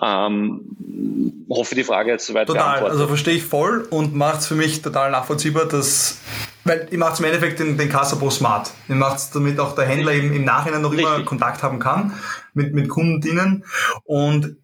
Ähm, 0.00 1.46
hoffe, 1.48 1.74
die 1.74 1.84
Frage 1.84 2.10
jetzt 2.10 2.26
soweit 2.26 2.46
Total, 2.46 2.84
also 2.86 3.06
verstehe 3.06 3.34
ich 3.34 3.44
voll 3.44 3.86
und 3.90 4.14
macht 4.14 4.40
es 4.40 4.46
für 4.46 4.54
mich 4.54 4.82
total 4.82 5.10
nachvollziehbar, 5.10 5.66
dass 5.66 6.18
weil 6.64 6.88
ihr 6.90 6.98
macht 6.98 7.18
im 7.18 7.24
Endeffekt 7.24 7.58
den, 7.58 7.78
den 7.78 7.88
Kassabo 7.88 8.30
smart. 8.30 8.70
Ihr 8.88 8.94
macht 8.94 9.16
es, 9.16 9.30
damit 9.30 9.58
auch 9.58 9.74
der 9.74 9.86
Händler 9.86 10.12
im, 10.12 10.32
im 10.32 10.44
Nachhinein 10.44 10.82
noch 10.82 10.92
Richtig. 10.92 11.06
immer 11.06 11.24
Kontakt 11.24 11.62
haben 11.62 11.78
kann 11.78 12.12
mit, 12.52 12.74
mit 12.74 12.88
Kundinnen. 12.88 13.64
Und 14.04 14.56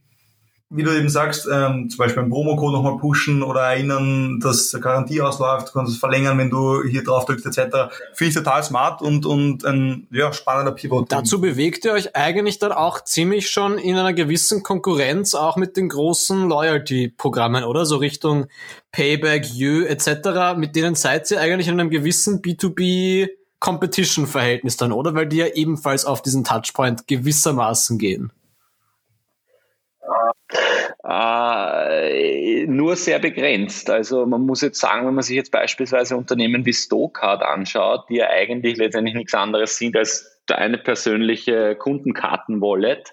wie 0.68 0.82
du 0.82 0.90
eben 0.90 1.08
sagst, 1.08 1.46
ähm, 1.50 1.88
zum 1.88 1.98
Beispiel 1.98 2.22
einen 2.22 2.30
Promocode 2.30 2.72
nochmal 2.72 2.96
pushen 2.96 3.44
oder 3.44 3.60
erinnern, 3.60 4.40
dass 4.40 4.76
Garantie 4.80 5.20
ausläuft, 5.20 5.68
du 5.68 5.72
kannst 5.72 5.92
es 5.92 5.98
verlängern, 5.98 6.38
wenn 6.38 6.50
du 6.50 6.82
hier 6.82 7.04
drauf 7.04 7.24
drückst, 7.24 7.46
etc. 7.46 7.94
Finde 8.14 8.28
ich 8.30 8.34
total 8.34 8.64
smart 8.64 9.00
und, 9.00 9.26
und 9.26 9.64
ein 9.64 10.08
ja, 10.10 10.32
spannender 10.32 10.72
Pivot. 10.72 11.12
Dazu 11.12 11.40
bewegt 11.40 11.84
ihr 11.84 11.92
euch 11.92 12.16
eigentlich 12.16 12.58
dann 12.58 12.72
auch 12.72 13.02
ziemlich 13.04 13.48
schon 13.48 13.78
in 13.78 13.96
einer 13.96 14.12
gewissen 14.12 14.64
Konkurrenz 14.64 15.34
auch 15.34 15.56
mit 15.56 15.76
den 15.76 15.88
großen 15.88 16.48
Loyalty-Programmen, 16.48 17.62
oder? 17.62 17.86
So 17.86 17.98
Richtung 17.98 18.46
Payback, 18.90 19.46
You 19.46 19.84
etc. 19.84 20.56
Mit 20.56 20.74
denen 20.74 20.96
seid 20.96 21.30
ihr 21.30 21.40
eigentlich 21.40 21.68
in 21.68 21.78
einem 21.78 21.90
gewissen 21.90 22.42
B2B 22.42 23.28
Competition-Verhältnis 23.60 24.76
dann, 24.76 24.90
oder? 24.90 25.14
Weil 25.14 25.28
die 25.28 25.36
ja 25.36 25.46
ebenfalls 25.46 26.04
auf 26.04 26.22
diesen 26.22 26.42
Touchpoint 26.42 27.06
gewissermaßen 27.06 27.98
gehen. 27.98 28.32
Äh, 31.04 32.66
nur 32.66 32.96
sehr 32.96 33.18
begrenzt. 33.18 33.90
Also 33.90 34.26
man 34.26 34.42
muss 34.42 34.60
jetzt 34.60 34.80
sagen, 34.80 35.06
wenn 35.06 35.14
man 35.14 35.22
sich 35.22 35.36
jetzt 35.36 35.52
beispielsweise 35.52 36.16
Unternehmen 36.16 36.64
wie 36.66 36.72
Stokart 36.72 37.42
anschaut, 37.42 38.06
die 38.08 38.16
ja 38.16 38.28
eigentlich 38.28 38.76
letztendlich 38.76 39.14
nichts 39.14 39.34
anderes 39.34 39.76
sind 39.76 39.96
als 39.96 40.42
eine 40.50 40.78
persönliche 40.78 41.76
Kundenkarten-Wallet, 41.76 43.12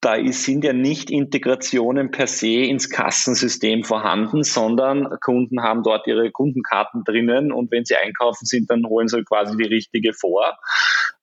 da 0.00 0.16
sind 0.32 0.64
ja 0.64 0.72
nicht 0.72 1.10
Integrationen 1.10 2.10
per 2.10 2.26
se 2.26 2.62
ins 2.62 2.88
Kassensystem 2.88 3.84
vorhanden, 3.84 4.44
sondern 4.44 5.18
Kunden 5.20 5.62
haben 5.62 5.82
dort 5.82 6.06
ihre 6.06 6.30
Kundenkarten 6.30 7.04
drinnen 7.04 7.52
und 7.52 7.70
wenn 7.70 7.84
sie 7.84 7.96
einkaufen 7.96 8.46
sind, 8.46 8.70
dann 8.70 8.86
holen 8.86 9.08
sie 9.08 9.22
quasi 9.24 9.58
die 9.58 9.68
richtige 9.68 10.14
vor. 10.14 10.56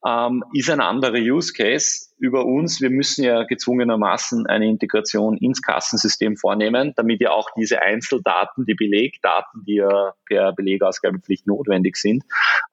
Ähm, 0.07 0.43
ist 0.53 0.69
ein 0.69 0.79
anderer 0.79 1.17
Use 1.17 1.51
Case 1.51 2.07
über 2.17 2.45
uns. 2.45 2.79
Wir 2.79 2.89
müssen 2.89 3.25
ja 3.25 3.43
gezwungenermaßen 3.43 4.47
eine 4.47 4.67
Integration 4.67 5.35
ins 5.37 5.61
Kassensystem 5.61 6.37
vornehmen, 6.37 6.93
damit 6.95 7.19
ja 7.19 7.31
auch 7.31 7.49
diese 7.57 7.81
Einzeldaten, 7.81 8.65
die 8.65 8.73
Belegdaten, 8.73 9.65
die 9.65 9.75
ja 9.75 10.13
per 10.25 10.53
Belegausgabepflicht 10.53 11.45
notwendig 11.45 11.97
sind, 11.97 12.23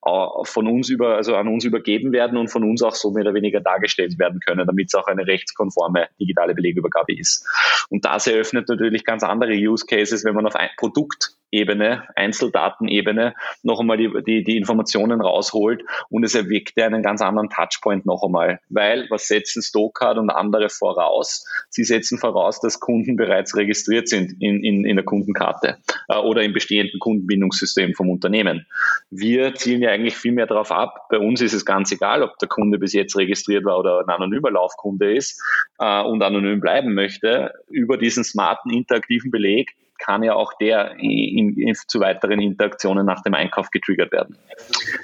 von 0.00 0.68
uns 0.68 0.88
über, 0.88 1.16
also 1.16 1.34
an 1.34 1.48
uns 1.48 1.64
übergeben 1.64 2.12
werden 2.12 2.38
und 2.38 2.48
von 2.48 2.62
uns 2.62 2.82
auch 2.82 2.94
so 2.94 3.10
mehr 3.10 3.22
oder 3.22 3.34
weniger 3.34 3.60
dargestellt 3.60 4.16
werden 4.18 4.38
können, 4.38 4.64
damit 4.64 4.88
es 4.88 4.94
auch 4.94 5.08
eine 5.08 5.26
rechtskonforme 5.26 6.08
digitale 6.20 6.54
Belegübergabe 6.54 7.18
ist. 7.18 7.46
Und 7.90 8.04
das 8.04 8.28
eröffnet 8.28 8.68
natürlich 8.68 9.04
ganz 9.04 9.24
andere 9.24 9.54
Use 9.54 9.86
Cases, 9.86 10.24
wenn 10.24 10.36
man 10.36 10.46
auf 10.46 10.54
ein 10.54 10.70
Produkt 10.76 11.33
Ebene, 11.54 12.02
Einzeldatenebene 12.16 13.34
noch 13.62 13.80
einmal 13.80 13.96
die, 13.96 14.10
die, 14.26 14.42
die 14.42 14.56
Informationen 14.56 15.20
rausholt 15.20 15.84
und 16.10 16.24
es 16.24 16.34
erweckt 16.34 16.80
einen 16.80 17.02
ganz 17.02 17.22
anderen 17.22 17.48
Touchpoint 17.48 18.06
noch 18.06 18.24
einmal. 18.24 18.58
Weil, 18.68 19.06
was 19.10 19.28
setzen 19.28 19.62
Stokart 19.62 20.18
und 20.18 20.30
andere 20.30 20.68
voraus? 20.68 21.46
Sie 21.70 21.84
setzen 21.84 22.18
voraus, 22.18 22.60
dass 22.60 22.80
Kunden 22.80 23.16
bereits 23.16 23.56
registriert 23.56 24.08
sind 24.08 24.32
in, 24.40 24.64
in, 24.64 24.84
in 24.84 24.96
der 24.96 25.04
Kundenkarte 25.04 25.78
äh, 26.08 26.16
oder 26.16 26.42
im 26.42 26.52
bestehenden 26.52 26.98
Kundenbindungssystem 26.98 27.94
vom 27.94 28.10
Unternehmen. 28.10 28.66
Wir 29.10 29.54
zielen 29.54 29.82
ja 29.82 29.90
eigentlich 29.90 30.16
viel 30.16 30.32
mehr 30.32 30.46
darauf 30.46 30.72
ab. 30.72 31.06
Bei 31.08 31.18
uns 31.18 31.40
ist 31.40 31.52
es 31.52 31.64
ganz 31.64 31.92
egal, 31.92 32.22
ob 32.22 32.36
der 32.38 32.48
Kunde 32.48 32.78
bis 32.78 32.92
jetzt 32.92 33.16
registriert 33.16 33.64
war 33.64 33.78
oder 33.78 34.00
ein 34.00 34.08
anonymer 34.08 34.50
Laufkunde 34.50 35.14
ist 35.14 35.40
äh, 35.78 36.02
und 36.02 36.22
anonym 36.22 36.60
bleiben 36.60 36.94
möchte. 36.94 37.52
Über 37.68 37.96
diesen 37.96 38.24
smarten 38.24 38.70
interaktiven 38.70 39.30
Beleg 39.30 39.76
kann 40.04 40.22
ja 40.22 40.34
auch 40.34 40.52
der 40.58 40.96
in, 40.98 41.56
in, 41.56 41.74
zu 41.74 42.00
weiteren 42.00 42.38
Interaktionen 42.40 43.06
nach 43.06 43.22
dem 43.22 43.32
Einkauf 43.32 43.70
getriggert 43.70 44.12
werden. 44.12 44.36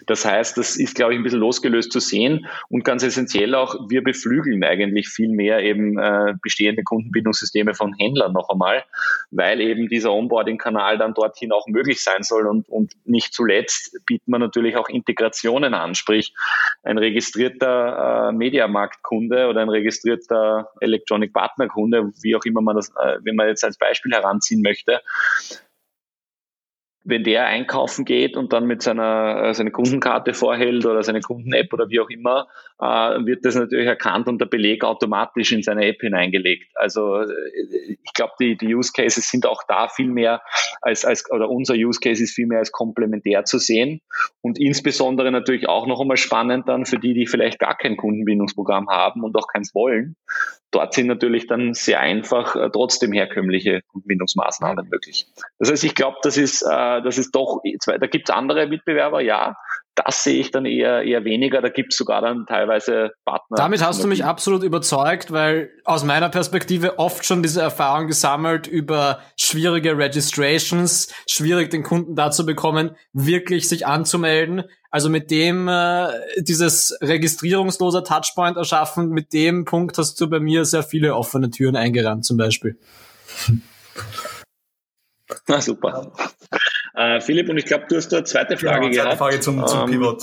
Das 0.06 0.26
heißt, 0.26 0.58
das 0.58 0.76
ist, 0.76 0.94
glaube 0.94 1.14
ich, 1.14 1.18
ein 1.18 1.22
bisschen 1.22 1.40
losgelöst 1.40 1.90
zu 1.90 2.00
sehen 2.00 2.46
und 2.68 2.84
ganz 2.84 3.02
essentiell 3.02 3.54
auch, 3.54 3.88
wir 3.88 4.02
beflügeln 4.02 4.62
eigentlich 4.62 5.08
viel 5.08 5.30
mehr 5.30 5.60
eben 5.60 5.98
äh, 5.98 6.34
bestehende 6.42 6.82
Kundenbindungssysteme 6.82 7.74
von 7.74 7.94
Händlern 7.98 8.32
noch 8.32 8.50
einmal, 8.50 8.84
weil 9.30 9.60
eben 9.60 9.88
dieser 9.88 10.12
Onboarding-Kanal 10.12 10.98
dann 10.98 11.14
dorthin 11.14 11.52
auch 11.52 11.66
möglich 11.66 12.04
sein 12.04 12.22
soll 12.22 12.46
und, 12.46 12.68
und 12.68 12.92
nicht 13.06 13.32
zuletzt 13.32 13.96
bieten 14.04 14.30
wir 14.30 14.38
natürlich 14.38 14.76
auch 14.76 14.88
Integrationen 14.88 15.72
an, 15.72 15.94
sprich 15.94 16.34
ein 16.82 16.98
registrierter 16.98 18.28
äh, 18.28 18.32
Mediamarkt-Kunde 18.32 19.48
oder 19.48 19.62
ein 19.62 19.70
registrierter 19.70 20.70
Electronic 20.80 21.32
Partner-Kunde, 21.32 22.12
wie 22.22 22.36
auch 22.36 22.44
immer 22.44 22.60
man 22.60 22.76
das, 22.76 22.90
äh, 22.90 23.18
wenn 23.22 23.36
man 23.36 23.48
jetzt 23.48 23.64
als 23.64 23.78
Beispiel 23.78 24.12
heranziehen 24.12 24.60
möchte, 24.60 24.89
möchte, 24.90 25.02
wenn 27.02 27.24
der 27.24 27.46
einkaufen 27.46 28.04
geht 28.04 28.36
und 28.36 28.52
dann 28.52 28.66
mit 28.66 28.82
seiner 28.82 29.44
äh, 29.44 29.54
seine 29.54 29.70
Kundenkarte 29.70 30.34
vorhält 30.34 30.84
oder 30.84 31.02
seine 31.02 31.20
Kunden-App 31.20 31.72
oder 31.72 31.88
wie 31.88 32.00
auch 32.00 32.10
immer, 32.10 32.48
wird 32.80 33.44
das 33.44 33.54
natürlich 33.54 33.86
erkannt 33.86 34.26
und 34.28 34.40
der 34.40 34.46
Beleg 34.46 34.84
automatisch 34.84 35.52
in 35.52 35.62
seine 35.62 35.86
App 35.86 36.00
hineingelegt. 36.00 36.70
Also 36.74 37.20
äh, 37.20 37.96
ich 38.02 38.12
glaube, 38.14 38.32
die, 38.40 38.56
die 38.56 38.74
Use 38.74 38.92
Cases 38.94 39.28
sind 39.28 39.46
auch 39.46 39.62
da 39.68 39.88
viel 39.88 40.08
mehr 40.08 40.42
als, 40.80 41.04
als 41.04 41.30
oder 41.30 41.50
unser 41.50 41.74
Use 41.74 42.00
Case 42.00 42.22
ist 42.22 42.34
viel 42.34 42.46
mehr 42.46 42.58
als 42.58 42.72
komplementär 42.72 43.44
zu 43.44 43.58
sehen 43.58 44.00
und 44.40 44.58
insbesondere 44.58 45.30
natürlich 45.30 45.68
auch 45.68 45.86
noch 45.86 46.00
einmal 46.00 46.16
spannend 46.16 46.68
dann 46.68 46.86
für 46.86 46.98
die, 46.98 47.14
die 47.14 47.26
vielleicht 47.26 47.58
gar 47.58 47.76
kein 47.76 47.96
Kundenbindungsprogramm 47.96 48.88
haben 48.88 49.22
und 49.24 49.36
auch 49.36 49.46
keins 49.46 49.74
wollen. 49.74 50.16
Dort 50.70 50.94
sind 50.94 51.08
natürlich 51.08 51.48
dann 51.48 51.74
sehr 51.74 52.00
einfach 52.00 52.54
äh, 52.54 52.70
trotzdem 52.72 53.12
herkömmliche 53.12 53.82
Kundenbindungsmaßnahmen 53.88 54.88
möglich. 54.88 55.26
Das 55.58 55.70
heißt, 55.70 55.84
ich 55.84 55.96
glaube, 55.96 56.18
das 56.22 56.36
ist, 56.36 56.62
äh, 56.62 57.02
das 57.02 57.18
ist 57.18 57.32
doch, 57.32 57.60
da 57.86 58.06
gibt 58.06 58.28
es 58.28 58.34
andere 58.34 58.68
Mitbewerber, 58.68 59.20
ja, 59.20 59.56
das 60.04 60.24
sehe 60.24 60.40
ich 60.40 60.50
dann 60.50 60.66
eher, 60.66 61.02
eher 61.02 61.24
weniger. 61.24 61.60
Da 61.60 61.68
gibt 61.68 61.92
es 61.92 61.98
sogar 61.98 62.20
dann 62.20 62.46
teilweise 62.46 63.12
Partner. 63.24 63.56
Damit 63.56 63.84
hast 63.84 64.02
du 64.02 64.08
mich 64.08 64.24
absolut 64.24 64.62
überzeugt, 64.62 65.32
weil 65.32 65.70
aus 65.84 66.04
meiner 66.04 66.28
Perspektive 66.28 66.98
oft 66.98 67.24
schon 67.24 67.42
diese 67.42 67.60
Erfahrung 67.60 68.06
gesammelt 68.06 68.66
über 68.66 69.20
schwierige 69.36 69.96
Registrations, 69.96 71.12
schwierig 71.28 71.70
den 71.70 71.82
Kunden 71.82 72.14
dazu 72.14 72.46
bekommen, 72.46 72.96
wirklich 73.12 73.68
sich 73.68 73.86
anzumelden. 73.86 74.64
Also 74.90 75.08
mit 75.08 75.30
dem 75.30 75.68
äh, 75.68 76.08
dieses 76.38 76.98
registrierungsloser 77.00 78.02
Touchpoint 78.02 78.56
erschaffen, 78.56 79.10
mit 79.10 79.32
dem 79.32 79.64
Punkt 79.64 79.98
hast 79.98 80.20
du 80.20 80.28
bei 80.28 80.40
mir 80.40 80.64
sehr 80.64 80.82
viele 80.82 81.14
offene 81.14 81.50
Türen 81.50 81.76
eingerannt 81.76 82.24
zum 82.24 82.36
Beispiel. 82.36 82.78
Na 85.46 85.60
super. 85.60 86.12
Äh, 87.00 87.22
Philipp, 87.22 87.48
und 87.48 87.56
ich 87.56 87.64
glaube, 87.64 87.86
du 87.88 87.96
hast 87.96 88.08
da 88.08 88.18
eine 88.18 88.24
zweite 88.24 88.58
Frage 88.58 88.90
genau, 88.90 89.04
gehabt. 89.04 89.18
Frage 89.18 89.40
zum, 89.40 89.66
zum 89.66 89.80
ähm, 89.80 89.90
Pivot. 89.90 90.22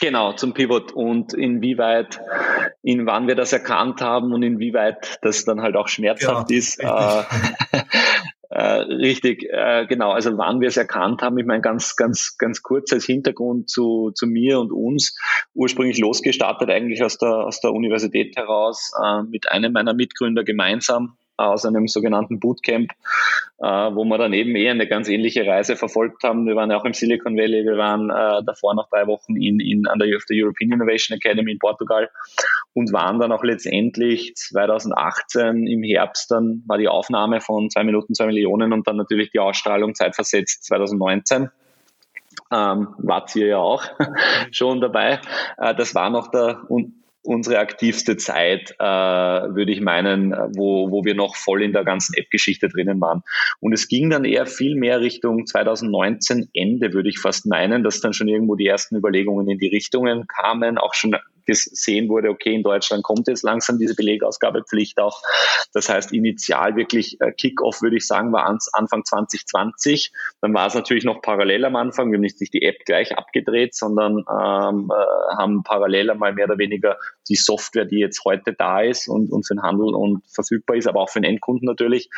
Genau, 0.00 0.32
zum 0.32 0.54
Pivot 0.54 0.92
und 0.92 1.34
inwieweit, 1.34 2.18
in 2.82 3.04
wann 3.04 3.28
wir 3.28 3.34
das 3.34 3.52
erkannt 3.52 4.00
haben 4.00 4.32
und 4.32 4.42
inwieweit 4.42 5.18
das 5.20 5.44
dann 5.44 5.60
halt 5.60 5.76
auch 5.76 5.88
schmerzhaft 5.88 6.50
ja, 6.50 6.56
ist. 6.56 6.80
Äh, 6.80 7.22
äh, 8.48 8.62
richtig, 8.62 9.44
äh, 9.50 9.84
genau. 9.86 10.12
Also 10.12 10.38
wann 10.38 10.62
wir 10.62 10.68
es 10.68 10.78
erkannt 10.78 11.20
haben, 11.20 11.36
ich 11.36 11.44
meine 11.44 11.60
ganz, 11.60 11.94
ganz, 11.94 12.38
ganz 12.38 12.62
kurz 12.62 12.94
als 12.94 13.04
Hintergrund 13.04 13.68
zu, 13.68 14.12
zu 14.14 14.26
mir 14.26 14.60
und 14.60 14.72
uns. 14.72 15.14
Ursprünglich 15.52 15.98
losgestartet 15.98 16.70
eigentlich 16.70 17.04
aus 17.04 17.18
der, 17.18 17.44
aus 17.44 17.60
der 17.60 17.74
Universität 17.74 18.34
heraus 18.34 18.92
äh, 18.98 19.24
mit 19.24 19.52
einem 19.52 19.74
meiner 19.74 19.92
Mitgründer 19.92 20.42
gemeinsam 20.42 21.18
aus 21.40 21.64
einem 21.64 21.88
sogenannten 21.88 22.40
Bootcamp, 22.40 22.90
äh, 23.58 23.64
wo 23.64 24.04
wir 24.04 24.18
dann 24.18 24.32
eben 24.32 24.54
eher 24.56 24.72
eine 24.72 24.86
ganz 24.86 25.08
ähnliche 25.08 25.46
Reise 25.46 25.76
verfolgt 25.76 26.22
haben. 26.22 26.46
Wir 26.46 26.56
waren 26.56 26.70
ja 26.70 26.78
auch 26.78 26.84
im 26.84 26.94
Silicon 26.94 27.36
Valley, 27.36 27.64
wir 27.64 27.76
waren 27.76 28.10
äh, 28.10 28.44
davor 28.44 28.74
noch 28.74 28.88
drei 28.88 29.06
Wochen 29.06 29.36
in, 29.36 29.60
in, 29.60 29.86
an 29.86 29.98
der, 29.98 30.08
der 30.08 30.44
European 30.44 30.72
Innovation 30.72 31.16
Academy 31.16 31.52
in 31.52 31.58
Portugal 31.58 32.10
und 32.74 32.92
waren 32.92 33.18
dann 33.18 33.32
auch 33.32 33.44
letztendlich 33.44 34.34
2018 34.36 35.66
im 35.66 35.82
Herbst, 35.82 36.30
dann 36.30 36.62
war 36.66 36.78
die 36.78 36.88
Aufnahme 36.88 37.40
von 37.40 37.70
zwei 37.70 37.84
Minuten, 37.84 38.14
zwei 38.14 38.26
Millionen 38.26 38.72
und 38.72 38.86
dann 38.86 38.96
natürlich 38.96 39.30
die 39.30 39.40
Ausstrahlung 39.40 39.94
zeitversetzt 39.94 40.64
2019 40.64 41.50
ähm, 42.52 42.94
wart 42.98 43.34
ihr 43.36 43.46
ja 43.46 43.58
auch 43.58 43.84
schon 44.50 44.80
dabei. 44.80 45.20
Äh, 45.56 45.74
das 45.74 45.94
war 45.94 46.10
noch 46.10 46.28
der 46.28 46.62
unsere 47.22 47.58
aktivste 47.58 48.16
Zeit, 48.16 48.74
äh, 48.78 48.84
würde 48.84 49.72
ich 49.72 49.80
meinen, 49.80 50.32
wo, 50.56 50.90
wo 50.90 51.04
wir 51.04 51.14
noch 51.14 51.36
voll 51.36 51.62
in 51.62 51.72
der 51.72 51.84
ganzen 51.84 52.14
App-Geschichte 52.14 52.68
drinnen 52.68 53.00
waren. 53.00 53.22
Und 53.60 53.72
es 53.72 53.88
ging 53.88 54.10
dann 54.10 54.24
eher 54.24 54.46
viel 54.46 54.74
mehr 54.74 55.00
Richtung 55.00 55.46
2019 55.46 56.48
Ende, 56.54 56.92
würde 56.92 57.08
ich 57.08 57.18
fast 57.18 57.46
meinen, 57.46 57.82
dass 57.82 58.00
dann 58.00 58.12
schon 58.12 58.28
irgendwo 58.28 58.54
die 58.54 58.66
ersten 58.66 58.96
Überlegungen 58.96 59.48
in 59.48 59.58
die 59.58 59.68
Richtungen 59.68 60.26
kamen, 60.26 60.78
auch 60.78 60.94
schon 60.94 61.14
gesehen 61.50 62.08
wurde, 62.08 62.30
okay, 62.30 62.54
in 62.54 62.62
Deutschland 62.62 63.02
kommt 63.02 63.28
jetzt 63.28 63.42
langsam 63.42 63.78
diese 63.78 63.94
Belegausgabepflicht 63.94 64.98
auch. 65.00 65.20
Das 65.72 65.88
heißt, 65.88 66.12
initial 66.12 66.76
wirklich 66.76 67.20
äh, 67.20 67.32
Kickoff, 67.32 67.82
würde 67.82 67.96
ich 67.96 68.06
sagen, 68.06 68.32
war 68.32 68.46
Anfang 68.72 69.04
2020. 69.04 70.12
Dann 70.40 70.54
war 70.54 70.66
es 70.66 70.74
natürlich 70.74 71.04
noch 71.04 71.22
parallel 71.22 71.64
am 71.64 71.76
Anfang. 71.76 72.10
Wir 72.10 72.16
haben 72.16 72.22
nicht 72.22 72.40
die 72.40 72.62
App 72.62 72.84
gleich 72.86 73.16
abgedreht, 73.16 73.74
sondern 73.74 74.18
ähm, 74.18 74.90
äh, 74.90 75.36
haben 75.36 75.62
parallel 75.62 76.10
einmal 76.10 76.32
mehr 76.32 76.46
oder 76.46 76.58
weniger 76.58 76.96
die 77.28 77.36
Software, 77.36 77.84
die 77.84 77.98
jetzt 77.98 78.24
heute 78.24 78.52
da 78.52 78.80
ist 78.80 79.08
und, 79.08 79.32
und 79.32 79.46
für 79.46 79.54
den 79.54 79.62
Handel 79.62 79.94
und 79.94 80.22
verfügbar 80.32 80.76
ist, 80.76 80.86
aber 80.86 81.00
auch 81.00 81.10
für 81.10 81.20
den 81.20 81.30
Endkunden 81.30 81.66
natürlich. 81.66 82.10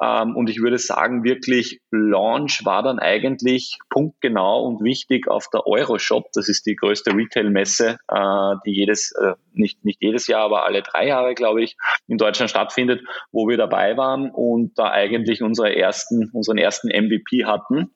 Ähm, 0.00 0.36
und 0.36 0.48
ich 0.50 0.60
würde 0.60 0.78
sagen, 0.78 1.24
wirklich 1.24 1.80
Launch 1.90 2.64
war 2.64 2.82
dann 2.82 2.98
eigentlich 2.98 3.78
punktgenau 3.90 4.64
und 4.64 4.82
wichtig 4.82 5.28
auf 5.28 5.48
der 5.50 5.66
Euroshop. 5.66 6.30
Das 6.34 6.48
ist 6.48 6.66
die 6.66 6.76
größte 6.76 7.14
Retail-Messe, 7.14 7.98
äh, 8.08 8.54
die 8.68 8.74
jedes, 8.74 9.12
äh, 9.12 9.34
nicht, 9.52 9.84
nicht 9.84 10.02
jedes 10.02 10.26
Jahr, 10.26 10.42
aber 10.42 10.64
alle 10.64 10.82
drei 10.82 11.06
Jahre, 11.06 11.34
glaube 11.34 11.62
ich, 11.62 11.76
in 12.06 12.18
Deutschland 12.18 12.50
stattfindet, 12.50 13.02
wo 13.32 13.48
wir 13.48 13.56
dabei 13.56 13.96
waren 13.96 14.30
und 14.30 14.78
da 14.78 14.90
eigentlich 14.90 15.42
unsere 15.42 15.74
ersten, 15.74 16.30
unseren 16.32 16.58
ersten 16.58 16.88
MVP 16.88 17.44
hatten, 17.44 17.90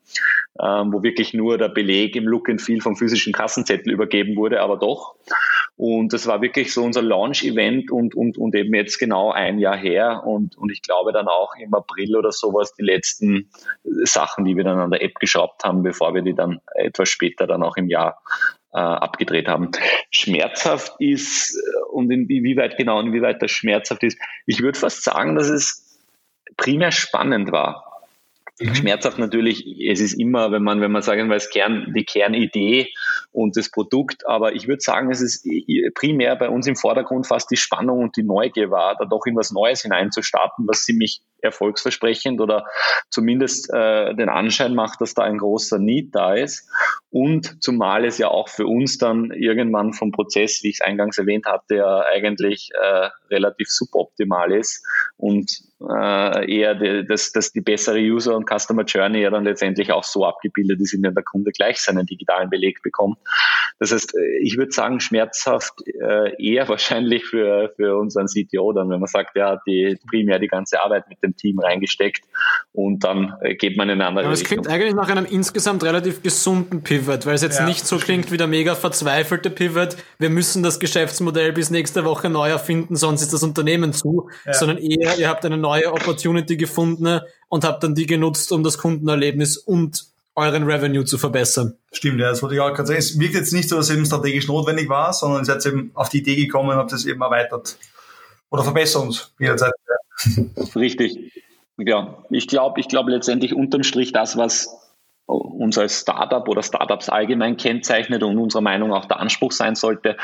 ähm, 0.61 0.93
wo 0.93 1.03
wirklich 1.03 1.35
nur 1.35 1.59
der 1.59 1.68
Beleg 1.68 2.16
im 2.16 2.25
Look 2.25 2.49
and 2.49 2.61
Feel 2.61 2.81
vom 2.81 2.97
physischen 2.97 3.33
Kassenzettel 3.33 3.93
übergeben 3.93 4.37
wurde, 4.37 4.61
aber 4.61 4.79
doch. 4.79 5.14
Und 5.77 6.12
das 6.12 6.27
war 6.27 6.43
wirklich 6.43 6.73
so 6.73 6.83
unser 6.83 7.03
Launch-Event 7.03 7.91
und, 7.91 8.14
und, 8.14 8.39
und 8.39 8.55
eben 8.55 8.75
jetzt 8.75 8.99
genau 8.99 9.33
ein 9.33 9.59
Jahr 9.59 9.77
her. 9.77 10.23
Und, 10.25 10.57
und 10.57 10.70
ich 10.70 10.83
glaube 10.83 11.12
dann 11.12 11.29
auch 11.29 11.55
im 11.61 11.75
April 11.75 12.16
oder 12.16 12.31
sowas 12.31 12.75
die 12.75 12.85
letzten 12.85 13.51
Sachen, 13.83 14.45
die 14.45 14.57
wir 14.57 14.64
dann 14.64 14.79
an 14.79 14.91
der 14.91 15.03
App 15.03 15.14
geschraubt 15.16 15.64
haben, 15.64 15.83
bevor 15.83 16.14
wir 16.14 16.23
die 16.23 16.35
dann 16.35 16.61
etwas 16.75 17.09
später 17.09 17.47
dann 17.47 17.62
auch 17.62 17.77
im 17.77 17.89
Jahr 17.89 18.23
äh, 18.73 18.79
abgedreht 18.79 19.49
haben. 19.49 19.70
Schmerzhaft 20.11 20.95
ist, 20.99 21.57
äh, 21.57 21.91
und 21.91 22.11
inwieweit 22.11 22.77
genau, 22.77 23.01
inwieweit 23.01 23.43
das 23.43 23.51
schmerzhaft 23.51 24.03
ist, 24.03 24.18
ich 24.47 24.61
würde 24.61 24.79
fast 24.79 25.05
sagen, 25.05 25.35
dass 25.37 25.49
es 25.49 26.01
primär 26.57 26.91
spannend 26.91 27.53
war. 27.53 27.93
Mhm. 28.61 28.75
Schmerzhaft 28.75 29.18
natürlich, 29.18 29.64
es 29.89 30.01
ist 30.01 30.14
immer, 30.14 30.53
wenn 30.53 30.62
man, 30.62 30.81
wenn 30.81 30.93
man 30.93 31.03
sagen 31.03 31.31
es 31.33 31.51
Kern, 31.51 31.93
die 31.97 32.05
Kernidee 32.05 32.89
und 33.33 33.57
das 33.57 33.70
Produkt, 33.70 34.27
aber 34.27 34.55
ich 34.55 34.68
würde 34.68 34.81
sagen, 34.81 35.11
es 35.11 35.20
ist 35.20 35.47
primär 35.95 36.37
bei 36.37 36.49
uns 36.49 36.66
im 36.66 36.77
Vordergrund 36.77 37.27
fast 37.27 37.51
die 37.51 37.57
Spannung 37.57 38.01
und 38.01 38.16
die 38.16 38.23
Neugier 38.23 38.70
war, 38.70 38.97
da 38.97 39.05
doch 39.05 39.25
in 39.27 39.37
was 39.37 39.53
Neues 39.53 39.83
hineinzustarten, 39.83 40.66
was 40.68 40.85
ziemlich 40.85 41.20
erfolgsversprechend 41.43 42.40
oder 42.40 42.66
zumindest 43.11 43.72
äh, 43.72 44.14
den 44.14 44.28
Anschein 44.28 44.74
macht, 44.74 45.01
dass 45.01 45.14
da 45.14 45.22
ein 45.22 45.38
großer 45.38 45.78
Need 45.78 46.14
da 46.14 46.34
ist. 46.34 46.68
Und 47.11 47.62
zumal 47.62 48.05
es 48.05 48.18
ja 48.18 48.28
auch 48.28 48.49
für 48.49 48.66
uns 48.66 48.99
dann 48.99 49.30
irgendwann 49.32 49.93
vom 49.93 50.12
Prozess, 50.12 50.61
wie 50.62 50.70
ich 50.70 50.78
es 50.80 50.86
eingangs 50.86 51.18
erwähnt 51.18 51.47
hatte, 51.47 51.76
ja 51.76 52.01
eigentlich 52.01 52.70
äh, 52.72 53.09
relativ 53.30 53.68
suboptimal 53.68 54.53
ist 54.53 54.84
und 55.16 55.51
äh, 55.90 56.55
eher 56.55 56.74
die, 56.74 57.05
dass, 57.05 57.32
dass 57.32 57.53
die 57.53 57.61
bessere 57.61 57.99
User- 57.99 58.36
und 58.36 58.49
Customer 58.49 58.84
Journey 58.84 59.20
ja 59.20 59.30
dann 59.30 59.45
letztendlich 59.45 59.93
auch 59.93 60.05
so 60.05 60.24
abgebildet 60.24 60.80
ist, 60.80 60.95
in 60.95 61.03
der 61.03 61.12
der 61.12 61.24
Kunde 61.24 61.51
gleich 61.51 61.78
seinen 61.78 62.07
digitalen 62.07 62.51
Beleg 62.51 62.82
bekommt. 62.82 63.18
Das 63.78 63.93
heißt, 63.93 64.14
ich 64.40 64.57
würde 64.57 64.72
sagen, 64.72 65.01
schmerzhaft 65.01 65.74
äh, 65.86 66.34
eher 66.43 66.68
wahrscheinlich 66.68 67.24
für, 67.24 67.72
für 67.76 67.97
unseren 67.97 68.26
CTO 68.26 68.72
dann, 68.72 68.90
wenn 68.90 69.01
man 69.01 69.09
sagt, 69.09 69.36
ja, 69.36 69.61
die 69.66 69.99
primär 70.09 70.38
die 70.38 70.49
ganze 70.49 70.82
Arbeit 70.82 71.09
mit 71.09 71.22
dem 71.22 71.32
Team 71.37 71.59
reingesteckt 71.59 72.24
und 72.72 73.05
dann 73.05 73.35
äh, 73.41 73.55
geht 73.55 73.76
man 73.76 73.89
in 73.89 74.01
eine 74.01 74.09
andere 74.09 74.24
Aber 74.26 74.35
es 74.35 74.45
klingt 74.45 74.68
eigentlich 74.68 74.95
nach 74.95 75.09
einem 75.09 75.24
insgesamt 75.24 75.85
relativ 75.85 76.22
gesunden 76.22 76.83
Pivot, 76.83 77.26
weil 77.26 77.35
es 77.35 77.43
jetzt 77.43 77.59
ja, 77.59 77.66
nicht 77.66 77.87
so 77.87 77.99
klingt 77.99 78.30
wie 78.30 78.37
der 78.37 78.47
mega 78.47 78.74
verzweifelte 78.74 79.51
Pivot, 79.51 79.97
wir 80.18 80.30
müssen 80.30 80.62
das 80.62 80.80
Geschäftsmodell 80.80 81.53
bis 81.53 81.70
nächste 81.70 82.05
Woche 82.05 82.30
neu 82.30 82.49
erfinden, 82.49 82.97
sonst 82.97 83.22
ist 83.22 83.33
das 83.33 83.43
Unternehmen 83.43 83.93
zu, 83.93 84.28
ja. 84.45 84.53
sondern 84.55 84.78
eher, 84.78 85.18
ihr 85.18 85.28
habt 85.28 85.45
eine 85.45 85.59
neue 85.59 85.93
Opportunity 85.93 86.57
gefunden 86.57 87.20
und 87.49 87.64
habt 87.64 87.83
dann 87.83 87.95
die 87.95 88.07
genutzt, 88.07 88.53
um 88.53 88.62
das 88.62 88.78
Kundenerlebnis 88.78 89.57
und 89.57 90.12
euren 90.35 90.64
Revenue 90.64 91.05
zu 91.05 91.18
verbessern. 91.18 91.76
Stimmt, 91.93 92.20
ja, 92.20 92.30
das 92.30 92.43
wollte 92.43 92.55
ich 92.55 92.61
auch 92.61 92.72
gerade 92.72 92.87
sagen. 92.87 92.99
Es 92.99 93.18
wirkt 93.18 93.35
jetzt 93.35 93.53
nicht 93.53 93.68
so, 93.68 93.76
dass 93.76 93.91
es 93.91 93.97
eben 93.97 94.07
strategisch 94.07 94.49
notwendig 94.49 94.89
war, 94.89 95.12
sondern 95.12 95.43
ihr 95.43 95.45
seid 95.45 95.64
eben 95.66 95.91
auf 95.95 96.09
die 96.09 96.18
Idee 96.18 96.37
gekommen 96.37 96.70
und 96.70 96.76
habt 96.76 96.93
es 96.93 97.05
eben 97.05 97.20
erweitert. 97.20 97.76
Oder 98.51 98.64
verbessert 98.64 99.03
uns 99.03 99.35
jederzeit. 99.39 99.72
Richtig. 100.77 101.33
Ja, 101.79 102.25
ich 102.31 102.47
glaube, 102.49 102.81
ich 102.81 102.89
glaube 102.89 103.11
letztendlich 103.11 103.55
unterm 103.55 103.83
Strich 103.83 104.13
das, 104.13 104.37
was 104.37 104.82
uns 105.27 105.79
als 105.79 106.01
Startup 106.01 106.47
oder 106.49 106.62
Startups 106.62 107.09
allgemein 107.09 107.57
kennzeichnet 107.57 108.23
und 108.23 108.39
unserer 108.39 108.62
Meinung 108.62 108.93
auch 108.93 109.07
der 109.07 109.20
Anspruch 109.20 109.53
sein 109.53 109.75
sollte, 109.75 110.16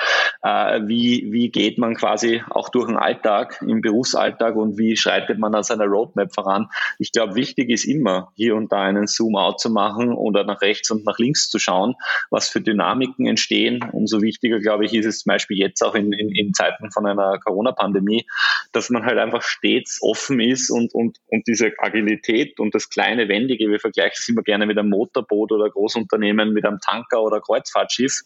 äh, 0.43 0.81
wie, 0.85 1.29
wie 1.31 1.51
geht 1.51 1.79
man 1.79 1.95
quasi 1.95 2.43
auch 2.51 2.69
durch 2.69 2.87
den 2.87 2.97
Alltag, 2.97 3.63
im 3.67 3.81
Berufsalltag 3.81 4.57
und 4.57 4.79
wie 4.79 4.97
schreitet 4.97 5.39
man 5.39 5.55
an 5.55 5.63
seiner 5.63 5.87
Roadmap 5.87 6.35
voran. 6.35 6.69
Ich 6.99 7.13
glaube, 7.13 7.35
wichtig 7.35 7.71
ist 7.71 7.85
immer, 7.85 8.33
hier 8.35 8.57
und 8.57 8.73
da 8.73 8.83
einen 8.83 9.07
Zoom-out 9.07 9.61
zu 9.61 9.71
machen 9.71 10.13
oder 10.13 10.45
nach 10.45 10.61
rechts 10.61 10.91
und 10.91 11.05
nach 11.07 11.19
links 11.19 11.49
zu 11.49 11.59
schauen, 11.59 11.95
was 12.31 12.49
für 12.49 12.61
Dynamiken 12.61 13.27
entstehen. 13.27 13.89
Umso 13.93 14.21
wichtiger, 14.21 14.59
glaube 14.59 14.85
ich, 14.85 14.95
ist 14.95 15.07
es 15.07 15.21
zum 15.21 15.31
Beispiel 15.31 15.59
jetzt 15.59 15.83
auch 15.83 15.95
in, 15.95 16.13
in, 16.13 16.31
in 16.31 16.53
Zeiten 16.55 16.91
von 16.91 17.07
einer 17.07 17.39
Corona-Pandemie, 17.39 18.27
dass 18.73 18.91
man 18.91 19.05
halt 19.05 19.19
einfach 19.19 19.43
stets 19.43 20.01
offen 20.03 20.41
ist 20.41 20.71
und, 20.71 20.93
und, 20.95 21.19
und 21.29 21.47
diese 21.47 21.73
Agilität 21.79 22.59
und 22.61 22.75
das 22.75 22.89
kleine 22.89 23.29
Wendige, 23.29 23.69
wir 23.71 23.81
vergleichen 23.81 24.17
es 24.19 24.29
immer 24.29 24.43
gerne 24.43 24.67
mit 24.67 24.79
einem 24.79 24.88
Motorboot 24.89 25.53
oder 25.53 25.71
Großunternehmen 25.71 26.53
mit 26.53 26.65
einem 26.65 26.81
Tanker 26.81 27.23
oder 27.23 27.41
Kreuzfahrtschiff, 27.41 28.23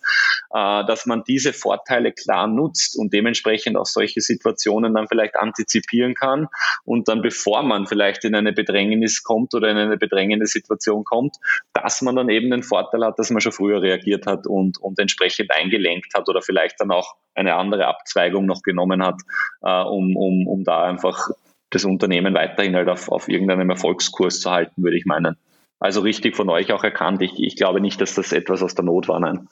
äh, 0.54 0.84
dass 0.84 1.06
man 1.06 1.24
diese 1.24 1.52
Vorteile 1.52 2.12
klar 2.12 2.46
nutzt 2.46 2.96
und 2.96 3.12
dementsprechend 3.12 3.76
auch 3.76 3.86
solche 3.86 4.20
Situationen 4.20 4.94
dann 4.94 5.08
vielleicht 5.08 5.36
antizipieren 5.36 6.14
kann 6.14 6.48
und 6.84 7.08
dann 7.08 7.22
bevor 7.22 7.62
man 7.62 7.86
vielleicht 7.86 8.24
in 8.24 8.34
eine 8.34 8.52
Bedrängnis 8.52 9.22
kommt 9.22 9.54
oder 9.54 9.70
in 9.70 9.76
eine 9.76 9.96
bedrängende 9.96 10.46
Situation 10.46 11.04
kommt, 11.04 11.36
dass 11.72 12.02
man 12.02 12.16
dann 12.16 12.28
eben 12.28 12.50
den 12.50 12.62
Vorteil 12.62 13.04
hat, 13.04 13.18
dass 13.18 13.30
man 13.30 13.40
schon 13.40 13.52
früher 13.52 13.82
reagiert 13.82 14.26
hat 14.26 14.46
und, 14.46 14.78
und 14.78 14.98
entsprechend 14.98 15.50
eingelenkt 15.50 16.14
hat 16.14 16.28
oder 16.28 16.42
vielleicht 16.42 16.80
dann 16.80 16.90
auch 16.90 17.16
eine 17.34 17.54
andere 17.54 17.86
Abzweigung 17.86 18.46
noch 18.46 18.62
genommen 18.62 19.04
hat, 19.04 19.20
äh, 19.62 19.82
um, 19.82 20.16
um, 20.16 20.46
um 20.46 20.64
da 20.64 20.84
einfach 20.84 21.30
das 21.70 21.84
Unternehmen 21.84 22.34
weiterhin 22.34 22.76
halt 22.76 22.88
auf, 22.88 23.10
auf 23.10 23.28
irgendeinem 23.28 23.70
Erfolgskurs 23.70 24.40
zu 24.40 24.50
halten, 24.50 24.82
würde 24.82 24.96
ich 24.96 25.06
meinen. 25.06 25.36
Also 25.82 26.00
richtig 26.00 26.36
von 26.36 26.48
euch 26.48 26.72
auch 26.72 26.84
erkannt. 26.84 27.22
Ich, 27.22 27.32
ich 27.38 27.56
glaube 27.56 27.80
nicht, 27.80 28.00
dass 28.00 28.14
das 28.14 28.30
etwas 28.30 28.62
aus 28.62 28.76
der 28.76 28.84
Not 28.84 29.08
war, 29.08 29.18
nein. 29.18 29.48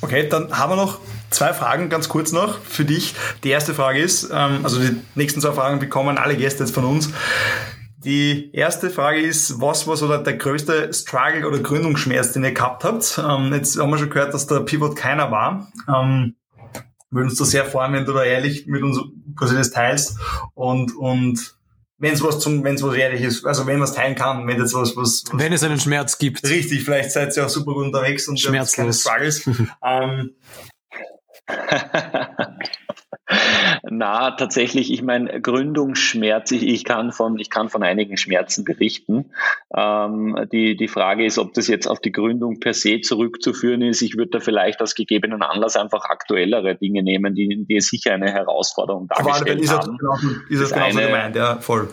Okay, 0.00 0.26
dann 0.26 0.58
haben 0.58 0.72
wir 0.72 0.76
noch 0.76 0.98
zwei 1.28 1.52
Fragen 1.52 1.90
ganz 1.90 2.08
kurz 2.08 2.32
noch 2.32 2.58
für 2.62 2.86
dich. 2.86 3.14
Die 3.44 3.50
erste 3.50 3.74
Frage 3.74 3.98
ist, 4.00 4.30
ähm, 4.32 4.60
also 4.62 4.80
die 4.80 4.96
nächsten 5.14 5.42
zwei 5.42 5.52
Fragen 5.52 5.78
bekommen 5.78 6.16
alle 6.16 6.36
Gäste 6.36 6.64
jetzt 6.64 6.74
von 6.74 6.86
uns. 6.86 7.12
Die 8.02 8.50
erste 8.54 8.88
Frage 8.88 9.20
ist, 9.20 9.60
was 9.60 9.86
war 9.86 9.98
so 9.98 10.08
der, 10.08 10.36
größte 10.38 10.90
Struggle 10.94 11.46
oder 11.46 11.58
Gründungsschmerz, 11.58 12.32
den 12.32 12.44
ihr 12.44 12.52
gehabt 12.52 12.84
habt? 12.84 13.20
Ähm, 13.22 13.52
jetzt 13.52 13.78
haben 13.78 13.90
wir 13.90 13.98
schon 13.98 14.08
gehört, 14.08 14.32
dass 14.32 14.46
der 14.46 14.60
Pivot 14.60 14.96
keiner 14.96 15.30
war. 15.30 15.70
Ähm, 15.86 16.34
würden 17.10 17.28
uns 17.28 17.38
da 17.38 17.44
sehr 17.44 17.66
freuen, 17.66 17.92
wenn 17.92 18.06
du 18.06 18.14
da 18.14 18.24
ehrlich 18.24 18.66
mit 18.66 18.82
uns 18.82 18.98
quasi 19.36 19.54
das 19.54 19.70
teilst 19.70 20.18
und, 20.54 20.96
und 20.96 21.57
wenn 21.98 22.14
es 22.14 22.22
was 22.22 22.38
zum, 22.38 22.62
wenn 22.64 22.76
es 22.76 22.82
was 22.82 22.94
ehrlich 22.94 23.22
ist, 23.22 23.44
also 23.44 23.66
wenn 23.66 23.78
man 23.78 23.88
es 23.88 23.94
teilen 23.94 24.14
kann, 24.14 24.46
wenn 24.46 24.58
jetzt 24.58 24.74
was, 24.74 24.96
was, 24.96 25.24
was 25.26 25.38
Wenn 25.38 25.52
es 25.52 25.62
einen 25.62 25.80
Schmerz 25.80 26.18
gibt. 26.18 26.44
Richtig, 26.44 26.84
vielleicht 26.84 27.10
seid 27.10 27.36
ihr 27.36 27.44
auch 27.44 27.48
super 27.48 27.72
gut 27.74 27.86
unterwegs 27.86 28.28
und 28.28 28.38
Schmerzlos. 28.38 28.76
keine 28.76 28.92
Struggles. 28.92 29.46
ähm, 29.84 30.34
Na, 33.90 34.32
tatsächlich, 34.32 34.92
ich 34.92 35.02
meine, 35.02 35.40
Gründungsschmerz, 35.40 36.50
ich, 36.50 36.66
ich, 36.66 36.84
kann 36.84 37.12
von, 37.12 37.38
ich 37.38 37.50
kann 37.50 37.68
von 37.68 37.82
einigen 37.82 38.16
Schmerzen 38.16 38.64
berichten. 38.64 39.26
Ähm, 39.74 40.36
die, 40.52 40.76
die 40.76 40.88
Frage 40.88 41.24
ist, 41.24 41.38
ob 41.38 41.54
das 41.54 41.68
jetzt 41.68 41.86
auf 41.86 42.00
die 42.00 42.12
Gründung 42.12 42.60
per 42.60 42.74
se 42.74 43.00
zurückzuführen 43.00 43.82
ist. 43.82 44.02
Ich 44.02 44.16
würde 44.16 44.30
da 44.32 44.40
vielleicht 44.40 44.82
aus 44.82 44.94
gegebenen 44.94 45.42
Anlass 45.42 45.76
einfach 45.76 46.04
aktuellere 46.04 46.74
Dinge 46.74 47.02
nehmen, 47.02 47.34
die, 47.34 47.64
die 47.68 47.80
sicher 47.80 48.12
eine 48.12 48.30
Herausforderung 48.30 49.08
dargestellt 49.08 49.60
ist 49.60 49.72
haben. 49.72 49.98
Das 50.00 50.22
ist 50.22 50.60
das, 50.62 50.70
das 50.70 50.72
genauso 50.72 50.98
gemeint, 50.98 51.36
ja, 51.36 51.56
voll. 51.60 51.88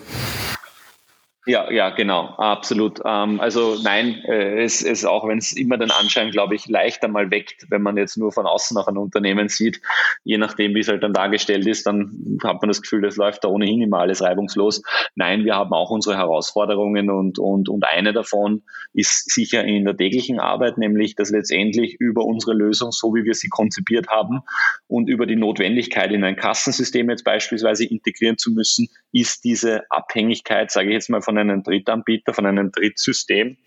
Ja, 1.47 1.71
ja, 1.71 1.91
genau, 1.91 2.29
absolut. 2.37 2.99
Ähm, 3.05 3.39
also 3.39 3.77
nein, 3.83 4.23
äh, 4.27 4.63
es 4.63 4.81
ist 4.81 5.05
auch, 5.05 5.27
wenn 5.27 5.37
es 5.37 5.53
immer 5.53 5.77
den 5.77 5.91
Anschein, 5.91 6.31
glaube 6.31 6.55
ich, 6.55 6.67
leichter 6.67 7.07
mal 7.07 7.29
weckt, 7.29 7.67
wenn 7.69 7.83
man 7.83 7.97
jetzt 7.97 8.17
nur 8.17 8.31
von 8.31 8.47
außen 8.47 8.75
auf 8.77 8.87
ein 8.87 8.97
Unternehmen 8.97 9.47
sieht, 9.47 9.79
je 10.23 10.39
nachdem, 10.39 10.73
wie 10.73 10.79
es 10.79 10.87
halt 10.87 11.03
dann 11.03 11.13
dargestellt 11.13 11.67
ist, 11.67 11.85
dann 11.85 12.39
hat 12.43 12.63
man 12.63 12.69
das 12.69 12.81
Gefühl, 12.81 13.03
das 13.03 13.15
läuft 13.15 13.43
da 13.43 13.49
ohnehin 13.49 13.79
immer 13.83 13.99
alles 13.99 14.23
reibungslos. 14.23 14.81
Nein, 15.13 15.45
wir 15.45 15.53
haben 15.55 15.71
auch 15.71 15.91
unsere 15.91 16.17
Herausforderungen 16.17 17.11
und, 17.11 17.37
und, 17.37 17.69
und 17.69 17.85
eine 17.85 18.11
davon 18.11 18.63
ist 18.93 19.29
sicher 19.31 19.63
in 19.63 19.85
der 19.85 19.95
täglichen 19.95 20.39
Arbeit, 20.39 20.79
nämlich 20.79 21.13
dass 21.13 21.29
letztendlich 21.29 21.95
über 21.99 22.25
unsere 22.25 22.55
Lösung, 22.55 22.91
so 22.91 23.13
wie 23.13 23.23
wir 23.23 23.35
sie 23.35 23.49
konzipiert 23.49 24.07
haben 24.07 24.41
und 24.87 25.09
über 25.09 25.27
die 25.27 25.35
Notwendigkeit 25.35 26.11
in 26.11 26.23
ein 26.23 26.37
Kassensystem 26.37 27.07
jetzt 27.11 27.23
beispielsweise 27.23 27.85
integrieren 27.85 28.39
zu 28.39 28.49
müssen, 28.51 28.89
ist 29.11 29.43
diese 29.43 29.83
Abhängigkeit, 29.91 30.71
sage 30.71 30.87
ich 30.87 30.93
jetzt 30.93 31.09
mal, 31.09 31.21
von 31.21 31.34
von 31.35 31.49
einem 31.49 31.63
Drittanbieter, 31.63 32.33
von 32.33 32.45
einem 32.45 32.71
Drittsystem, 32.71 33.57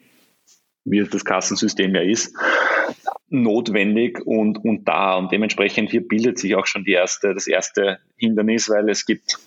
wie 0.84 1.04
das 1.04 1.24
Kassensystem 1.24 1.94
ja 1.94 2.00
ist, 2.00 2.34
notwendig 3.28 4.20
und, 4.24 4.64
und 4.64 4.88
da. 4.88 5.16
Und 5.16 5.30
dementsprechend 5.32 5.90
hier 5.90 6.06
bildet 6.06 6.38
sich 6.38 6.54
auch 6.54 6.66
schon 6.66 6.84
die 6.84 6.92
erste, 6.92 7.34
das 7.34 7.46
erste 7.46 7.98
Hindernis, 8.16 8.70
weil 8.70 8.88
es 8.88 9.04
gibt 9.04 9.38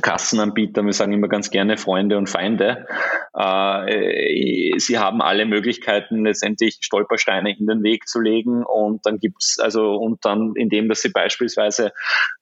Kassenanbieter, 0.00 0.84
wir 0.84 0.92
sagen 0.92 1.12
immer 1.12 1.28
ganz 1.28 1.50
gerne 1.50 1.76
Freunde 1.76 2.16
und 2.16 2.28
Feinde. 2.28 2.86
Äh, 3.34 4.78
sie 4.78 4.98
haben 4.98 5.20
alle 5.20 5.44
Möglichkeiten, 5.44 6.24
letztendlich 6.24 6.78
Stolpersteine 6.80 7.56
in 7.56 7.66
den 7.66 7.82
Weg 7.82 8.06
zu 8.06 8.20
legen 8.20 8.64
und 8.64 9.04
dann 9.06 9.18
gibt's 9.18 9.58
also 9.58 9.96
und 9.96 10.24
dann, 10.24 10.52
indem 10.54 10.88
dass 10.88 11.02
sie 11.02 11.10
beispielsweise 11.10 11.92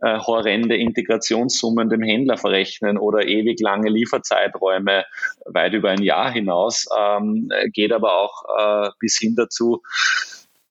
äh, 0.01 0.19
horrende 0.19 0.77
Integrationssummen 0.77 1.89
dem 1.89 2.03
Händler 2.03 2.37
verrechnen 2.37 2.99
oder 2.99 3.27
ewig 3.27 3.61
lange 3.61 3.91
Lieferzeiträume 3.91 5.05
weit 5.47 5.73
über 5.73 5.91
ein 5.91 6.03
Jahr 6.03 6.31
hinaus, 6.31 6.87
ähm, 6.99 7.49
geht 7.73 7.93
aber 7.93 8.19
auch 8.19 8.45
äh, 8.59 8.91
bis 8.99 9.19
hin 9.19 9.35
dazu, 9.37 9.83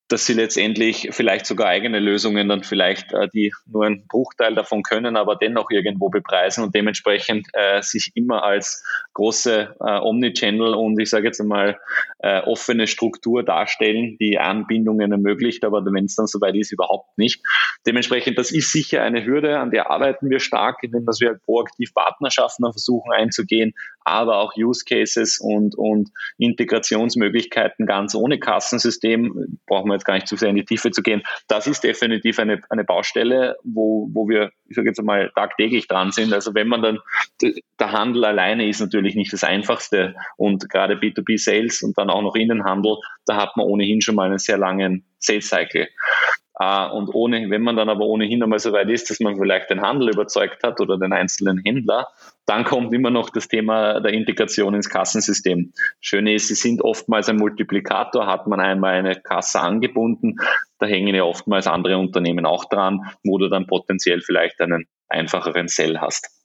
dass 0.10 0.26
sie 0.26 0.34
letztendlich 0.34 1.10
vielleicht 1.12 1.46
sogar 1.46 1.68
eigene 1.68 2.00
Lösungen 2.00 2.50
dann 2.50 2.64
vielleicht, 2.64 3.14
äh, 3.14 3.30
die 3.32 3.54
nur 3.68 3.86
einen 3.86 4.08
Bruchteil 4.08 4.56
davon 4.56 4.82
können, 4.82 5.16
aber 5.16 5.36
dennoch 5.36 5.70
irgendwo 5.70 6.10
bepreisen 6.10 6.64
und 6.64 6.74
dementsprechend 6.74 7.48
äh, 7.54 7.82
sich 7.84 8.12
immer 8.16 8.44
als 8.44 8.84
große 9.14 9.76
äh, 9.80 10.00
Omnichannel 10.00 10.74
und 10.74 11.00
ich 11.00 11.12
sage 11.12 11.28
jetzt 11.28 11.40
einmal 11.40 11.80
äh, 12.20 12.42
offene 12.42 12.88
Struktur 12.88 13.44
darstellen, 13.44 14.18
die 14.20 14.40
Anbindungen 14.40 15.12
ermöglicht, 15.12 15.64
aber 15.64 15.86
wenn 15.86 16.06
es 16.06 16.16
dann 16.16 16.26
soweit 16.26 16.56
ist, 16.56 16.72
überhaupt 16.72 17.16
nicht. 17.18 17.44
Dementsprechend, 17.86 18.40
das 18.40 18.52
ist 18.52 18.72
sicher 18.72 19.04
eine 19.04 19.24
Hürde, 19.24 19.60
an 19.60 19.70
der 19.70 19.92
arbeiten 19.92 20.30
wir 20.32 20.40
stark, 20.40 20.78
indem 20.82 21.06
wir 21.06 21.40
proaktiv 21.46 21.94
Partnerschaften 21.94 22.64
versuchen 22.72 23.12
einzugehen, 23.12 23.74
aber 24.04 24.38
auch 24.38 24.54
Use 24.58 24.84
Cases 24.86 25.40
und, 25.40 25.76
und 25.76 26.10
Integrationsmöglichkeiten 26.40 27.86
ganz 27.86 28.16
ohne 28.16 28.40
Kassensystem 28.40 29.60
brauchen 29.68 29.92
wir 29.92 29.99
jetzt 30.00 30.06
gar 30.06 30.16
nicht 30.16 30.28
zu 30.28 30.36
sehr 30.36 30.50
in 30.50 30.56
die 30.56 30.66
Tiefe 30.66 30.92
zu 30.92 31.02
gehen. 31.02 31.22
Das 31.48 31.68
ist 31.68 31.84
definitiv 31.84 32.40
eine, 32.40 32.62
eine 32.70 32.84
Baustelle, 32.84 33.56
wo, 33.64 34.10
wo 34.12 34.28
wir, 34.28 34.52
ich 34.68 34.76
sage 34.76 34.88
jetzt 34.88 35.02
mal, 35.02 35.32
tagtäglich 35.36 35.88
dran 35.88 36.12
sind. 36.12 36.34
Also 36.34 36.54
wenn 36.54 36.68
man 36.68 36.82
dann, 36.82 37.00
der 37.42 37.92
Handel 37.92 38.26
alleine 38.26 38.68
ist 38.68 38.80
natürlich 38.80 39.16
nicht 39.16 39.34
das 39.34 39.44
Einfachste 39.44 40.16
und 40.38 40.70
gerade 40.70 40.96
B2B-Sales 40.96 41.84
und 41.84 41.98
dann 41.98 42.10
auch 42.10 42.22
noch 42.22 42.36
Innenhandel, 42.36 42.98
da 43.26 43.36
hat 43.36 43.56
man 43.58 43.66
ohnehin 43.66 44.02
schon 44.02 44.16
mal 44.16 44.28
einen 44.28 44.40
sehr 44.40 44.58
langen 44.58 45.06
Sales 45.20 45.50
Cycle. 45.50 45.88
Uh, 45.88 46.49
und 46.60 47.14
ohne, 47.14 47.50
wenn 47.50 47.62
man 47.62 47.78
dann 47.78 47.88
aber 47.88 48.06
ohnehin 48.06 48.44
einmal 48.44 48.60
so 48.60 48.74
weit 48.74 48.90
ist, 48.90 49.10
dass 49.10 49.22
man 49.22 49.38
vielleicht 49.38 49.70
den 49.70 49.82
Handel 49.82 50.10
überzeugt 50.10 50.62
hat 50.64 50.82
oder 50.82 50.98
den 50.98 51.14
einzelnen 51.14 51.58
Händler, 51.60 52.08
dann 52.46 52.66
kommt 52.66 52.94
immer 52.94 53.12
noch 53.12 53.30
das 53.30 53.48
Thema 53.48 54.02
der 54.02 54.12
Integration 54.12 54.74
ins 54.74 54.90
Kassensystem. 54.90 55.72
Schöne 56.02 56.34
ist, 56.34 56.50
sie 56.50 56.56
sind 56.56 56.82
oftmals 56.82 57.30
ein 57.30 57.38
Multiplikator, 57.38 58.28
hat 58.28 58.48
man 58.48 58.60
einmal 58.60 58.96
eine 58.96 59.16
Kasse 59.16 59.62
angebunden, 59.62 60.36
da 60.80 60.86
hängen 60.86 61.16
ja 61.16 61.24
oftmals 61.24 61.66
andere 61.66 61.98
Unternehmen 61.98 62.46
auch 62.46 62.66
dran, 62.66 63.10
wo 63.24 63.38
du 63.38 63.48
dann 63.48 63.66
potenziell 63.66 64.22
vielleicht 64.22 64.60
einen 64.60 64.86
einfacheren 65.08 65.70
Sell 65.70 66.00
hast. 66.00 66.39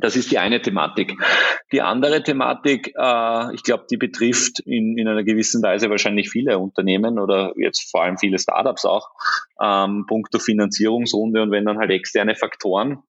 Das 0.00 0.16
ist 0.16 0.30
die 0.30 0.38
eine 0.38 0.62
Thematik. 0.62 1.16
Die 1.72 1.82
andere 1.82 2.22
Thematik, 2.22 2.94
äh, 2.96 3.54
ich 3.54 3.62
glaube, 3.62 3.86
die 3.90 3.96
betrifft 3.96 4.60
in, 4.60 4.96
in 4.96 5.08
einer 5.08 5.24
gewissen 5.24 5.62
Weise 5.62 5.90
wahrscheinlich 5.90 6.30
viele 6.30 6.58
Unternehmen 6.58 7.18
oder 7.18 7.52
jetzt 7.56 7.90
vor 7.90 8.02
allem 8.02 8.18
viele 8.18 8.38
Startups 8.38 8.84
auch, 8.84 9.10
ähm, 9.62 10.06
punkto 10.06 10.38
Finanzierungsrunde 10.38 11.42
und 11.42 11.50
wenn 11.50 11.64
dann 11.64 11.78
halt 11.78 11.90
externe 11.90 12.34
Faktoren, 12.34 13.02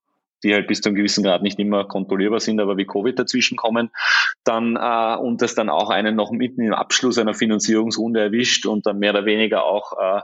die 0.43 0.53
halt 0.53 0.67
bis 0.67 0.81
zu 0.81 0.89
einem 0.89 0.95
gewissen 0.95 1.23
Grad 1.23 1.41
nicht 1.41 1.59
immer 1.59 1.85
kontrollierbar 1.85 2.39
sind, 2.39 2.59
aber 2.59 2.77
wie 2.77 2.85
Covid 2.85 3.17
dazwischen 3.17 3.57
kommen, 3.57 3.91
dann 4.43 4.77
äh, 4.77 5.17
und 5.17 5.41
das 5.41 5.55
dann 5.55 5.69
auch 5.69 5.89
einen 5.89 6.15
noch 6.15 6.31
mitten 6.31 6.61
im 6.61 6.73
Abschluss 6.73 7.17
einer 7.17 7.33
Finanzierungsrunde 7.33 8.21
erwischt 8.21 8.65
und 8.65 8.85
dann 8.85 8.99
mehr 8.99 9.11
oder 9.11 9.25
weniger 9.25 9.65
auch 9.65 9.93
äh, 9.99 10.21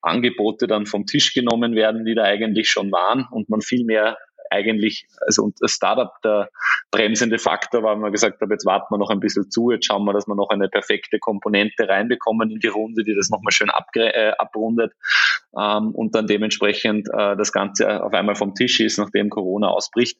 Angebote 0.00 0.66
dann 0.66 0.86
vom 0.86 1.06
Tisch 1.06 1.34
genommen 1.34 1.74
werden, 1.74 2.04
die 2.04 2.14
da 2.14 2.22
eigentlich 2.22 2.68
schon 2.68 2.92
waren 2.92 3.26
und 3.30 3.48
man 3.48 3.60
viel 3.60 3.84
mehr 3.84 4.16
eigentlich, 4.54 5.06
also 5.26 5.42
und 5.42 5.56
das 5.60 5.72
Startup 5.72 6.12
der 6.22 6.48
bremsende 6.90 7.38
Faktor 7.38 7.82
war, 7.82 7.96
man 7.96 8.12
gesagt 8.12 8.40
hat, 8.40 8.50
jetzt 8.50 8.64
warten 8.64 8.86
wir 8.94 8.98
noch 8.98 9.10
ein 9.10 9.20
bisschen 9.20 9.50
zu, 9.50 9.70
jetzt 9.70 9.86
schauen 9.86 10.04
wir, 10.04 10.12
dass 10.12 10.26
wir 10.26 10.34
noch 10.34 10.50
eine 10.50 10.68
perfekte 10.68 11.18
Komponente 11.18 11.88
reinbekommen 11.88 12.50
in 12.50 12.60
die 12.60 12.68
Runde, 12.68 13.02
die 13.02 13.14
das 13.14 13.30
nochmal 13.30 13.52
schön 13.52 13.70
äh, 13.94 14.32
abrundet 14.38 14.92
ähm, 15.58 15.90
und 15.94 16.14
dann 16.14 16.26
dementsprechend 16.26 17.08
äh, 17.12 17.36
das 17.36 17.52
Ganze 17.52 18.02
auf 18.02 18.12
einmal 18.12 18.34
vom 18.34 18.54
Tisch 18.54 18.80
ist, 18.80 18.98
nachdem 18.98 19.30
Corona 19.30 19.68
ausbricht. 19.68 20.18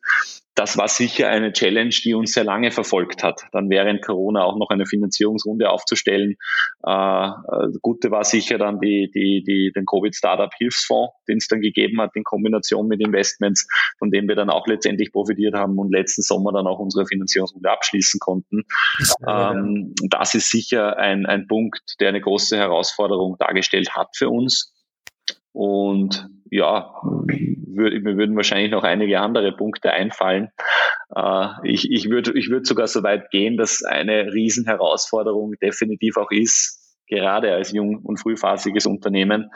Das 0.56 0.78
war 0.78 0.86
sicher 0.86 1.28
eine 1.28 1.52
Challenge, 1.52 1.94
die 2.04 2.14
uns 2.14 2.32
sehr 2.32 2.44
lange 2.44 2.70
verfolgt 2.70 3.24
hat. 3.24 3.42
Dann 3.50 3.70
während 3.70 4.02
Corona 4.02 4.44
auch 4.44 4.56
noch 4.56 4.70
eine 4.70 4.86
Finanzierungsrunde 4.86 5.68
aufzustellen. 5.68 6.36
Äh, 6.86 7.26
äh 7.26 7.72
Gute 7.82 8.12
war 8.12 8.22
sicher 8.24 8.58
dann 8.58 8.78
die, 8.78 9.10
die, 9.12 9.42
die, 9.44 9.72
den 9.74 9.84
Covid-Startup-Hilfsfonds, 9.84 11.12
den 11.28 11.38
es 11.38 11.48
dann 11.48 11.60
gegeben 11.60 12.00
hat, 12.00 12.14
in 12.14 12.22
Kombination 12.22 12.86
mit 12.86 13.00
Investments, 13.00 13.66
von 13.98 14.10
dem 14.10 14.23
wir 14.28 14.36
dann 14.36 14.50
auch 14.50 14.66
letztendlich 14.66 15.12
profitiert 15.12 15.54
haben 15.54 15.78
und 15.78 15.92
letzten 15.92 16.22
Sommer 16.22 16.52
dann 16.52 16.66
auch 16.66 16.78
unsere 16.78 17.06
Finanzierungsrunde 17.06 17.70
abschließen 17.70 18.20
konnten. 18.20 18.62
Ähm, 19.26 19.94
das 20.10 20.34
ist 20.34 20.50
sicher 20.50 20.96
ein, 20.98 21.26
ein 21.26 21.46
Punkt, 21.46 21.96
der 22.00 22.08
eine 22.08 22.20
große 22.20 22.56
Herausforderung 22.56 23.36
dargestellt 23.38 23.94
hat 23.94 24.08
für 24.16 24.28
uns. 24.28 24.72
Und 25.52 26.28
ja, 26.50 26.94
würd, 27.02 28.02
mir 28.02 28.16
würden 28.16 28.36
wahrscheinlich 28.36 28.70
noch 28.70 28.84
einige 28.84 29.20
andere 29.20 29.52
Punkte 29.52 29.92
einfallen. 29.92 30.50
Äh, 31.14 31.46
ich 31.62 31.90
ich 31.90 32.10
würde 32.10 32.36
ich 32.36 32.50
würd 32.50 32.66
sogar 32.66 32.86
so 32.86 33.02
weit 33.02 33.30
gehen, 33.30 33.56
dass 33.56 33.82
eine 33.82 34.32
Riesenherausforderung 34.32 35.54
definitiv 35.60 36.16
auch 36.16 36.30
ist, 36.30 36.83
gerade 37.06 37.52
als 37.52 37.72
jung- 37.72 38.00
und 38.02 38.18
frühphasiges 38.18 38.86
Unternehmen, 38.86 39.50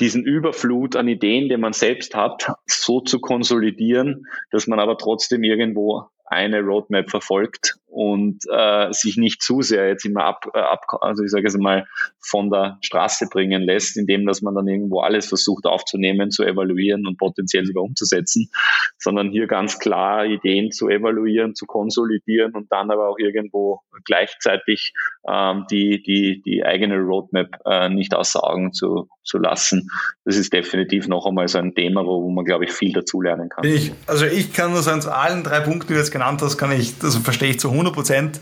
diesen 0.00 0.24
Überflut 0.24 0.96
an 0.96 1.08
Ideen, 1.08 1.48
den 1.48 1.60
man 1.60 1.72
selbst 1.72 2.14
hat, 2.14 2.46
so 2.66 3.00
zu 3.00 3.20
konsolidieren, 3.20 4.26
dass 4.50 4.66
man 4.66 4.80
aber 4.80 4.98
trotzdem 4.98 5.44
irgendwo 5.44 6.04
eine 6.24 6.60
Roadmap 6.60 7.10
verfolgt 7.10 7.76
und 7.92 8.44
äh, 8.50 8.90
sich 8.90 9.18
nicht 9.18 9.42
zu 9.42 9.60
sehr 9.60 9.86
jetzt 9.86 10.06
immer 10.06 10.24
ab, 10.24 10.46
äh, 10.54 10.58
ab 10.58 10.86
also 11.02 11.22
ich 11.22 11.30
sage 11.30 11.46
es 11.46 11.58
mal, 11.58 11.86
von 12.20 12.48
der 12.50 12.78
Straße 12.80 13.28
bringen 13.30 13.60
lässt, 13.62 13.98
indem 13.98 14.24
dass 14.24 14.40
man 14.40 14.54
dann 14.54 14.66
irgendwo 14.66 15.00
alles 15.00 15.26
versucht 15.26 15.66
aufzunehmen, 15.66 16.30
zu 16.30 16.42
evaluieren 16.42 17.06
und 17.06 17.18
potenziell 17.18 17.66
sogar 17.66 17.84
umzusetzen, 17.84 18.48
sondern 18.96 19.30
hier 19.30 19.46
ganz 19.46 19.78
klar 19.78 20.24
Ideen 20.24 20.72
zu 20.72 20.88
evaluieren, 20.88 21.54
zu 21.54 21.66
konsolidieren 21.66 22.54
und 22.54 22.72
dann 22.72 22.90
aber 22.90 23.10
auch 23.10 23.18
irgendwo 23.18 23.82
gleichzeitig 24.06 24.94
ähm, 25.28 25.66
die, 25.70 26.02
die, 26.02 26.40
die 26.42 26.64
eigene 26.64 26.96
Roadmap 26.98 27.60
äh, 27.66 27.90
nicht 27.90 28.14
außer 28.14 28.42
Augen 28.42 28.72
zu, 28.72 29.10
zu 29.22 29.36
lassen. 29.36 29.90
Das 30.24 30.36
ist 30.36 30.54
definitiv 30.54 31.08
noch 31.08 31.26
einmal 31.26 31.46
so 31.48 31.58
ein 31.58 31.74
Thema, 31.74 32.06
wo, 32.06 32.22
wo 32.22 32.30
man, 32.30 32.46
glaube 32.46 32.64
ich, 32.64 32.72
viel 32.72 32.92
dazulernen 32.92 33.50
kann. 33.50 33.64
Ich, 33.64 33.92
also 34.06 34.24
ich 34.24 34.52
kann 34.54 34.72
nur 34.72 34.82
sagen, 34.82 35.02
zu 35.02 35.14
allen 35.14 35.44
drei 35.44 35.60
Punkten, 35.60 35.88
die 35.88 35.92
du 35.92 35.98
jetzt 35.98 36.10
genannt 36.10 36.40
hast, 36.42 36.56
kann 36.56 36.72
ich, 36.72 36.98
das 36.98 37.16
verstehe 37.16 37.50
ich 37.50 37.60
zu 37.60 37.70
100 37.70 37.81
Prozent. 37.90 38.40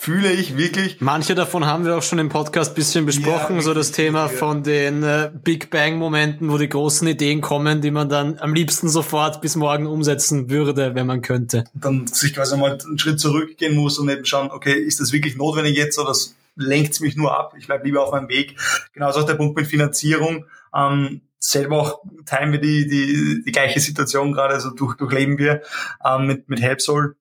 Fühle 0.00 0.32
ich 0.32 0.56
wirklich. 0.56 1.00
Manche 1.00 1.34
davon 1.34 1.66
haben 1.66 1.84
wir 1.84 1.96
auch 1.96 2.02
schon 2.02 2.18
im 2.18 2.30
Podcast 2.30 2.74
bisschen 2.74 3.04
besprochen, 3.04 3.56
ja, 3.56 3.62
so 3.62 3.74
das 3.74 3.92
Thema 3.92 4.22
ja. 4.22 4.28
von 4.28 4.62
den 4.62 5.02
äh, 5.02 5.30
Big 5.44 5.70
Bang 5.70 5.98
Momenten, 5.98 6.50
wo 6.50 6.56
die 6.56 6.68
großen 6.68 7.06
Ideen 7.06 7.40
kommen, 7.40 7.82
die 7.82 7.90
man 7.90 8.08
dann 8.08 8.38
am 8.38 8.54
liebsten 8.54 8.88
sofort 8.88 9.40
bis 9.42 9.54
morgen 9.54 9.86
umsetzen 9.86 10.48
würde, 10.48 10.94
wenn 10.94 11.06
man 11.06 11.20
könnte. 11.20 11.64
Dann 11.74 12.06
sich 12.06 12.34
quasi 12.34 12.56
mal 12.56 12.78
einen 12.78 12.98
Schritt 12.98 13.20
zurückgehen 13.20 13.76
muss 13.76 13.98
und 13.98 14.08
eben 14.08 14.24
schauen, 14.24 14.50
okay, 14.50 14.72
ist 14.72 15.00
das 15.00 15.12
wirklich 15.12 15.36
notwendig 15.36 15.76
jetzt 15.76 15.98
oder 15.98 16.14
lenkt 16.56 16.94
es 16.94 17.00
mich 17.00 17.16
nur 17.16 17.38
ab? 17.38 17.54
Ich 17.58 17.66
bleibe 17.66 17.84
lieber 17.84 18.02
auf 18.02 18.12
meinem 18.12 18.28
Weg. 18.28 18.56
Genauso 18.94 19.20
auch 19.20 19.26
der 19.26 19.34
Punkt 19.34 19.56
mit 19.56 19.66
Finanzierung. 19.66 20.46
Ähm, 20.74 21.20
selber 21.38 21.80
auch 21.80 22.00
teilen 22.26 22.52
wir 22.52 22.60
die, 22.60 22.88
die, 22.88 23.42
die 23.44 23.52
gleiche 23.52 23.80
Situation 23.80 24.32
gerade, 24.32 24.54
also 24.54 24.70
durch, 24.70 24.96
durchleben 24.96 25.38
wir 25.38 25.62
ähm, 26.04 26.26
mit, 26.26 26.48
mit 26.48 26.60
Helpsol. 26.60 27.16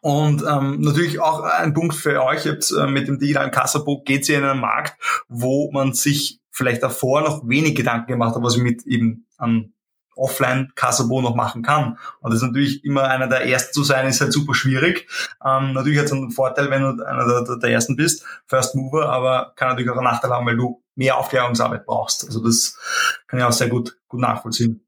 Und 0.00 0.42
ähm, 0.48 0.80
natürlich 0.80 1.20
auch 1.20 1.42
ein 1.42 1.74
Punkt 1.74 1.94
für 1.94 2.22
euch, 2.22 2.44
jetzt, 2.44 2.70
äh, 2.70 2.86
mit 2.86 3.08
dem 3.08 3.18
digitalen 3.18 3.50
Kassabuch 3.50 4.04
geht 4.04 4.28
ihr 4.28 4.38
in 4.38 4.44
einen 4.44 4.60
Markt, 4.60 4.94
wo 5.28 5.70
man 5.72 5.92
sich 5.92 6.40
vielleicht 6.50 6.82
davor 6.82 7.20
noch 7.20 7.46
wenig 7.46 7.74
Gedanken 7.74 8.12
gemacht 8.12 8.34
hat, 8.34 8.42
was 8.42 8.56
ich 8.56 8.62
mit 8.62 8.86
eben 8.86 9.26
an 9.36 9.72
offline 10.16 10.72
Kasabo 10.74 11.22
noch 11.22 11.34
machen 11.34 11.62
kann. 11.62 11.98
Und 12.20 12.32
das 12.32 12.42
ist 12.42 12.46
natürlich 12.46 12.84
immer 12.84 13.04
einer 13.04 13.26
der 13.26 13.46
Ersten 13.46 13.72
zu 13.72 13.84
sein, 13.84 14.06
ist 14.06 14.20
halt 14.20 14.32
super 14.32 14.54
schwierig. 14.54 15.08
Ähm, 15.44 15.72
natürlich 15.72 15.98
hat 15.98 16.06
es 16.06 16.12
einen 16.12 16.30
Vorteil, 16.30 16.70
wenn 16.70 16.82
du 16.82 17.04
einer 17.04 17.26
der, 17.26 17.44
der, 17.44 17.56
der, 17.56 17.70
Ersten 17.70 17.96
bist, 17.96 18.24
First 18.46 18.74
Mover, 18.74 19.08
aber 19.10 19.52
kann 19.56 19.70
natürlich 19.70 19.90
auch 19.90 19.96
einen 19.96 20.04
Nachteil 20.04 20.30
haben, 20.30 20.46
weil 20.46 20.56
du 20.56 20.82
mehr 20.94 21.16
Aufklärungsarbeit 21.16 21.86
brauchst. 21.86 22.26
Also 22.26 22.42
das 22.44 22.78
kann 23.26 23.38
ich 23.38 23.44
auch 23.44 23.52
sehr 23.52 23.68
gut, 23.68 23.98
gut 24.08 24.20
nachvollziehen. 24.20 24.84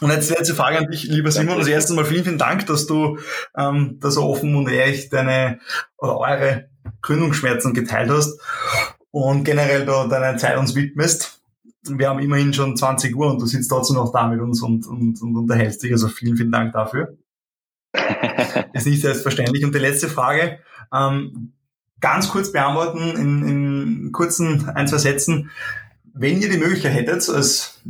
Und 0.00 0.10
jetzt 0.10 0.28
die 0.28 0.34
letzte 0.34 0.54
Frage 0.54 0.78
an 0.78 0.90
dich, 0.90 1.04
lieber 1.04 1.30
Simon. 1.30 1.56
Also 1.56 1.70
erstens 1.70 1.96
mal 1.96 2.04
vielen, 2.04 2.24
vielen 2.24 2.38
Dank, 2.38 2.66
dass 2.66 2.86
du 2.86 3.18
ähm, 3.56 3.98
da 4.00 4.10
so 4.10 4.24
offen 4.24 4.54
und 4.54 4.68
ehrlich 4.68 5.08
deine 5.08 5.58
oder 5.96 6.18
eure 6.18 6.68
Gründungsschmerzen 7.02 7.72
geteilt 7.72 8.10
hast 8.10 8.38
und 9.10 9.44
generell 9.44 9.86
da 9.86 10.06
deine 10.06 10.36
Zeit 10.38 10.58
uns 10.58 10.74
widmest 10.74 11.36
wir 11.88 12.08
haben 12.08 12.20
immerhin 12.20 12.52
schon 12.52 12.76
20 12.76 13.14
Uhr 13.16 13.30
und 13.30 13.40
du 13.40 13.46
sitzt 13.46 13.70
trotzdem 13.70 13.96
noch 13.96 14.12
da 14.12 14.28
mit 14.28 14.40
uns 14.40 14.62
und, 14.62 14.86
und, 14.86 15.20
und 15.20 15.36
unterhältst 15.36 15.82
dich. 15.82 15.92
Also 15.92 16.08
vielen, 16.08 16.36
vielen 16.36 16.52
Dank 16.52 16.72
dafür. 16.72 17.16
ist 18.72 18.86
nicht 18.86 19.02
selbstverständlich. 19.02 19.64
Und 19.64 19.74
die 19.74 19.80
letzte 19.80 20.08
Frage, 20.08 20.58
ähm, 20.92 21.52
ganz 22.00 22.28
kurz 22.28 22.52
beantworten 22.52 23.16
in, 23.16 23.46
in 23.46 24.12
kurzen 24.12 24.68
ein, 24.68 24.88
zwei 24.88 24.98
Sätzen. 24.98 25.50
Wenn 26.12 26.40
ihr 26.40 26.50
die 26.50 26.58
Möglichkeit 26.58 26.94
hättet, 26.94 27.28
als, 27.28 27.80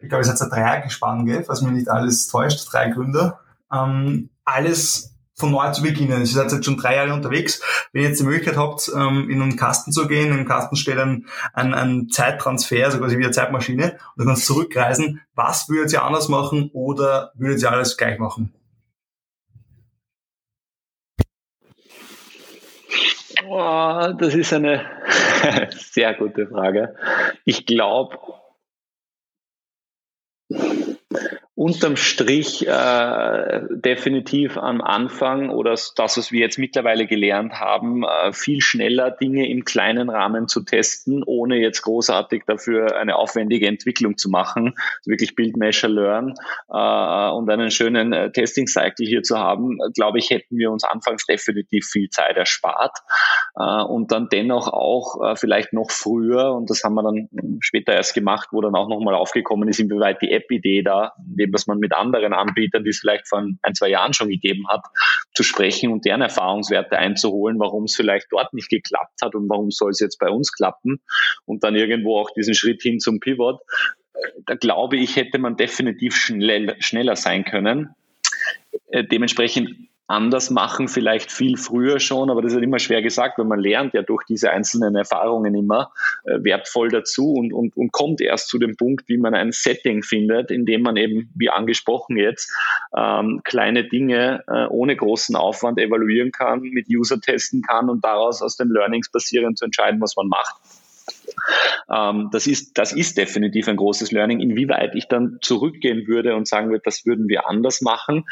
ich 0.00 0.08
glaube, 0.08 0.22
es 0.22 0.30
hat 0.30 0.40
ein 0.40 0.50
Dreiergespann, 0.50 1.26
gell, 1.26 1.44
was 1.48 1.62
mir 1.62 1.72
nicht 1.72 1.88
alles 1.88 2.28
täuscht, 2.28 2.72
drei 2.72 2.88
Gründer, 2.90 3.40
ähm, 3.72 4.30
alles 4.44 5.14
von 5.34 5.52
neu 5.52 5.70
zu 5.70 5.82
beginnen. 5.82 6.20
Ihr 6.20 6.26
seid 6.26 6.50
jetzt 6.50 6.64
schon 6.64 6.76
drei 6.76 6.96
Jahre 6.96 7.12
unterwegs. 7.12 7.62
Wenn 7.92 8.02
ihr 8.02 8.08
jetzt 8.08 8.20
die 8.20 8.24
Möglichkeit 8.24 8.56
habt, 8.56 8.90
ähm, 8.94 9.30
in 9.30 9.40
einen 9.40 9.56
Kasten 9.56 9.92
zu 9.92 10.08
gehen, 10.08 10.36
im 10.36 10.46
Kasten 10.46 10.76
steht 10.76 10.98
ein, 10.98 11.26
ein, 11.52 11.74
ein 11.74 12.08
Zeittransfer, 12.08 12.84
also 12.84 12.98
quasi 12.98 13.18
wie 13.18 13.24
eine 13.24 13.32
Zeitmaschine, 13.32 13.92
und 13.92 14.22
du 14.22 14.24
kannst 14.24 14.46
zurückreisen, 14.46 15.20
was 15.34 15.68
würdet 15.68 15.92
ihr 15.92 16.02
anders 16.02 16.28
machen 16.28 16.70
oder 16.72 17.32
würdet 17.34 17.62
ihr 17.62 17.70
alles 17.70 17.96
gleich 17.96 18.18
machen? 18.18 18.52
Oh, 23.46 24.12
das 24.18 24.34
ist 24.34 24.52
eine 24.52 24.84
sehr 25.70 26.14
gute 26.14 26.48
Frage. 26.48 26.96
Ich 27.44 27.64
glaube, 27.64 28.18
Thank 30.52 30.86
you. 30.87 30.87
Unterm 31.58 31.96
Strich 31.96 32.68
äh, 32.68 33.60
definitiv 33.70 34.56
am 34.56 34.80
Anfang 34.80 35.50
oder 35.50 35.72
das, 35.72 35.92
was 35.96 36.30
wir 36.30 36.38
jetzt 36.38 36.56
mittlerweile 36.56 37.08
gelernt 37.08 37.54
haben, 37.54 38.04
äh, 38.04 38.32
viel 38.32 38.60
schneller 38.60 39.10
Dinge 39.10 39.50
im 39.50 39.64
kleinen 39.64 40.08
Rahmen 40.08 40.46
zu 40.46 40.62
testen, 40.62 41.24
ohne 41.26 41.56
jetzt 41.56 41.82
großartig 41.82 42.44
dafür 42.46 42.96
eine 42.96 43.16
aufwendige 43.16 43.66
Entwicklung 43.66 44.16
zu 44.16 44.30
machen. 44.30 44.74
Also 44.98 45.10
wirklich 45.10 45.34
Build, 45.34 45.56
Measure, 45.56 45.92
Learn 45.92 46.34
äh, 46.70 47.30
und 47.32 47.50
einen 47.50 47.72
schönen 47.72 48.12
äh, 48.12 48.30
Testing-Cycle 48.30 49.04
hier 49.04 49.24
zu 49.24 49.40
haben, 49.40 49.78
glaube 49.94 50.18
ich, 50.18 50.30
hätten 50.30 50.58
wir 50.58 50.70
uns 50.70 50.84
anfangs 50.84 51.26
definitiv 51.26 51.86
viel 51.86 52.08
Zeit 52.08 52.36
erspart 52.36 52.98
äh, 53.56 53.82
und 53.82 54.12
dann 54.12 54.28
dennoch 54.30 54.68
auch 54.68 55.20
äh, 55.24 55.34
vielleicht 55.34 55.72
noch 55.72 55.90
früher, 55.90 56.54
und 56.54 56.70
das 56.70 56.84
haben 56.84 56.94
wir 56.94 57.02
dann 57.02 57.28
später 57.58 57.94
erst 57.94 58.14
gemacht, 58.14 58.50
wo 58.52 58.60
dann 58.60 58.76
auch 58.76 58.88
nochmal 58.88 59.16
aufgekommen 59.16 59.68
ist, 59.68 59.80
inwieweit 59.80 60.22
die 60.22 60.30
App-Idee 60.30 60.82
da 60.82 61.14
eben, 61.48 61.52
dass 61.52 61.66
man 61.66 61.78
mit 61.78 61.92
anderen 61.92 62.32
Anbietern, 62.32 62.84
die 62.84 62.90
es 62.90 63.00
vielleicht 63.00 63.28
vor 63.28 63.44
ein, 63.62 63.74
zwei 63.74 63.88
Jahren 63.88 64.12
schon 64.12 64.28
gegeben 64.28 64.68
hat, 64.68 64.84
zu 65.34 65.42
sprechen 65.42 65.90
und 65.90 66.04
deren 66.04 66.22
Erfahrungswerte 66.22 66.98
einzuholen, 66.98 67.58
warum 67.58 67.84
es 67.84 67.96
vielleicht 67.96 68.26
dort 68.30 68.52
nicht 68.54 68.68
geklappt 68.68 69.20
hat 69.22 69.34
und 69.34 69.48
warum 69.48 69.70
soll 69.70 69.90
es 69.90 70.00
jetzt 70.00 70.18
bei 70.18 70.28
uns 70.28 70.52
klappen 70.52 71.00
und 71.46 71.64
dann 71.64 71.74
irgendwo 71.74 72.18
auch 72.18 72.30
diesen 72.30 72.54
Schritt 72.54 72.82
hin 72.82 73.00
zum 73.00 73.20
Pivot. 73.20 73.60
Da 74.46 74.54
glaube 74.54 74.96
ich, 74.96 75.16
hätte 75.16 75.38
man 75.38 75.56
definitiv 75.56 76.16
schnell, 76.16 76.76
schneller 76.80 77.16
sein 77.16 77.44
können. 77.44 77.94
Äh, 78.90 79.04
dementsprechend 79.04 79.87
anders 80.08 80.48
machen, 80.48 80.88
vielleicht 80.88 81.30
viel 81.30 81.58
früher 81.58 82.00
schon, 82.00 82.30
aber 82.30 82.40
das 82.40 82.54
ist 82.54 82.62
immer 82.62 82.78
schwer 82.78 83.02
gesagt, 83.02 83.38
weil 83.38 83.44
man 83.44 83.60
lernt 83.60 83.92
ja 83.92 84.00
durch 84.00 84.24
diese 84.24 84.50
einzelnen 84.50 84.96
Erfahrungen 84.96 85.54
immer 85.54 85.92
äh, 86.24 86.42
wertvoll 86.42 86.88
dazu 86.88 87.34
und, 87.34 87.52
und, 87.52 87.76
und 87.76 87.92
kommt 87.92 88.22
erst 88.22 88.48
zu 88.48 88.58
dem 88.58 88.76
Punkt, 88.76 89.06
wie 89.08 89.18
man 89.18 89.34
ein 89.34 89.52
Setting 89.52 90.02
findet, 90.02 90.50
in 90.50 90.64
dem 90.64 90.80
man 90.80 90.96
eben, 90.96 91.30
wie 91.34 91.50
angesprochen 91.50 92.16
jetzt, 92.16 92.50
ähm, 92.96 93.42
kleine 93.44 93.84
Dinge 93.84 94.44
äh, 94.48 94.66
ohne 94.68 94.96
großen 94.96 95.36
Aufwand 95.36 95.78
evaluieren 95.78 96.32
kann, 96.32 96.62
mit 96.62 96.88
User 96.88 97.20
testen 97.20 97.60
kann 97.60 97.90
und 97.90 98.02
daraus 98.02 98.40
aus 98.40 98.56
den 98.56 98.68
Learnings 98.68 99.10
basierend 99.10 99.58
zu 99.58 99.66
entscheiden, 99.66 100.00
was 100.00 100.16
man 100.16 100.28
macht. 100.28 100.56
Ähm, 101.90 102.30
das, 102.32 102.46
ist, 102.46 102.78
das 102.78 102.92
ist 102.92 103.18
definitiv 103.18 103.68
ein 103.68 103.76
großes 103.76 104.10
Learning. 104.12 104.40
Inwieweit 104.40 104.94
ich 104.94 105.06
dann 105.06 105.38
zurückgehen 105.42 106.06
würde 106.06 106.34
und 106.34 106.48
sagen 106.48 106.70
würde, 106.70 106.82
das 106.84 107.04
würden 107.04 107.28
wir 107.28 107.46
anders 107.48 107.82
machen, 107.82 108.24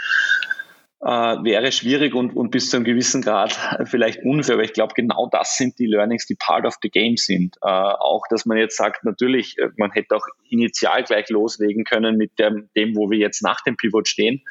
äh, 1.06 1.44
wäre 1.44 1.70
schwierig 1.70 2.14
und, 2.14 2.34
und 2.34 2.50
bis 2.50 2.68
zu 2.68 2.76
einem 2.76 2.84
gewissen 2.84 3.22
Grad 3.22 3.56
vielleicht 3.84 4.24
unfair, 4.24 4.54
aber 4.54 4.64
ich 4.64 4.72
glaube, 4.72 4.94
genau 4.94 5.28
das 5.30 5.56
sind 5.56 5.78
die 5.78 5.86
Learnings, 5.86 6.26
die 6.26 6.34
part 6.34 6.66
of 6.66 6.74
the 6.82 6.90
game 6.90 7.16
sind. 7.16 7.56
Äh, 7.62 7.68
auch, 7.68 8.22
dass 8.28 8.44
man 8.44 8.58
jetzt 8.58 8.76
sagt, 8.76 9.04
natürlich, 9.04 9.56
äh, 9.58 9.68
man 9.76 9.92
hätte 9.92 10.16
auch 10.16 10.26
initial 10.50 11.04
gleich 11.04 11.28
loslegen 11.28 11.84
können 11.84 12.16
mit 12.16 12.38
dem, 12.40 12.68
dem, 12.76 12.96
wo 12.96 13.08
wir 13.08 13.18
jetzt 13.18 13.42
nach 13.42 13.60
dem 13.62 13.76
Pivot 13.76 14.08
stehen. 14.08 14.42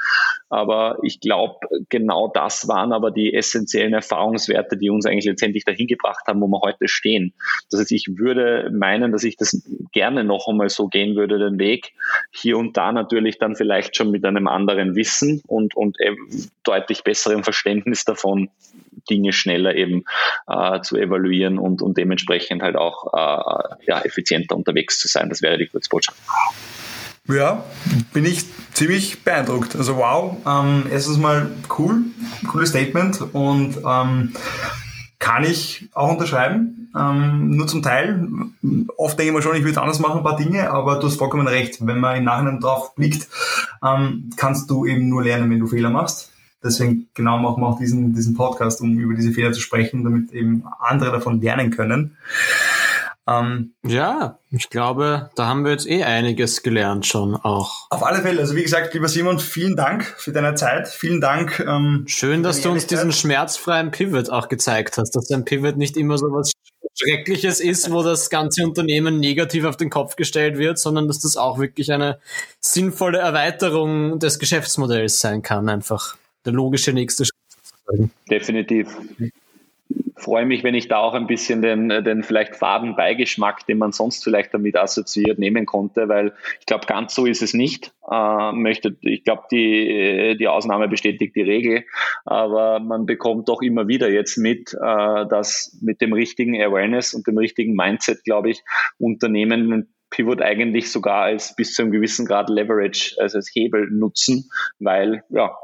Aber 0.50 0.98
ich 1.04 1.20
glaube, 1.20 1.56
genau 1.90 2.32
das 2.34 2.70
waren 2.70 2.94
aber 2.94 3.12
die 3.12 3.34
essentiellen 3.34 3.94
Erfahrungswerte, 3.94 4.78
die 4.78 4.90
uns 4.90 5.06
eigentlich 5.06 5.26
letztendlich 5.26 5.66
dahin 5.66 5.88
gebracht 5.88 6.26
haben, 6.28 6.40
wo 6.40 6.48
wir 6.48 6.62
heute 6.62 6.88
stehen. 6.88 7.34
Das 7.70 7.82
heißt, 7.82 7.92
ich 7.92 8.08
würde 8.16 8.72
meinen, 8.72 9.12
dass 9.12 9.26
ich 9.26 9.36
das 9.36 9.62
gerne 9.92 10.24
noch 10.24 10.48
einmal 10.48 10.70
so 10.70 10.88
gehen 10.88 11.18
würde, 11.18 11.38
den 11.38 11.60
Weg. 11.60 11.92
Hier 12.32 12.58
und 12.58 12.78
da 12.78 12.94
natürlich 12.94 13.40
dann 13.40 13.58
vielleicht 13.58 13.98
schon 13.98 14.12
mit 14.12 14.24
einem 14.24 14.48
anderen 14.48 14.96
Wissen 14.96 15.42
und, 15.48 15.76
und 15.76 15.98
deutlich 16.64 17.04
besserem 17.04 17.44
Verständnis 17.44 18.06
davon, 18.06 18.50
Dinge 19.10 19.34
schneller 19.34 19.76
eben 19.76 20.04
äh, 20.48 20.82
zu 20.82 20.98
evaluieren 20.98 21.60
und, 21.60 21.82
und 21.82 21.98
dementsprechend 21.98 22.62
halt 22.62 22.76
auch 22.76 23.14
äh, 23.14 23.86
ja, 23.86 24.02
effizienter 24.02 24.56
unterwegs 24.56 25.00
zu 25.00 25.08
sein. 25.08 25.30
Das 25.30 25.42
wäre 25.42 25.58
die 25.58 25.68
Kurzbotschaft. 25.68 26.18
Ja, 27.28 27.64
bin 28.14 28.26
ich 28.26 28.46
ziemlich 28.74 29.24
beeindruckt. 29.24 29.76
Also 29.76 29.98
wow, 29.98 30.38
ähm, 30.46 30.84
erstens 30.92 31.18
mal 31.18 31.50
cool, 31.78 32.04
cooles 32.48 32.70
Statement 32.70 33.20
und 33.34 33.78
ähm, 33.78 34.34
kann 35.18 35.44
ich 35.44 35.90
auch 35.94 36.12
unterschreiben, 36.12 36.92
ähm, 36.96 37.50
nur 37.50 37.66
zum 37.66 37.82
Teil. 37.82 38.28
Oft 38.96 39.18
denke 39.18 39.32
ich 39.32 39.36
mir 39.36 39.42
schon, 39.42 39.56
ich 39.56 39.64
würde 39.64 39.82
anders 39.82 40.00
machen, 40.00 40.20
ein 40.20 40.24
paar 40.24 40.38
Dinge, 40.38 40.70
aber 40.70 41.00
du 41.00 41.08
hast 41.08 41.18
vollkommen 41.18 41.48
recht. 41.48 41.78
Wenn 41.86 42.00
man 42.00 42.18
im 42.18 42.26
Nachhinein 42.26 42.60
drauf 42.60 42.94
blickt, 42.94 43.28
ähm, 43.84 44.30
kannst 44.38 44.70
du 44.70 44.86
eben 44.86 45.10
nur 45.10 45.24
lernen, 45.24 45.50
wenn 45.50 45.60
du 45.60 45.66
Fehler 45.66 45.90
machst. 45.90 46.32
Deswegen 46.66 47.08
genau 47.14 47.38
machen 47.38 47.62
wir 47.62 47.68
auch 47.68 47.78
diesen, 47.78 48.14
diesen 48.14 48.36
Podcast, 48.36 48.82
um 48.82 48.98
über 48.98 49.14
diese 49.14 49.32
Fehler 49.32 49.52
zu 49.52 49.62
sprechen, 49.62 50.04
damit 50.04 50.32
eben 50.34 50.64
andere 50.80 51.12
davon 51.12 51.40
lernen 51.40 51.70
können. 51.70 52.18
Ähm, 53.28 53.74
ja, 53.84 54.38
ich 54.52 54.70
glaube, 54.70 55.32
da 55.36 55.48
haben 55.48 55.64
wir 55.64 55.72
jetzt 55.72 55.88
eh 55.88 56.04
einiges 56.04 56.62
gelernt 56.62 57.08
schon 57.08 57.36
auch. 57.36 57.88
Auf 57.90 58.04
alle 58.04 58.22
Fälle. 58.22 58.40
Also 58.40 58.56
wie 58.56 58.62
gesagt, 58.62 58.94
lieber 58.94 59.08
Simon, 59.08 59.40
vielen 59.40 59.76
Dank 59.76 60.04
für 60.18 60.32
deine 60.32 60.54
Zeit. 60.56 60.88
Vielen 60.88 61.22
Dank. 61.22 61.60
Ähm, 61.60 62.04
Schön, 62.08 62.44
dass 62.44 62.62
du 62.62 62.70
uns 62.70 62.86
diesen 62.86 63.12
schmerzfreien 63.12 63.90
Pivot 63.92 64.30
auch 64.30 64.48
gezeigt 64.48 64.98
hast, 64.98 65.16
dass 65.16 65.32
ein 65.32 65.46
Pivot 65.46 65.78
nicht 65.78 65.98
immer 65.98 66.18
so 66.18 66.28
was 66.28 66.52
Schreckliches 66.98 67.60
ist, 67.60 67.92
wo 67.92 68.04
das 68.04 68.30
ganze 68.30 68.64
Unternehmen 68.64 69.20
negativ 69.20 69.66
auf 69.66 69.76
den 69.76 69.90
Kopf 69.90 70.16
gestellt 70.16 70.58
wird, 70.58 70.78
sondern 70.78 71.08
dass 71.08 71.20
das 71.20 71.36
auch 71.36 71.58
wirklich 71.60 71.92
eine 71.92 72.20
sinnvolle 72.60 73.18
Erweiterung 73.18 74.20
des 74.20 74.40
Geschäftsmodells 74.40 75.20
sein 75.20 75.42
kann, 75.42 75.68
einfach 75.68 76.16
der 76.46 76.54
logische 76.54 76.94
nächste 76.94 77.26
Schritt. 77.26 78.10
Definitiv 78.30 78.96
freue 80.26 80.46
mich, 80.46 80.64
wenn 80.64 80.74
ich 80.74 80.88
da 80.88 80.98
auch 80.98 81.14
ein 81.14 81.28
bisschen 81.28 81.62
den, 81.62 81.90
den 81.90 82.24
vielleicht 82.24 82.56
faden 82.56 82.96
Beigeschmack, 82.96 83.66
den 83.68 83.78
man 83.78 83.92
sonst 83.92 84.24
vielleicht 84.24 84.54
damit 84.54 84.76
assoziiert, 84.76 85.38
nehmen 85.38 85.68
konnte, 85.68 86.10
weil 86.10 86.34
ich 86.60 86.66
glaube, 86.66 86.88
ganz 86.88 87.14
so 87.14 87.28
ist 87.28 87.44
es 87.44 87.54
nicht. 87.54 87.94
Äh, 88.10 88.52
möchte, 88.54 88.98
ich 89.02 89.24
glaube, 89.24 89.44
die, 89.52 90.36
die 90.40 90.48
Ausnahme 90.48 90.88
bestätigt 90.88 91.36
die 91.36 91.44
Regel, 91.44 91.84
aber 92.26 92.80
man 92.80 93.06
bekommt 93.06 93.50
doch 93.50 93.62
immer 93.62 93.88
wieder 93.88 94.10
jetzt 94.10 94.38
mit, 94.38 94.74
äh, 94.74 95.28
dass 95.28 95.78
mit 95.82 96.02
dem 96.02 96.14
richtigen 96.14 96.60
Awareness 96.60 97.14
und 97.14 97.28
dem 97.28 97.38
richtigen 97.38 97.76
Mindset, 97.76 98.24
glaube 98.24 98.50
ich, 98.50 98.64
Unternehmen 98.98 99.92
Pivot 100.10 100.42
eigentlich 100.42 100.92
sogar 100.92 101.24
als 101.24 101.56
bis 101.56 101.74
zu 101.74 101.82
einem 101.82 101.92
gewissen 101.92 102.26
Grad 102.26 102.50
Leverage, 102.50 103.16
also 103.20 103.38
als 103.38 103.52
Hebel 103.54 103.90
nutzen, 103.92 104.50
weil 104.80 105.24
ja, 105.30 105.56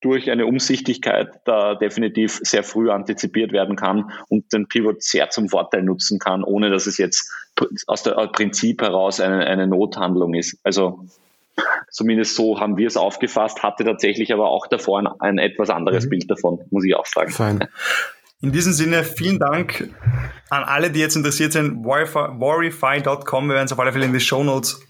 durch 0.00 0.30
eine 0.30 0.46
Umsichtigkeit 0.46 1.40
da 1.44 1.74
definitiv 1.74 2.40
sehr 2.42 2.62
früh 2.62 2.90
antizipiert 2.90 3.52
werden 3.52 3.76
kann 3.76 4.12
und 4.28 4.52
den 4.52 4.66
Pivot 4.66 5.02
sehr 5.02 5.30
zum 5.30 5.48
Vorteil 5.48 5.82
nutzen 5.82 6.18
kann, 6.18 6.42
ohne 6.42 6.70
dass 6.70 6.86
es 6.86 6.96
jetzt 6.96 7.30
aus 7.86 8.02
dem 8.02 8.14
Prinzip 8.32 8.80
heraus 8.80 9.20
eine, 9.20 9.46
eine 9.46 9.66
Nothandlung 9.66 10.34
ist. 10.34 10.58
Also 10.64 11.04
zumindest 11.90 12.34
so 12.34 12.60
haben 12.60 12.78
wir 12.78 12.86
es 12.86 12.96
aufgefasst, 12.96 13.62
hatte 13.62 13.84
tatsächlich 13.84 14.32
aber 14.32 14.48
auch 14.48 14.66
davor 14.66 15.00
ein, 15.00 15.08
ein 15.18 15.38
etwas 15.38 15.68
anderes 15.68 16.06
mhm. 16.06 16.10
Bild 16.10 16.30
davon, 16.30 16.60
muss 16.70 16.84
ich 16.84 16.94
auch 16.94 17.06
sagen. 17.06 17.30
Fein. 17.30 17.68
In 18.42 18.52
diesem 18.52 18.72
Sinne, 18.72 19.04
vielen 19.04 19.38
Dank 19.38 19.90
an 20.48 20.64
alle, 20.64 20.90
die 20.90 21.00
jetzt 21.00 21.14
interessiert 21.14 21.52
sind. 21.52 21.84
Warify.com, 21.84 23.48
wir 23.48 23.54
werden 23.54 23.66
es 23.66 23.72
auf 23.72 23.78
alle 23.78 23.92
Fälle 23.92 24.06
in 24.06 24.14
die 24.14 24.20
Show 24.20 24.42
Notes 24.42 24.80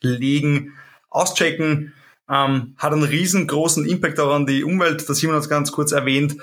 legen. 0.00 0.72
Auschecken, 1.10 1.92
ähm, 2.30 2.74
hat 2.76 2.92
einen 2.92 3.02
riesengroßen 3.02 3.86
Impact 3.86 4.20
auch 4.20 4.34
an 4.34 4.46
die 4.46 4.64
Umwelt. 4.64 5.08
Das 5.08 5.18
Simon 5.18 5.36
hat 5.36 5.42
es 5.42 5.48
ganz 5.48 5.72
kurz 5.72 5.92
erwähnt. 5.92 6.36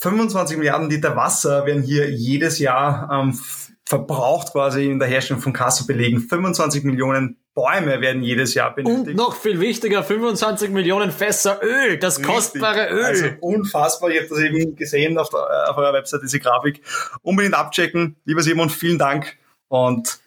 25 0.00 0.58
Milliarden 0.58 0.88
Liter 0.88 1.16
Wasser 1.16 1.66
werden 1.66 1.82
hier 1.82 2.10
jedes 2.10 2.58
Jahr 2.58 3.10
ähm, 3.12 3.38
verbraucht 3.84 4.52
quasi 4.52 4.86
in 4.86 4.98
der 4.98 5.08
Herstellung 5.08 5.42
von 5.42 5.52
Kassabelegen. 5.52 6.20
25 6.20 6.84
Millionen 6.84 7.38
Bäume 7.54 8.00
werden 8.00 8.22
jedes 8.22 8.54
Jahr 8.54 8.74
benötigt. 8.74 9.08
Und 9.08 9.16
noch 9.16 9.34
viel 9.34 9.58
wichtiger, 9.60 10.04
25 10.04 10.70
Millionen 10.70 11.10
Fässer 11.10 11.60
Öl, 11.62 11.98
das 11.98 12.18
Richtig. 12.18 12.34
kostbare 12.34 12.88
Öl. 12.90 13.04
Also 13.04 13.26
unfassbar, 13.40 14.10
ich 14.10 14.18
habe 14.18 14.28
das 14.28 14.38
eben 14.40 14.76
gesehen 14.76 15.18
auf, 15.18 15.30
der, 15.30 15.70
auf 15.70 15.76
eurer 15.76 15.94
Website, 15.94 16.20
diese 16.22 16.38
Grafik. 16.38 16.82
Unbedingt 17.22 17.54
abchecken. 17.54 18.16
Lieber 18.26 18.42
Simon, 18.42 18.70
vielen 18.70 18.98
Dank 18.98 19.36
und 19.68 20.20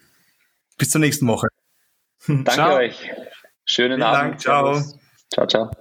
bis 0.77 0.89
zur 0.89 0.99
nächsten 0.99 1.27
Woche. 1.27 1.47
Danke 2.27 2.51
Ciao. 2.51 2.75
euch. 2.77 3.11
Schönen 3.65 3.97
vielen 3.97 4.03
Abend. 4.03 4.31
Dank, 4.31 4.39
ciao. 4.39 4.81
Ciao, 5.33 5.47
ciao. 5.47 5.71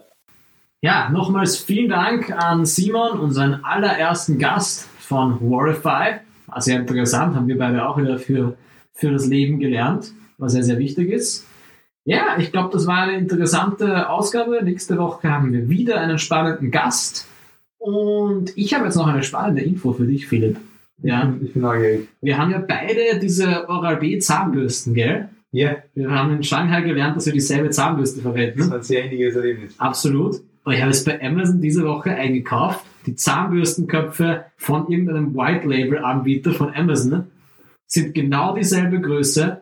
Ja, 0.83 1.11
nochmals 1.11 1.59
vielen 1.59 1.91
Dank 1.91 2.31
an 2.31 2.65
Simon, 2.65 3.19
unseren 3.19 3.65
allerersten 3.65 4.39
Gast 4.39 4.89
von 4.99 5.41
Warify. 5.41 6.21
War 6.47 6.61
sehr 6.61 6.81
interessant, 6.81 7.37
haben 7.37 7.49
wir 7.49 7.59
beide 7.59 7.87
auch 7.87 7.99
wieder 7.99 8.19
für, 8.19 8.57
für 8.95 9.13
das 9.13 9.27
Leben 9.27 9.59
gelernt, 9.59 10.13
was 10.39 10.53
sehr, 10.53 10.63
sehr 10.63 10.79
wichtig 10.79 11.11
ist. 11.11 11.47
Ja, 12.05 12.39
ich 12.39 12.51
glaube, 12.51 12.71
das 12.73 12.87
war 12.87 13.03
eine 13.03 13.19
interessante 13.19 14.09
Ausgabe. 14.09 14.65
Nächste 14.65 14.97
Woche 14.97 15.31
haben 15.31 15.53
wir 15.53 15.69
wieder 15.69 16.01
einen 16.01 16.19
spannenden 16.19 16.71
Gast. 16.71 17.27
Und 17.79 18.57
ich 18.57 18.75
habe 18.75 18.87
jetzt 18.87 18.97
noch 18.97 19.07
eine 19.07 19.23
spannende 19.23 19.63
Info 19.63 19.93
für 19.93 20.07
dich, 20.07 20.27
Philipp. 20.27 20.59
Ja. 21.03 21.33
Ich 21.43 21.53
bin 21.53 21.63
neugierig. 21.63 22.09
Wir 22.21 22.39
haben 22.39 22.51
ja 22.51 22.59
beide 22.59 23.19
diese 23.21 23.69
Oral-B 23.69 24.19
Zahnbürsten, 24.19 24.95
gell? 24.95 25.29
Ja. 25.53 25.77
Wir 25.95 26.11
haben 26.11 26.33
in 26.33 26.43
Shanghai 26.43 26.83
gelernt, 26.83 27.17
dass 27.17 27.27
wir 27.27 27.33
dieselbe 27.33 27.71
Zahnbürste 27.71 28.21
verwenden. 28.21 28.59
Das 28.59 28.71
war 28.71 28.77
ein 28.77 28.83
sehr 28.83 29.05
ähnliches 29.05 29.35
Erlebnis. 29.35 29.75
Absolut. 29.79 30.37
Und 30.65 30.73
ich 30.73 30.81
habe 30.81 30.91
es 30.91 31.05
bei 31.05 31.21
Amazon 31.23 31.61
diese 31.61 31.85
Woche 31.85 32.11
eingekauft. 32.11 32.85
Die 33.07 33.15
Zahnbürstenköpfe 33.15 34.45
von 34.57 34.89
irgendeinem 34.89 35.35
White 35.35 35.67
Label 35.67 35.99
Anbieter 36.05 36.53
von 36.53 36.73
Amazon 36.75 37.29
sind 37.87 38.15
genau 38.15 38.55
dieselbe 38.55 39.01
Größe, 39.01 39.61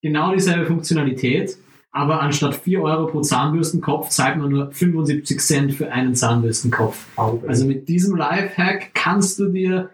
genau 0.00 0.32
dieselbe 0.32 0.64
Funktionalität, 0.66 1.58
aber 1.90 2.20
anstatt 2.22 2.54
4 2.54 2.80
Euro 2.80 3.06
pro 3.06 3.20
Zahnbürstenkopf 3.20 4.10
zahlt 4.10 4.36
man 4.36 4.50
nur 4.50 4.70
75 4.70 5.40
Cent 5.40 5.74
für 5.74 5.90
einen 5.90 6.14
Zahnbürstenkopf. 6.14 7.04
Also 7.16 7.66
mit 7.66 7.88
diesem 7.88 8.16
Lifehack 8.16 8.94
kannst 8.94 9.38
du 9.40 9.48
dir 9.48 9.90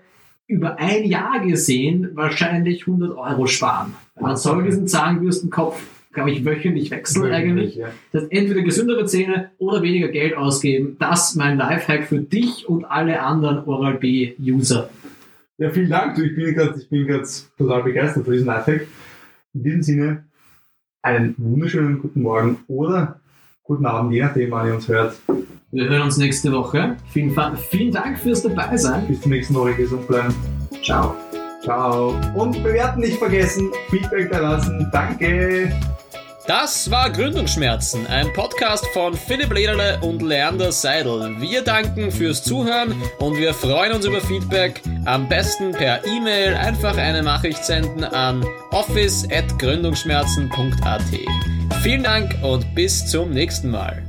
über 0.47 0.79
ein 0.79 1.05
Jahr 1.05 1.41
gesehen 1.41 2.11
wahrscheinlich 2.15 2.87
100 2.87 3.17
Euro 3.17 3.47
sparen. 3.47 3.95
Man 4.21 4.37
soll 4.37 4.65
diesen 4.65 4.87
Zahnbürstenkopf, 4.87 5.83
glaube 6.13 6.31
ich, 6.31 6.45
wöchentlich 6.45 6.91
wechseln 6.91 7.33
eigentlich. 7.33 7.77
Ja. 7.77 7.89
Das 8.13 8.23
heißt, 8.23 8.33
entweder 8.33 8.63
gesündere 8.63 9.07
Zähne 9.07 9.51
oder 9.59 9.83
weniger 9.83 10.09
Geld 10.09 10.37
ausgeben. 10.37 10.97
Das 10.99 11.35
mein 11.35 11.57
Lifehack 11.57 12.05
für 12.05 12.21
dich 12.21 12.69
und 12.69 12.85
alle 12.85 13.21
anderen 13.23 13.65
Oral-B-User. 13.65 14.91
Ja, 15.57 15.71
vielen 15.71 15.91
Dank. 15.91 16.19
Ich 16.19 16.35
bin 16.35 16.55
gerade, 16.55 16.79
ich 16.79 16.89
bin 16.89 17.07
gerade 17.07 17.27
total 17.57 17.83
begeistert 17.83 18.25
von 18.25 18.33
diesem 18.33 18.47
Lifehack. 18.47 18.87
In 19.55 19.63
diesem 19.63 19.83
Sinne, 19.83 20.25
einen 21.03 21.35
wunderschönen 21.39 22.01
guten 22.01 22.23
Morgen 22.23 22.59
oder 22.67 23.21
guten 23.63 23.87
Abend, 23.87 24.13
je 24.13 24.23
nachdem, 24.23 24.51
wann 24.51 24.67
ihr 24.67 24.75
uns 24.75 24.89
hört. 24.89 25.17
Wir 25.75 25.89
hören 25.89 26.03
uns 26.03 26.19
nächste 26.19 26.53
Woche. 26.53 26.97
Vielen, 27.13 27.35
vielen 27.69 27.91
Dank 27.91 28.21
fürs 28.21 28.45
dabei 28.45 28.77
sein. 28.77 29.09
Bis 29.09 29.21
zum 29.21 29.33
nächsten 29.33 29.57
Woche. 29.57 29.75
Gesund 29.75 30.07
bleiben. 30.07 30.33
Ciao. 30.85 31.17
Ciao. 31.65 32.15
Und 32.35 32.63
bewerten 32.63 33.01
nicht 33.01 33.19
vergessen. 33.19 33.73
Feedback 33.91 34.31
da 34.31 34.39
lassen. 34.39 34.89
Danke. 34.93 35.73
Das 36.47 36.89
war 36.93 37.11
Gründungsschmerzen, 37.11 38.07
ein 38.07 38.33
Podcast 38.35 38.87
von 38.93 39.15
Philipp 39.15 39.53
Lederle 39.53 39.99
und 40.01 40.23
Leander 40.23 40.71
Seidel. 40.71 41.35
Wir 41.41 41.63
danken 41.63 42.13
fürs 42.13 42.45
Zuhören 42.45 42.95
und 43.19 43.37
wir 43.37 43.53
freuen 43.53 43.95
uns 43.95 44.07
über 44.07 44.21
Feedback. 44.21 44.81
Am 45.07 45.29
besten 45.29 45.73
per 45.73 46.07
E-Mail 46.07 46.55
einfach 46.55 46.97
eine 46.97 47.25
Nachricht 47.25 47.65
senden 47.65 48.05
an 48.05 48.47
office.gründungsschmerzen.at. 48.71 51.03
Vielen 51.83 52.05
Dank 52.05 52.33
und 52.45 52.73
bis 52.77 53.09
zum 53.09 53.31
nächsten 53.31 53.73
Mal. 53.73 54.05